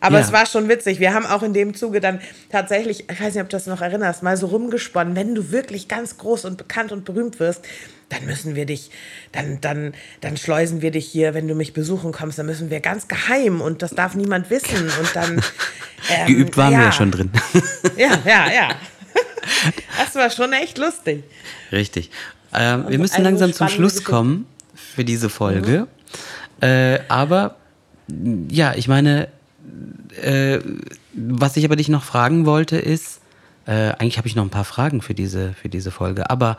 Aber 0.03 0.19
ja. 0.19 0.25
es 0.25 0.33
war 0.33 0.45
schon 0.45 0.67
witzig. 0.67 0.99
Wir 0.99 1.13
haben 1.13 1.25
auch 1.25 1.43
in 1.43 1.53
dem 1.53 1.73
Zuge 1.73 2.01
dann 2.01 2.19
tatsächlich, 2.49 3.09
ich 3.09 3.21
weiß 3.21 3.33
nicht, 3.33 3.41
ob 3.41 3.49
du 3.49 3.55
das 3.55 3.67
noch 3.67 3.81
erinnerst, 3.81 4.21
mal 4.21 4.35
so 4.35 4.47
rumgesponnen, 4.47 5.15
wenn 5.15 5.33
du 5.33 5.51
wirklich 5.51 5.87
ganz 5.87 6.17
groß 6.17 6.43
und 6.43 6.57
bekannt 6.57 6.91
und 6.91 7.05
berühmt 7.05 7.39
wirst, 7.39 7.65
dann 8.13 8.25
müssen 8.25 8.55
wir 8.55 8.65
dich, 8.65 8.89
dann, 9.31 9.59
dann, 9.61 9.93
dann 10.21 10.37
schleusen 10.37 10.81
wir 10.81 10.91
dich 10.91 11.07
hier, 11.07 11.33
wenn 11.33 11.47
du 11.47 11.55
mich 11.55 11.73
besuchen 11.73 12.11
kommst, 12.11 12.37
dann 12.37 12.45
müssen 12.45 12.69
wir 12.69 12.79
ganz 12.79 13.07
geheim 13.07 13.61
und 13.61 13.81
das 13.81 13.91
darf 13.91 14.15
niemand 14.15 14.49
wissen. 14.49 14.83
Und 14.83 15.15
dann. 15.15 15.41
Ähm, 16.09 16.27
Geübt 16.27 16.57
waren 16.57 16.73
ja. 16.73 16.79
wir 16.79 16.85
ja 16.85 16.91
schon 16.91 17.11
drin. 17.11 17.31
ja, 17.97 18.19
ja, 18.25 18.51
ja. 18.51 18.69
Das 19.97 20.15
war 20.15 20.29
schon 20.29 20.53
echt 20.53 20.77
lustig. 20.77 21.23
Richtig. 21.71 22.09
Äh, 22.51 22.77
wir 22.87 22.97
müssen 22.97 23.15
also 23.15 23.23
langsam 23.23 23.53
zum 23.53 23.67
Schluss 23.67 24.03
kommen 24.03 24.47
für 24.73 25.03
diese 25.03 25.29
Folge. 25.29 25.87
Mhm. 26.61 26.67
Äh, 26.67 26.99
aber 27.09 27.57
ja, 28.49 28.73
ich 28.75 28.87
meine, 28.87 29.27
äh, 30.21 30.59
was 31.13 31.57
ich 31.57 31.65
aber 31.65 31.75
dich 31.75 31.89
noch 31.89 32.03
fragen 32.03 32.45
wollte, 32.45 32.77
ist, 32.77 33.21
äh, 33.65 33.71
eigentlich 33.71 34.17
habe 34.17 34.27
ich 34.27 34.35
noch 34.35 34.43
ein 34.43 34.49
paar 34.49 34.65
Fragen 34.65 35.01
für 35.01 35.13
diese, 35.13 35.53
für 35.53 35.69
diese 35.69 35.91
Folge, 35.91 36.29
aber 36.29 36.57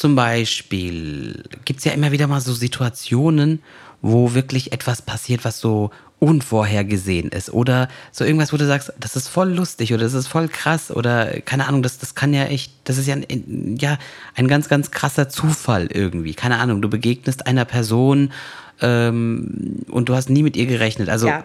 zum 0.00 0.14
Beispiel 0.14 1.44
gibt 1.66 1.80
es 1.80 1.84
ja 1.84 1.92
immer 1.92 2.10
wieder 2.10 2.26
mal 2.26 2.40
so 2.40 2.54
Situationen, 2.54 3.60
wo 4.00 4.32
wirklich 4.32 4.72
etwas 4.72 5.02
passiert, 5.02 5.44
was 5.44 5.60
so 5.60 5.90
unvorhergesehen 6.18 7.28
ist. 7.28 7.52
Oder 7.52 7.86
so 8.10 8.24
irgendwas, 8.24 8.50
wo 8.50 8.56
du 8.56 8.66
sagst, 8.66 8.94
das 8.98 9.14
ist 9.14 9.28
voll 9.28 9.52
lustig 9.52 9.92
oder 9.92 10.04
das 10.04 10.14
ist 10.14 10.26
voll 10.26 10.48
krass 10.48 10.90
oder 10.90 11.42
keine 11.42 11.68
Ahnung, 11.68 11.82
das, 11.82 11.98
das 11.98 12.14
kann 12.14 12.32
ja 12.32 12.44
echt, 12.44 12.72
das 12.84 12.96
ist 12.96 13.08
ja 13.08 13.14
ein, 13.14 13.76
ja 13.78 13.98
ein 14.34 14.48
ganz, 14.48 14.70
ganz 14.70 14.90
krasser 14.90 15.28
Zufall 15.28 15.88
irgendwie. 15.92 16.32
Keine 16.32 16.56
Ahnung, 16.60 16.80
du 16.80 16.88
begegnest 16.88 17.46
einer 17.46 17.66
Person 17.66 18.32
ähm, 18.80 19.84
und 19.90 20.08
du 20.08 20.14
hast 20.14 20.30
nie 20.30 20.42
mit 20.42 20.56
ihr 20.56 20.64
gerechnet. 20.64 21.10
Also, 21.10 21.26
ja. 21.26 21.42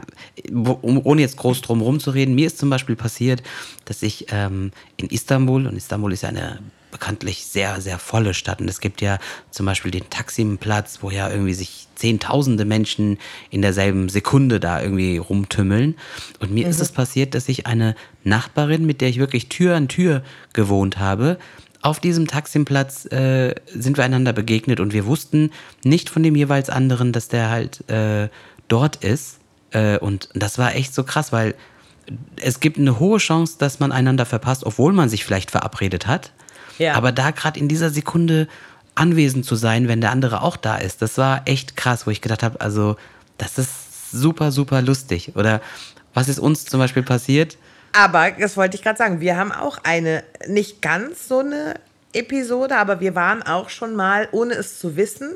um, 0.49 1.05
ohne 1.05 1.19
jetzt 1.19 1.35
groß 1.35 1.59
drum 1.59 1.81
rumzureden, 1.81 2.33
mir 2.33 2.47
ist 2.47 2.57
zum 2.57 2.69
Beispiel 2.69 2.95
passiert, 2.95 3.43
dass 3.83 4.01
ich 4.01 4.27
ähm, 4.31 4.71
in 4.95 5.09
Istanbul, 5.09 5.67
und 5.67 5.75
Istanbul 5.75 6.13
ist 6.13 6.23
ja 6.23 6.29
eine 6.29 6.59
bekanntlich 6.95 7.45
sehr, 7.45 7.81
sehr 7.81 7.99
volle 7.99 8.33
Stadt. 8.33 8.61
Und 8.61 8.69
es 8.69 8.79
gibt 8.79 9.01
ja 9.01 9.19
zum 9.51 9.65
Beispiel 9.65 9.91
den 9.91 10.09
Taximplatz, 10.09 10.99
wo 11.01 11.11
ja 11.11 11.29
irgendwie 11.29 11.53
sich 11.53 11.87
zehntausende 11.95 12.63
Menschen 12.63 13.17
in 13.49 13.61
derselben 13.61 14.07
Sekunde 14.07 14.61
da 14.61 14.81
irgendwie 14.81 15.17
rumtümmeln. 15.17 15.95
Und 16.39 16.53
mir 16.53 16.63
mhm. 16.63 16.71
ist 16.71 16.79
es 16.79 16.93
passiert, 16.93 17.35
dass 17.35 17.49
ich 17.49 17.67
eine 17.67 17.95
Nachbarin, 18.23 18.85
mit 18.85 19.01
der 19.01 19.09
ich 19.09 19.19
wirklich 19.19 19.49
Tür 19.49 19.75
an 19.75 19.89
Tür 19.89 20.23
gewohnt 20.53 20.97
habe, 20.97 21.37
auf 21.81 21.99
diesem 21.99 22.27
Taximplatz 22.27 23.05
äh, 23.11 23.53
sind 23.67 23.97
wir 23.97 24.05
einander 24.05 24.31
begegnet 24.31 24.79
und 24.79 24.93
wir 24.93 25.05
wussten 25.05 25.51
nicht 25.83 26.09
von 26.09 26.23
dem 26.23 26.35
jeweils 26.35 26.69
anderen, 26.69 27.11
dass 27.11 27.27
der 27.27 27.49
halt 27.49 27.87
äh, 27.89 28.29
dort 28.69 29.03
ist. 29.03 29.39
Äh, 29.71 29.99
und 29.99 30.29
das 30.33 30.57
war 30.57 30.73
echt 30.75 30.95
so 30.95 31.03
krass, 31.03 31.33
weil 31.33 31.55
es 32.37 32.61
gibt 32.61 32.79
eine 32.79 32.99
hohe 32.99 33.19
Chance, 33.19 33.57
dass 33.59 33.79
man 33.79 33.91
einander 33.91 34.25
verpasst, 34.25 34.65
obwohl 34.65 34.93
man 34.93 35.09
sich 35.09 35.25
vielleicht 35.25 35.51
verabredet 35.51 36.07
hat. 36.07 36.31
Ja. 36.77 36.93
Aber 36.95 37.11
da 37.11 37.31
gerade 37.31 37.59
in 37.59 37.67
dieser 37.67 37.89
Sekunde 37.89 38.47
anwesend 38.95 39.45
zu 39.45 39.55
sein, 39.55 39.87
wenn 39.87 40.01
der 40.01 40.11
andere 40.11 40.41
auch 40.41 40.57
da 40.57 40.77
ist, 40.77 41.01
das 41.01 41.17
war 41.17 41.41
echt 41.45 41.75
krass, 41.75 42.07
wo 42.07 42.11
ich 42.11 42.21
gedacht 42.21 42.43
habe, 42.43 42.61
also 42.61 42.95
das 43.37 43.57
ist 43.57 44.11
super, 44.11 44.51
super 44.51 44.81
lustig. 44.81 45.33
Oder 45.35 45.61
was 46.13 46.29
ist 46.29 46.39
uns 46.39 46.65
zum 46.65 46.79
Beispiel 46.79 47.03
passiert? 47.03 47.57
Aber 47.93 48.31
das 48.31 48.57
wollte 48.57 48.75
ich 48.75 48.83
gerade 48.83 48.97
sagen. 48.97 49.19
Wir 49.19 49.37
haben 49.37 49.51
auch 49.51 49.77
eine, 49.83 50.23
nicht 50.47 50.81
ganz 50.81 51.27
so 51.27 51.39
eine 51.39 51.75
Episode, 52.13 52.77
aber 52.77 52.99
wir 52.99 53.15
waren 53.15 53.43
auch 53.43 53.69
schon 53.69 53.95
mal, 53.95 54.27
ohne 54.31 54.53
es 54.53 54.79
zu 54.79 54.95
wissen, 54.95 55.35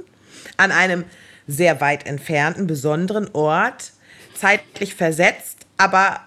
an 0.58 0.72
einem 0.72 1.04
sehr 1.48 1.82
weit 1.82 2.06
entfernten, 2.06 2.68
besonderen 2.68 3.30
Ort, 3.34 3.92
zeitlich 4.36 4.96
versetzt, 4.96 5.66
aber 5.78 6.22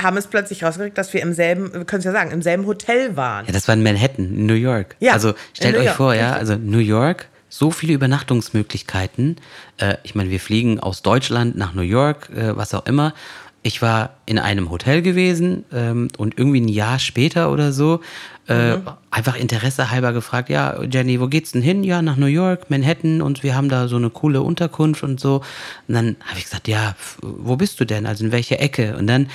haben 0.00 0.16
es 0.16 0.26
plötzlich 0.26 0.62
rausgekriegt, 0.62 0.98
dass 0.98 1.12
wir 1.12 1.22
im 1.22 1.32
selben, 1.32 1.72
wir 1.72 1.84
können 1.84 2.00
es 2.00 2.04
ja 2.04 2.12
sagen, 2.12 2.30
im 2.30 2.42
selben 2.42 2.66
Hotel 2.66 3.16
waren. 3.16 3.46
Ja, 3.46 3.52
das 3.52 3.66
war 3.68 3.74
in 3.74 3.82
Manhattan, 3.82 4.26
in 4.26 4.46
New 4.46 4.54
York. 4.54 4.96
Ja, 5.00 5.12
also 5.12 5.34
stellt 5.54 5.76
euch 5.76 5.86
York, 5.86 5.96
vor, 5.96 6.14
ja, 6.14 6.34
also 6.34 6.56
New 6.56 6.78
York, 6.78 7.28
so 7.48 7.70
viele 7.70 7.94
Übernachtungsmöglichkeiten. 7.94 9.36
Äh, 9.78 9.96
ich 10.02 10.14
meine, 10.14 10.30
wir 10.30 10.40
fliegen 10.40 10.80
aus 10.80 11.02
Deutschland 11.02 11.56
nach 11.56 11.72
New 11.74 11.82
York, 11.82 12.30
äh, 12.30 12.56
was 12.56 12.74
auch 12.74 12.86
immer. 12.86 13.14
Ich 13.62 13.82
war 13.82 14.10
in 14.26 14.38
einem 14.38 14.70
Hotel 14.70 15.02
gewesen 15.02 15.64
ähm, 15.72 16.08
und 16.18 16.38
irgendwie 16.38 16.60
ein 16.60 16.68
Jahr 16.68 17.00
später 17.00 17.50
oder 17.50 17.72
so 17.72 18.00
äh, 18.46 18.76
einfach 19.10 19.36
Interesse 19.36 19.90
halber 19.90 20.12
gefragt, 20.12 20.50
ja, 20.50 20.80
Jenny, 20.84 21.20
wo 21.20 21.26
geht's 21.26 21.50
denn 21.50 21.62
hin? 21.62 21.82
Ja, 21.82 22.00
nach 22.00 22.16
New 22.16 22.26
York, 22.26 22.70
Manhattan 22.70 23.20
und 23.20 23.42
wir 23.42 23.56
haben 23.56 23.68
da 23.68 23.88
so 23.88 23.96
eine 23.96 24.10
coole 24.10 24.42
Unterkunft 24.42 25.02
und 25.02 25.18
so. 25.18 25.42
Und 25.88 25.94
dann 25.94 26.16
habe 26.24 26.38
ich 26.38 26.44
gesagt, 26.44 26.68
ja, 26.68 26.94
wo 27.22 27.56
bist 27.56 27.80
du 27.80 27.84
denn? 27.84 28.06
Also 28.06 28.24
in 28.24 28.30
welcher 28.30 28.60
Ecke? 28.60 28.96
Und 28.96 29.08
dann 29.08 29.28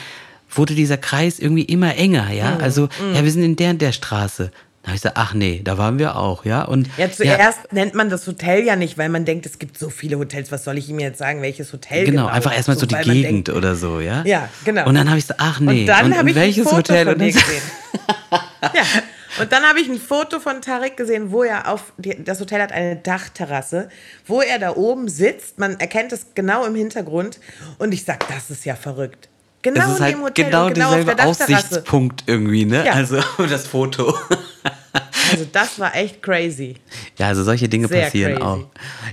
wurde 0.52 0.76
dieser 0.76 0.98
Kreis 0.98 1.40
irgendwie 1.40 1.64
immer 1.64 1.96
enger, 1.96 2.32
ja. 2.32 2.58
Also, 2.62 2.90
ja, 3.14 3.24
wir 3.24 3.32
sind 3.32 3.44
in 3.44 3.56
der 3.56 3.72
und 3.72 3.82
der 3.82 3.92
Straße. 3.92 4.52
Da 4.84 4.88
habe 4.88 4.96
ich 4.96 5.02
gesagt, 5.04 5.18
ach 5.20 5.36
nee, 5.36 5.62
da 5.64 5.78
waren 5.78 6.00
wir 6.00 6.16
auch, 6.16 6.44
ja. 6.44 6.64
Und 6.64 6.90
Ja, 6.98 7.12
zuerst 7.12 7.72
nennt 7.72 7.94
man 7.94 8.10
das 8.10 8.26
Hotel 8.26 8.64
ja 8.66 8.76
nicht, 8.76 8.98
weil 8.98 9.10
man 9.10 9.26
denkt, 9.26 9.46
es 9.46 9.60
gibt 9.60 9.78
so 9.78 9.92
viele 9.92 10.18
Hotels. 10.18 10.52
Was 10.52 10.64
soll 10.64 10.80
ich 10.80 10.90
ihm 10.90 11.00
jetzt 11.00 11.20
sagen, 11.20 11.44
welches 11.44 11.72
Hotel 11.72 12.06
Genau, 12.06 12.24
genau? 12.24 12.34
einfach 12.34 12.56
erstmal 12.56 12.78
so 12.80 12.88
die 12.88 12.96
weil 12.96 13.06
man 13.06 13.16
Gegend 13.16 13.48
denkt- 13.48 13.50
oder 13.58 13.76
so, 13.76 14.00
ja? 14.00 14.24
Ja, 14.26 14.50
genau. 14.66 14.88
Und 14.88 14.96
dann 14.96 15.08
habe 15.08 15.20
ich 15.20 15.26
gesagt, 15.26 15.40
ach 15.44 15.60
nee, 15.60 15.82
Und 15.82 15.86
dann 15.88 16.18
habe 16.18 16.30
ich 16.32 16.36
welches 16.36 16.66
ein 16.66 16.70
Foto 16.76 16.94
Hotel? 16.94 17.06
von 17.06 17.14
und 17.14 17.20
dir 17.20 17.32
gesehen. 17.32 17.62
ja. 18.64 18.84
Und 19.40 19.52
dann 19.52 19.64
habe 19.64 19.80
ich 19.80 19.88
ein 19.88 20.00
Foto 20.00 20.40
von 20.40 20.62
Tarek 20.62 20.98
gesehen, 20.98 21.32
wo 21.32 21.44
er 21.44 21.72
auf, 21.72 21.94
die, 21.98 22.22
das 22.24 22.40
Hotel 22.40 22.62
hat 22.62 22.72
eine 22.72 22.96
Dachterrasse, 22.98 23.88
wo 24.26 24.42
er 24.42 24.58
da 24.60 24.76
oben 24.76 25.08
sitzt. 25.08 25.60
Man 25.60 25.80
erkennt 25.80 26.12
es 26.12 26.34
genau 26.34 26.66
im 26.66 26.74
Hintergrund. 26.76 27.40
Und 27.78 27.94
ich 27.94 28.04
sag, 28.04 28.28
das 28.28 28.50
ist 28.50 28.66
ja 28.66 28.76
verrückt. 28.76 29.30
Genau 29.62 29.80
Das 29.82 29.94
ist 29.96 30.02
halt 30.02 30.14
dem 30.16 30.22
Hotel 30.24 30.46
genau 30.46 30.70
genau 30.70 30.96
derselbe. 30.96 31.24
Aussichtspunkt 31.24 32.24
irgendwie, 32.28 32.66
ne? 32.66 32.86
Ja. 32.86 32.94
Also 32.94 33.20
das 33.50 33.68
Foto. 33.68 34.16
Also 35.32 35.46
das 35.52 35.80
war 35.80 35.96
echt 35.96 36.22
crazy. 36.22 36.76
Ja, 37.18 37.28
also 37.28 37.44
solche 37.44 37.70
Dinge 37.70 37.88
Sehr 37.88 38.04
passieren 38.06 38.34
crazy. 38.34 38.44
auch. 38.46 38.66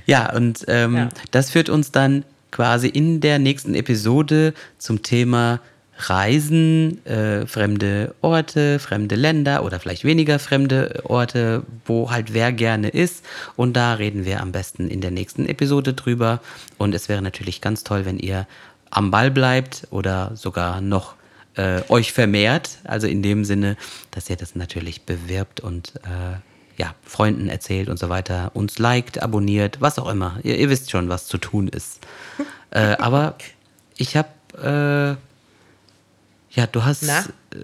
Ja, 0.06 0.34
und 0.34 0.64
ähm, 0.68 0.96
Ja. 0.96 1.08
das 1.30 1.50
führt 1.50 1.68
uns 1.68 1.92
dann 1.92 2.24
quasi 2.50 2.88
in 2.88 3.20
der 3.20 3.38
nächsten 3.38 3.74
Episode 3.74 4.54
zum 4.78 5.02
Thema 5.02 5.60
Reisen, 6.00 7.04
äh, 7.06 7.44
fremde 7.46 8.14
Orte, 8.22 8.78
fremde 8.78 9.16
Länder 9.16 9.64
oder 9.64 9.80
vielleicht 9.80 10.04
weniger 10.04 10.38
fremde 10.38 11.00
Orte, 11.04 11.64
wo 11.86 12.10
halt 12.10 12.32
wer 12.32 12.52
gerne 12.52 12.88
ist. 12.88 13.24
Und 13.56 13.76
da 13.76 13.94
reden 13.94 14.24
wir 14.24 14.40
am 14.40 14.52
besten 14.52 14.88
in 14.88 15.00
der 15.00 15.10
nächsten 15.10 15.46
Episode 15.46 15.94
drüber. 15.94 16.40
Und 16.78 16.94
es 16.94 17.08
wäre 17.08 17.20
natürlich 17.20 17.60
ganz 17.60 17.82
toll, 17.84 18.04
wenn 18.04 18.18
ihr 18.18 18.46
am 18.98 19.12
Ball 19.12 19.30
bleibt 19.30 19.86
oder 19.90 20.32
sogar 20.34 20.80
noch 20.80 21.14
äh, 21.54 21.82
euch 21.88 22.12
vermehrt. 22.12 22.78
Also 22.82 23.06
in 23.06 23.22
dem 23.22 23.44
Sinne, 23.44 23.76
dass 24.10 24.28
ihr 24.28 24.34
das 24.34 24.56
natürlich 24.56 25.02
bewirbt 25.02 25.60
und 25.60 25.92
äh, 26.02 26.40
ja, 26.76 26.96
Freunden 27.04 27.48
erzählt 27.48 27.88
und 27.88 27.96
so 27.96 28.08
weiter, 28.08 28.50
uns 28.54 28.80
liked, 28.80 29.22
abonniert, 29.22 29.80
was 29.80 30.00
auch 30.00 30.08
immer. 30.08 30.40
Ihr, 30.42 30.58
ihr 30.58 30.68
wisst 30.68 30.90
schon, 30.90 31.08
was 31.08 31.28
zu 31.28 31.38
tun 31.38 31.68
ist. 31.68 32.00
äh, 32.70 32.96
aber 32.98 33.36
ich 33.96 34.16
habe, 34.16 35.16
äh, 35.16 35.27
ja, 36.58 36.66
du 36.66 36.84
hast, 36.84 37.04
Na? 37.04 37.20
äh, 37.54 37.56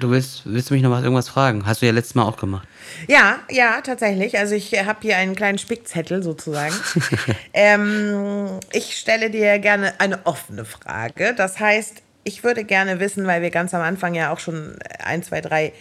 du 0.00 0.10
willst, 0.10 0.42
willst 0.44 0.68
du 0.68 0.74
mich 0.74 0.82
noch 0.82 0.90
was, 0.90 1.02
irgendwas 1.02 1.30
fragen? 1.30 1.64
Hast 1.64 1.80
du 1.80 1.86
ja 1.86 1.92
letztes 1.92 2.14
Mal 2.14 2.24
auch 2.24 2.36
gemacht. 2.36 2.68
Ja, 3.06 3.38
ja, 3.50 3.80
tatsächlich. 3.80 4.38
Also 4.38 4.54
ich 4.54 4.74
habe 4.74 4.98
hier 5.00 5.16
einen 5.16 5.34
kleinen 5.34 5.56
Spickzettel 5.56 6.22
sozusagen. 6.22 6.74
ähm, 7.54 8.60
ich 8.70 8.98
stelle 8.98 9.30
dir 9.30 9.58
gerne 9.60 9.98
eine 9.98 10.26
offene 10.26 10.66
Frage. 10.66 11.32
Das 11.34 11.58
heißt, 11.58 12.02
ich 12.24 12.44
würde 12.44 12.64
gerne 12.64 13.00
wissen, 13.00 13.26
weil 13.26 13.40
wir 13.40 13.48
ganz 13.48 13.72
am 13.72 13.80
Anfang 13.80 14.14
ja 14.14 14.30
auch 14.30 14.40
schon 14.40 14.76
ein, 15.02 15.22
zwei, 15.22 15.40
drei 15.40 15.72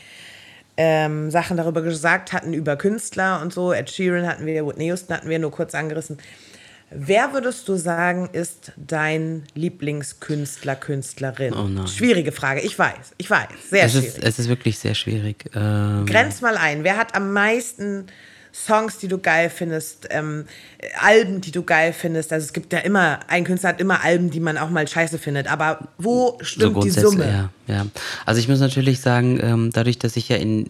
ähm, 0.77 1.29
Sachen 1.29 1.57
darüber 1.57 1.81
gesagt 1.81 2.31
hatten, 2.31 2.53
über 2.53 2.77
Künstler 2.77 3.41
und 3.41 3.51
so. 3.51 3.73
Ed 3.73 3.89
Sheeran 3.89 4.25
hatten 4.25 4.45
wir, 4.45 4.65
Whitney 4.65 4.85
Houston 4.85 5.13
hatten 5.13 5.27
wir 5.27 5.39
nur 5.39 5.51
kurz 5.51 5.75
angerissen. 5.75 6.17
Wer 6.89 7.33
würdest 7.33 7.67
du 7.67 7.75
sagen, 7.75 8.29
ist 8.31 8.71
dein 8.77 9.43
Lieblingskünstler, 9.55 10.75
Künstlerin? 10.75 11.53
Oh 11.53 11.67
nein. 11.67 11.87
Schwierige 11.87 12.31
Frage, 12.31 12.61
ich 12.61 12.79
weiß, 12.79 13.13
ich 13.17 13.29
weiß, 13.29 13.47
sehr 13.69 13.85
Es 13.85 13.91
schwierig. 13.91 14.07
ist, 14.07 14.23
es 14.23 14.39
ist 14.39 14.47
wirklich 14.47 14.79
sehr 14.79 14.95
schwierig. 14.95 15.45
Ähm, 15.53 16.05
Grenz 16.05 16.39
mal 16.39 16.55
ein. 16.55 16.85
Wer 16.85 16.95
hat 16.95 17.13
am 17.13 17.33
meisten 17.33 18.05
Songs, 18.53 18.97
die 18.97 19.07
du 19.09 19.17
geil 19.19 19.51
findest, 19.53 20.07
ähm, 20.11 20.45
äh, 20.79 20.87
Alben, 21.01 21.41
die 21.41 21.51
du 21.51 21.61
geil 21.63 21.91
findest? 21.91 22.31
Also 22.31 22.45
es 22.45 22.53
gibt 22.53 22.71
ja 22.71 22.79
immer, 22.79 23.19
ein 23.27 23.43
Künstler 23.43 23.69
hat 23.69 23.81
immer 23.81 24.03
Alben, 24.03 24.31
die 24.31 24.39
man 24.39 24.57
auch 24.57 24.69
mal 24.69 24.87
scheiße 24.87 25.19
findet. 25.19 25.51
Aber 25.51 25.89
wo 25.97 26.37
stimmt 26.41 26.83
die 26.85 26.89
Summe? 26.89 27.49
Ja, 27.67 27.73
ja. 27.75 27.85
Also 28.25 28.39
ich 28.39 28.47
muss 28.47 28.59
natürlich 28.61 29.01
sagen, 29.01 29.39
ähm, 29.43 29.71
dadurch, 29.73 29.99
dass 29.99 30.15
ich 30.15 30.29
ja 30.29 30.37
in 30.37 30.65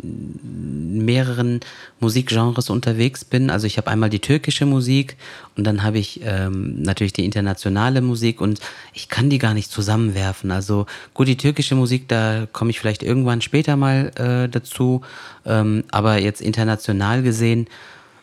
mehreren 1.06 1.60
Musikgenres 2.00 2.70
unterwegs 2.70 3.24
bin, 3.24 3.50
also 3.50 3.68
ich 3.68 3.78
habe 3.78 3.90
einmal 3.90 4.10
die 4.10 4.20
türkische 4.20 4.66
Musik 4.66 5.16
und 5.58 5.64
dann 5.64 5.84
habe 5.84 5.98
ich 5.98 6.22
ähm, 6.24 6.82
natürlich 6.82 7.14
die 7.14 7.26
internationale 7.26 8.02
Musik 8.02 8.42
und 8.42 8.60
ich 8.94 9.10
kann 9.10 9.30
die 9.30 9.40
gar 9.40 9.56
nicht 9.56 9.72
zusammenwerfen. 9.72 10.52
Also 10.52 10.86
gut, 11.16 11.28
die 11.28 11.38
türkische 11.38 11.76
Musik, 11.76 12.08
da 12.08 12.48
komme 12.52 12.70
ich 12.70 12.80
vielleicht 12.80 13.02
irgendwann 13.02 13.42
später 13.42 13.76
mal 13.76 14.12
äh, 14.16 14.50
dazu, 14.50 15.02
ähm, 15.46 15.84
aber 15.92 16.20
jetzt 16.20 16.42
international 16.42 17.24
gesehen 17.24 17.68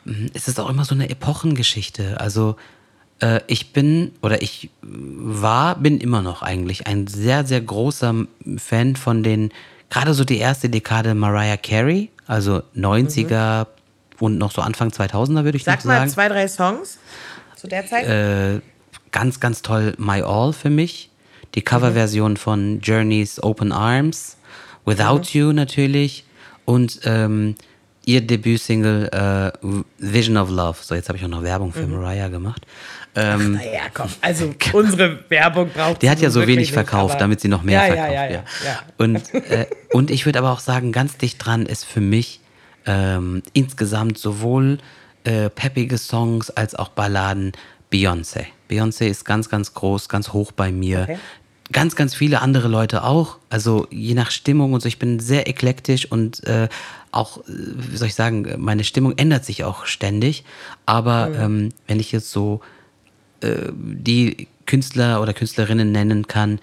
mh, 0.05 0.29
ist 0.33 0.47
es 0.47 0.59
auch 0.59 0.71
immer 0.71 0.85
so 0.85 0.95
eine 0.95 1.11
Epochengeschichte. 1.11 2.21
Also 2.21 2.57
äh, 3.21 3.41
ich 3.49 3.73
bin 3.73 4.13
oder 4.23 4.41
ich 4.41 4.71
war, 4.83 5.77
bin 5.77 5.99
immer 5.99 6.23
noch 6.23 6.43
eigentlich 6.43 6.87
ein 6.87 7.09
sehr, 7.09 7.45
sehr 7.45 7.61
großer 7.61 8.15
Fan 8.59 8.95
von 8.95 9.25
den, 9.25 9.51
gerade 9.91 10.15
so 10.15 10.25
die 10.25 10.39
erste 10.39 10.69
Dekade 10.69 11.15
Mariah 11.15 11.57
Carey, 11.57 12.11
also 12.27 12.63
90er 12.77 13.67
und 14.21 14.39
noch 14.39 14.53
so 14.53 14.63
Anfang 14.63 14.89
2000er 14.91 15.45
würde 15.45 15.57
ich 15.57 15.65
Sag 15.65 15.85
mal 15.85 15.99
sagen. 15.99 16.11
zwei, 16.11 16.29
drei 16.29 16.49
Songs 16.49 16.99
zu 17.57 17.67
der 17.67 17.87
Zeit. 17.87 18.07
Äh, 18.07 18.61
ganz, 19.11 19.41
ganz 19.41 19.63
toll 19.63 19.95
My 19.99 20.23
All 20.23 20.53
für 20.53 20.71
mich. 20.71 21.11
Die 21.55 21.63
Coverversion 21.63 22.37
von 22.37 22.81
Journeys 22.81 23.43
Open 23.43 23.71
Arms, 23.71 24.37
Without 24.85 25.23
You 25.33 25.53
natürlich 25.53 26.25
und 26.65 27.01
ähm, 27.05 27.55
ihr 28.07 28.21
Debütsingle 28.27 29.53
äh, 29.63 29.69
Vision 29.99 30.37
of 30.37 30.51
Love. 30.51 30.79
So, 30.83 30.95
jetzt 30.95 31.09
habe 31.09 31.17
ich 31.19 31.25
auch 31.25 31.29
noch 31.29 31.43
Werbung 31.43 31.73
für 31.73 31.87
Mariah 31.87 32.29
gemacht. 32.29 32.67
Ähm, 33.15 33.53
naja, 33.53 33.83
komm. 33.95 34.09
Also 34.21 34.53
unsere 34.73 35.19
Werbung 35.31 35.71
braucht 35.71 36.03
die 36.03 36.11
hat 36.11 36.21
ja 36.21 36.31
so 36.31 36.41
wenig 36.43 36.57
nicht, 36.57 36.73
verkauft, 36.73 37.15
aber- 37.15 37.21
damit 37.21 37.41
sie 37.41 37.49
noch 37.49 37.63
mehr 37.63 37.81
ja, 37.81 37.95
verkauft. 37.95 38.13
Ja, 38.13 38.25
ja, 38.25 38.31
ja, 38.31 38.45
ja. 38.65 38.81
Und, 38.99 39.35
äh, 39.35 39.67
und 39.93 40.11
ich 40.11 40.27
würde 40.27 40.41
aber 40.41 40.51
auch 40.51 40.59
sagen, 40.61 40.91
ganz 40.91 41.17
dicht 41.17 41.45
dran 41.45 41.67
ist 41.67 41.85
für 41.85 42.01
mich 42.01 42.41
ähm, 42.87 43.43
insgesamt 43.53 44.19
sowohl 44.19 44.79
äh, 45.25 45.51
peppige 45.51 45.99
Songs 45.99 46.51
als 46.51 46.75
auch 46.75 46.89
Balladen 46.89 47.53
Beyoncé. 47.93 48.47
Beyoncé 48.71 49.07
ist 49.07 49.25
ganz, 49.25 49.49
ganz 49.49 49.75
groß, 49.75 50.09
ganz 50.09 50.33
hoch 50.33 50.53
bei 50.53 50.71
mir. 50.73 51.03
Okay. 51.03 51.19
Ganz, 51.73 51.97
ganz 51.97 52.15
viele 52.15 52.43
andere 52.43 52.69
Leute 52.69 53.05
auch. 53.05 53.39
Also 53.49 53.87
je 53.91 54.15
nach 54.15 54.31
Stimmung 54.31 54.75
und 54.75 54.81
so. 54.81 54.89
Ich 54.89 54.99
bin 54.99 55.19
sehr 55.19 55.49
eklektisch 55.49 56.05
und 56.11 56.45
äh, 56.47 56.69
auch, 57.11 57.39
äh, 57.39 57.43
wie 57.49 57.97
soll 57.97 58.09
ich 58.09 58.15
sagen, 58.15 58.47
meine 58.59 58.85
Stimmung 58.85 59.17
ändert 59.17 59.45
sich 59.45 59.65
auch 59.65 59.87
ständig. 59.87 60.45
Aber 60.87 61.29
Mhm. 61.29 61.35
ähm, 61.41 61.69
wenn 61.87 62.01
ich 62.01 62.13
jetzt 62.13 62.31
so 62.31 62.61
die 63.43 64.49
Künstler 64.65 65.21
oder 65.21 65.35
Künstlerinnen 65.35 65.93
nennen 65.93 66.27
kann, 66.27 66.61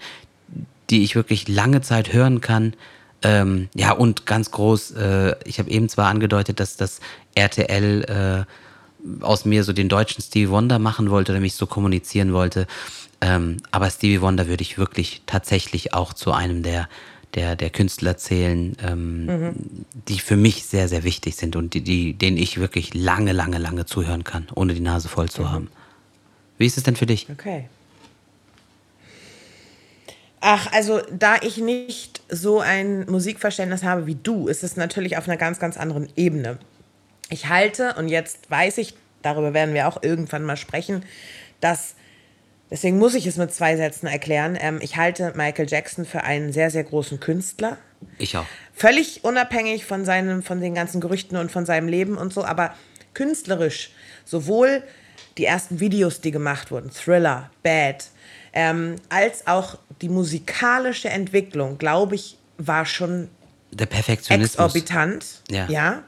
die 0.90 1.04
ich 1.04 1.14
wirklich 1.14 1.46
lange 1.48 1.80
Zeit 1.80 2.12
hören 2.12 2.40
kann. 2.40 2.74
Ähm, 3.22 3.68
ja, 3.74 3.92
und 3.92 4.26
ganz 4.26 4.50
groß, 4.50 4.92
äh, 4.92 5.34
ich 5.44 5.58
habe 5.58 5.70
eben 5.70 5.88
zwar 5.88 6.08
angedeutet, 6.08 6.60
dass 6.60 6.76
das 6.76 7.00
RTL 7.34 8.46
äh, 8.48 9.24
aus 9.24 9.44
mir 9.44 9.64
so 9.64 9.72
den 9.72 9.88
deutschen 9.88 10.22
Stevie 10.22 10.50
Wonder 10.50 10.78
machen 10.78 11.10
wollte 11.10 11.32
oder 11.32 11.40
mich 11.40 11.54
so 11.54 11.66
kommunizieren 11.66 12.32
wollte. 12.32 12.66
Ähm, 13.20 13.58
aber 13.70 13.90
Stevie 13.90 14.20
Wonder 14.20 14.48
würde 14.48 14.62
ich 14.62 14.78
wirklich 14.78 15.22
tatsächlich 15.26 15.94
auch 15.94 16.12
zu 16.12 16.32
einem 16.32 16.62
der, 16.62 16.88
der, 17.34 17.56
der 17.56 17.70
Künstler 17.70 18.16
zählen, 18.16 18.76
ähm, 18.84 19.64
die 20.08 20.18
für 20.18 20.36
mich 20.36 20.64
sehr, 20.64 20.88
sehr 20.88 21.04
wichtig 21.04 21.36
sind 21.36 21.56
und 21.56 21.74
die, 21.74 21.80
die, 21.80 22.14
denen 22.14 22.36
ich 22.36 22.58
wirklich 22.58 22.94
lange, 22.94 23.32
lange, 23.32 23.58
lange 23.58 23.86
zuhören 23.86 24.24
kann, 24.24 24.48
ohne 24.54 24.74
die 24.74 24.80
Nase 24.80 25.08
voll 25.08 25.28
zu 25.28 25.50
haben. 25.50 25.68
Wie 26.58 26.66
ist 26.66 26.76
es 26.76 26.82
denn 26.82 26.96
für 26.96 27.06
dich? 27.06 27.28
Okay. 27.30 27.66
Ach, 30.44 30.72
also 30.72 31.00
da 31.08 31.36
ich 31.40 31.58
nicht 31.58 32.20
so 32.28 32.58
ein 32.58 33.08
Musikverständnis 33.08 33.84
habe 33.84 34.08
wie 34.08 34.16
du, 34.16 34.48
ist 34.48 34.64
es 34.64 34.76
natürlich 34.76 35.16
auf 35.16 35.28
einer 35.28 35.36
ganz, 35.36 35.60
ganz 35.60 35.76
anderen 35.76 36.08
Ebene. 36.16 36.58
Ich 37.30 37.48
halte, 37.48 37.94
und 37.94 38.08
jetzt 38.08 38.50
weiß 38.50 38.78
ich, 38.78 38.94
darüber 39.22 39.54
werden 39.54 39.72
wir 39.72 39.86
auch 39.86 40.02
irgendwann 40.02 40.42
mal 40.42 40.56
sprechen, 40.56 41.04
dass, 41.60 41.94
deswegen 42.72 42.98
muss 42.98 43.14
ich 43.14 43.24
es 43.28 43.36
mit 43.36 43.54
zwei 43.54 43.76
Sätzen 43.76 44.08
erklären, 44.08 44.58
ähm, 44.60 44.80
ich 44.82 44.96
halte 44.96 45.32
Michael 45.36 45.68
Jackson 45.70 46.04
für 46.04 46.24
einen 46.24 46.52
sehr, 46.52 46.70
sehr 46.70 46.82
großen 46.82 47.20
Künstler. 47.20 47.78
Ich 48.18 48.36
auch. 48.36 48.44
Völlig 48.74 49.22
unabhängig 49.22 49.84
von, 49.84 50.04
seinem, 50.04 50.42
von 50.42 50.60
den 50.60 50.74
ganzen 50.74 51.00
Gerüchten 51.00 51.36
und 51.36 51.52
von 51.52 51.66
seinem 51.66 51.86
Leben 51.86 52.18
und 52.18 52.32
so, 52.32 52.44
aber 52.44 52.74
künstlerisch, 53.14 53.92
sowohl 54.24 54.82
die 55.38 55.44
ersten 55.44 55.78
Videos, 55.78 56.20
die 56.20 56.32
gemacht 56.32 56.72
wurden, 56.72 56.90
Thriller, 56.90 57.52
Bad, 57.62 58.06
ähm, 58.52 58.96
als 59.08 59.46
auch 59.46 59.78
die 60.00 60.08
musikalische 60.08 61.08
Entwicklung, 61.08 61.78
glaube 61.78 62.14
ich, 62.14 62.36
war 62.58 62.86
schon 62.86 63.28
Der 63.70 63.86
Perfektionismus. 63.86 64.54
exorbitant. 64.54 65.26
Ja. 65.50 65.66
ja. 65.68 66.02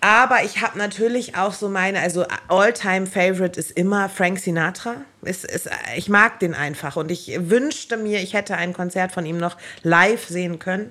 Aber 0.00 0.44
ich 0.44 0.60
habe 0.60 0.78
natürlich 0.78 1.36
auch 1.36 1.52
so 1.52 1.68
meine, 1.68 2.00
also 2.00 2.26
All-Time-Favorite 2.48 3.58
ist 3.58 3.72
immer 3.72 4.08
Frank 4.08 4.38
Sinatra. 4.38 4.96
Ist, 5.22 5.44
ist, 5.44 5.68
ich 5.96 6.08
mag 6.08 6.38
den 6.38 6.54
einfach 6.54 6.96
und 6.96 7.10
ich 7.10 7.32
wünschte 7.36 7.96
mir, 7.96 8.20
ich 8.20 8.34
hätte 8.34 8.56
ein 8.56 8.72
Konzert 8.72 9.10
von 9.12 9.24
ihm 9.26 9.38
noch 9.38 9.56
live 9.82 10.26
sehen 10.26 10.58
können. 10.58 10.90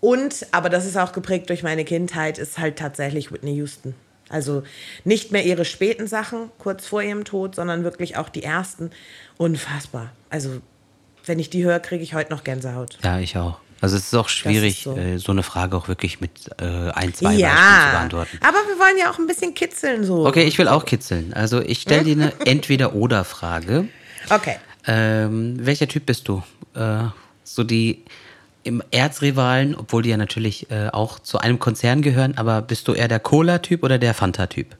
Und, 0.00 0.46
aber 0.52 0.68
das 0.68 0.86
ist 0.86 0.96
auch 0.96 1.12
geprägt 1.12 1.50
durch 1.50 1.62
meine 1.62 1.84
Kindheit, 1.84 2.38
ist 2.38 2.58
halt 2.58 2.78
tatsächlich 2.78 3.30
Whitney 3.30 3.54
Houston. 3.56 3.94
Also 4.28 4.62
nicht 5.04 5.32
mehr 5.32 5.44
ihre 5.44 5.64
späten 5.64 6.06
Sachen 6.06 6.50
kurz 6.58 6.86
vor 6.86 7.02
ihrem 7.02 7.24
Tod, 7.24 7.54
sondern 7.54 7.84
wirklich 7.84 8.16
auch 8.16 8.28
die 8.28 8.42
ersten. 8.42 8.90
Unfassbar. 9.36 10.12
Also 10.30 10.60
wenn 11.24 11.38
ich 11.38 11.50
die 11.50 11.64
höre, 11.64 11.80
kriege 11.80 12.02
ich 12.02 12.14
heute 12.14 12.32
noch 12.32 12.44
Gänsehaut. 12.44 12.98
Ja, 13.02 13.18
ich 13.18 13.36
auch. 13.36 13.58
Also 13.80 13.96
es 13.96 14.06
ist 14.06 14.14
auch 14.14 14.28
schwierig, 14.28 14.82
so. 14.82 14.94
so. 14.94 15.00
Äh, 15.00 15.18
so 15.18 15.30
eine 15.32 15.42
Frage 15.44 15.76
auch 15.76 15.86
wirklich 15.88 16.20
mit 16.20 16.50
äh, 16.60 16.64
ein, 16.90 17.14
zwei 17.14 17.26
Beispielen 17.28 17.36
zu 17.36 17.40
Ja, 17.40 17.90
beantworten. 17.92 18.38
aber 18.40 18.56
wir 18.56 18.78
wollen 18.78 18.98
ja 18.98 19.10
auch 19.10 19.18
ein 19.18 19.26
bisschen 19.26 19.54
kitzeln 19.54 20.04
so. 20.04 20.26
Okay, 20.26 20.42
ich 20.44 20.58
will 20.58 20.66
auch 20.68 20.84
kitzeln. 20.84 21.32
Also 21.32 21.60
ich 21.60 21.82
stelle 21.82 22.02
dir 22.04 22.12
eine 22.14 22.32
Entweder-Oder-Frage. 22.46 23.88
Okay. 24.30 24.56
Ähm, 24.86 25.56
welcher 25.64 25.86
Typ 25.86 26.06
bist 26.06 26.26
du? 26.28 26.42
Äh, 26.74 27.04
so 27.44 27.62
die 27.62 28.04
im 28.68 28.82
Erzrivalen, 28.90 29.74
obwohl 29.74 30.02
die 30.02 30.10
ja 30.10 30.16
natürlich 30.16 30.70
äh, 30.70 30.88
auch 30.92 31.18
zu 31.18 31.38
einem 31.38 31.58
Konzern 31.58 32.02
gehören, 32.02 32.36
aber 32.36 32.62
bist 32.62 32.86
du 32.86 32.92
eher 32.92 33.08
der 33.08 33.18
Cola-Typ 33.18 33.82
oder 33.82 33.98
der 33.98 34.14
Fanta-Typ? 34.14 34.76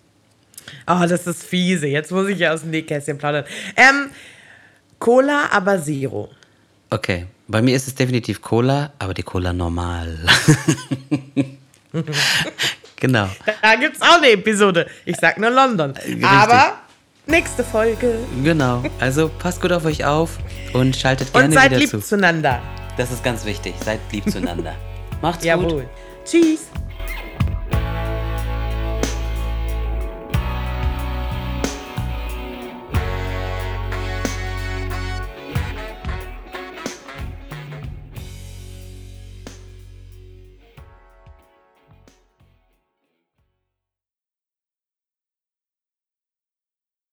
Oh, 0.86 1.04
das 1.08 1.26
ist 1.26 1.42
fiese. 1.42 1.86
Jetzt 1.86 2.12
muss 2.12 2.28
ich 2.28 2.38
ja 2.38 2.52
aus 2.52 2.60
dem 2.60 2.70
Nähkästchen 2.70 3.16
plaudern. 3.18 3.44
Ähm, 3.76 4.10
Cola, 4.98 5.48
aber 5.50 5.82
Zero. 5.82 6.28
Okay, 6.90 7.26
bei 7.46 7.62
mir 7.62 7.74
ist 7.74 7.88
es 7.88 7.94
definitiv 7.94 8.42
Cola, 8.42 8.92
aber 8.98 9.14
die 9.14 9.22
Cola 9.22 9.52
normal. 9.52 10.18
genau. 12.96 13.28
Da 13.62 13.74
gibt 13.76 13.96
es 13.96 14.02
auch 14.02 14.18
eine 14.18 14.30
Episode. 14.30 14.86
Ich 15.06 15.16
sag 15.16 15.38
nur 15.38 15.50
London. 15.50 15.92
Richtig. 15.92 16.24
Aber 16.24 16.78
nächste 17.26 17.64
Folge. 17.64 18.18
Genau. 18.44 18.82
Also 19.00 19.30
passt 19.38 19.60
gut 19.62 19.72
auf 19.72 19.84
euch 19.86 20.04
auf 20.04 20.38
und 20.74 20.94
schaltet 20.96 21.32
gerne 21.32 21.46
Und 21.46 21.52
seid 21.54 21.70
wieder 21.70 21.80
lieb 21.80 21.90
zu. 21.90 22.00
zueinander. 22.00 22.60
Das 22.98 23.12
ist 23.12 23.22
ganz 23.24 23.44
wichtig. 23.44 23.74
Seid 23.82 24.00
lieb 24.12 24.28
zueinander. 24.30 24.74
Macht's 25.22 25.38
gut. 25.38 25.46
Jawohl. 25.46 25.88
Tschüss. 26.24 26.66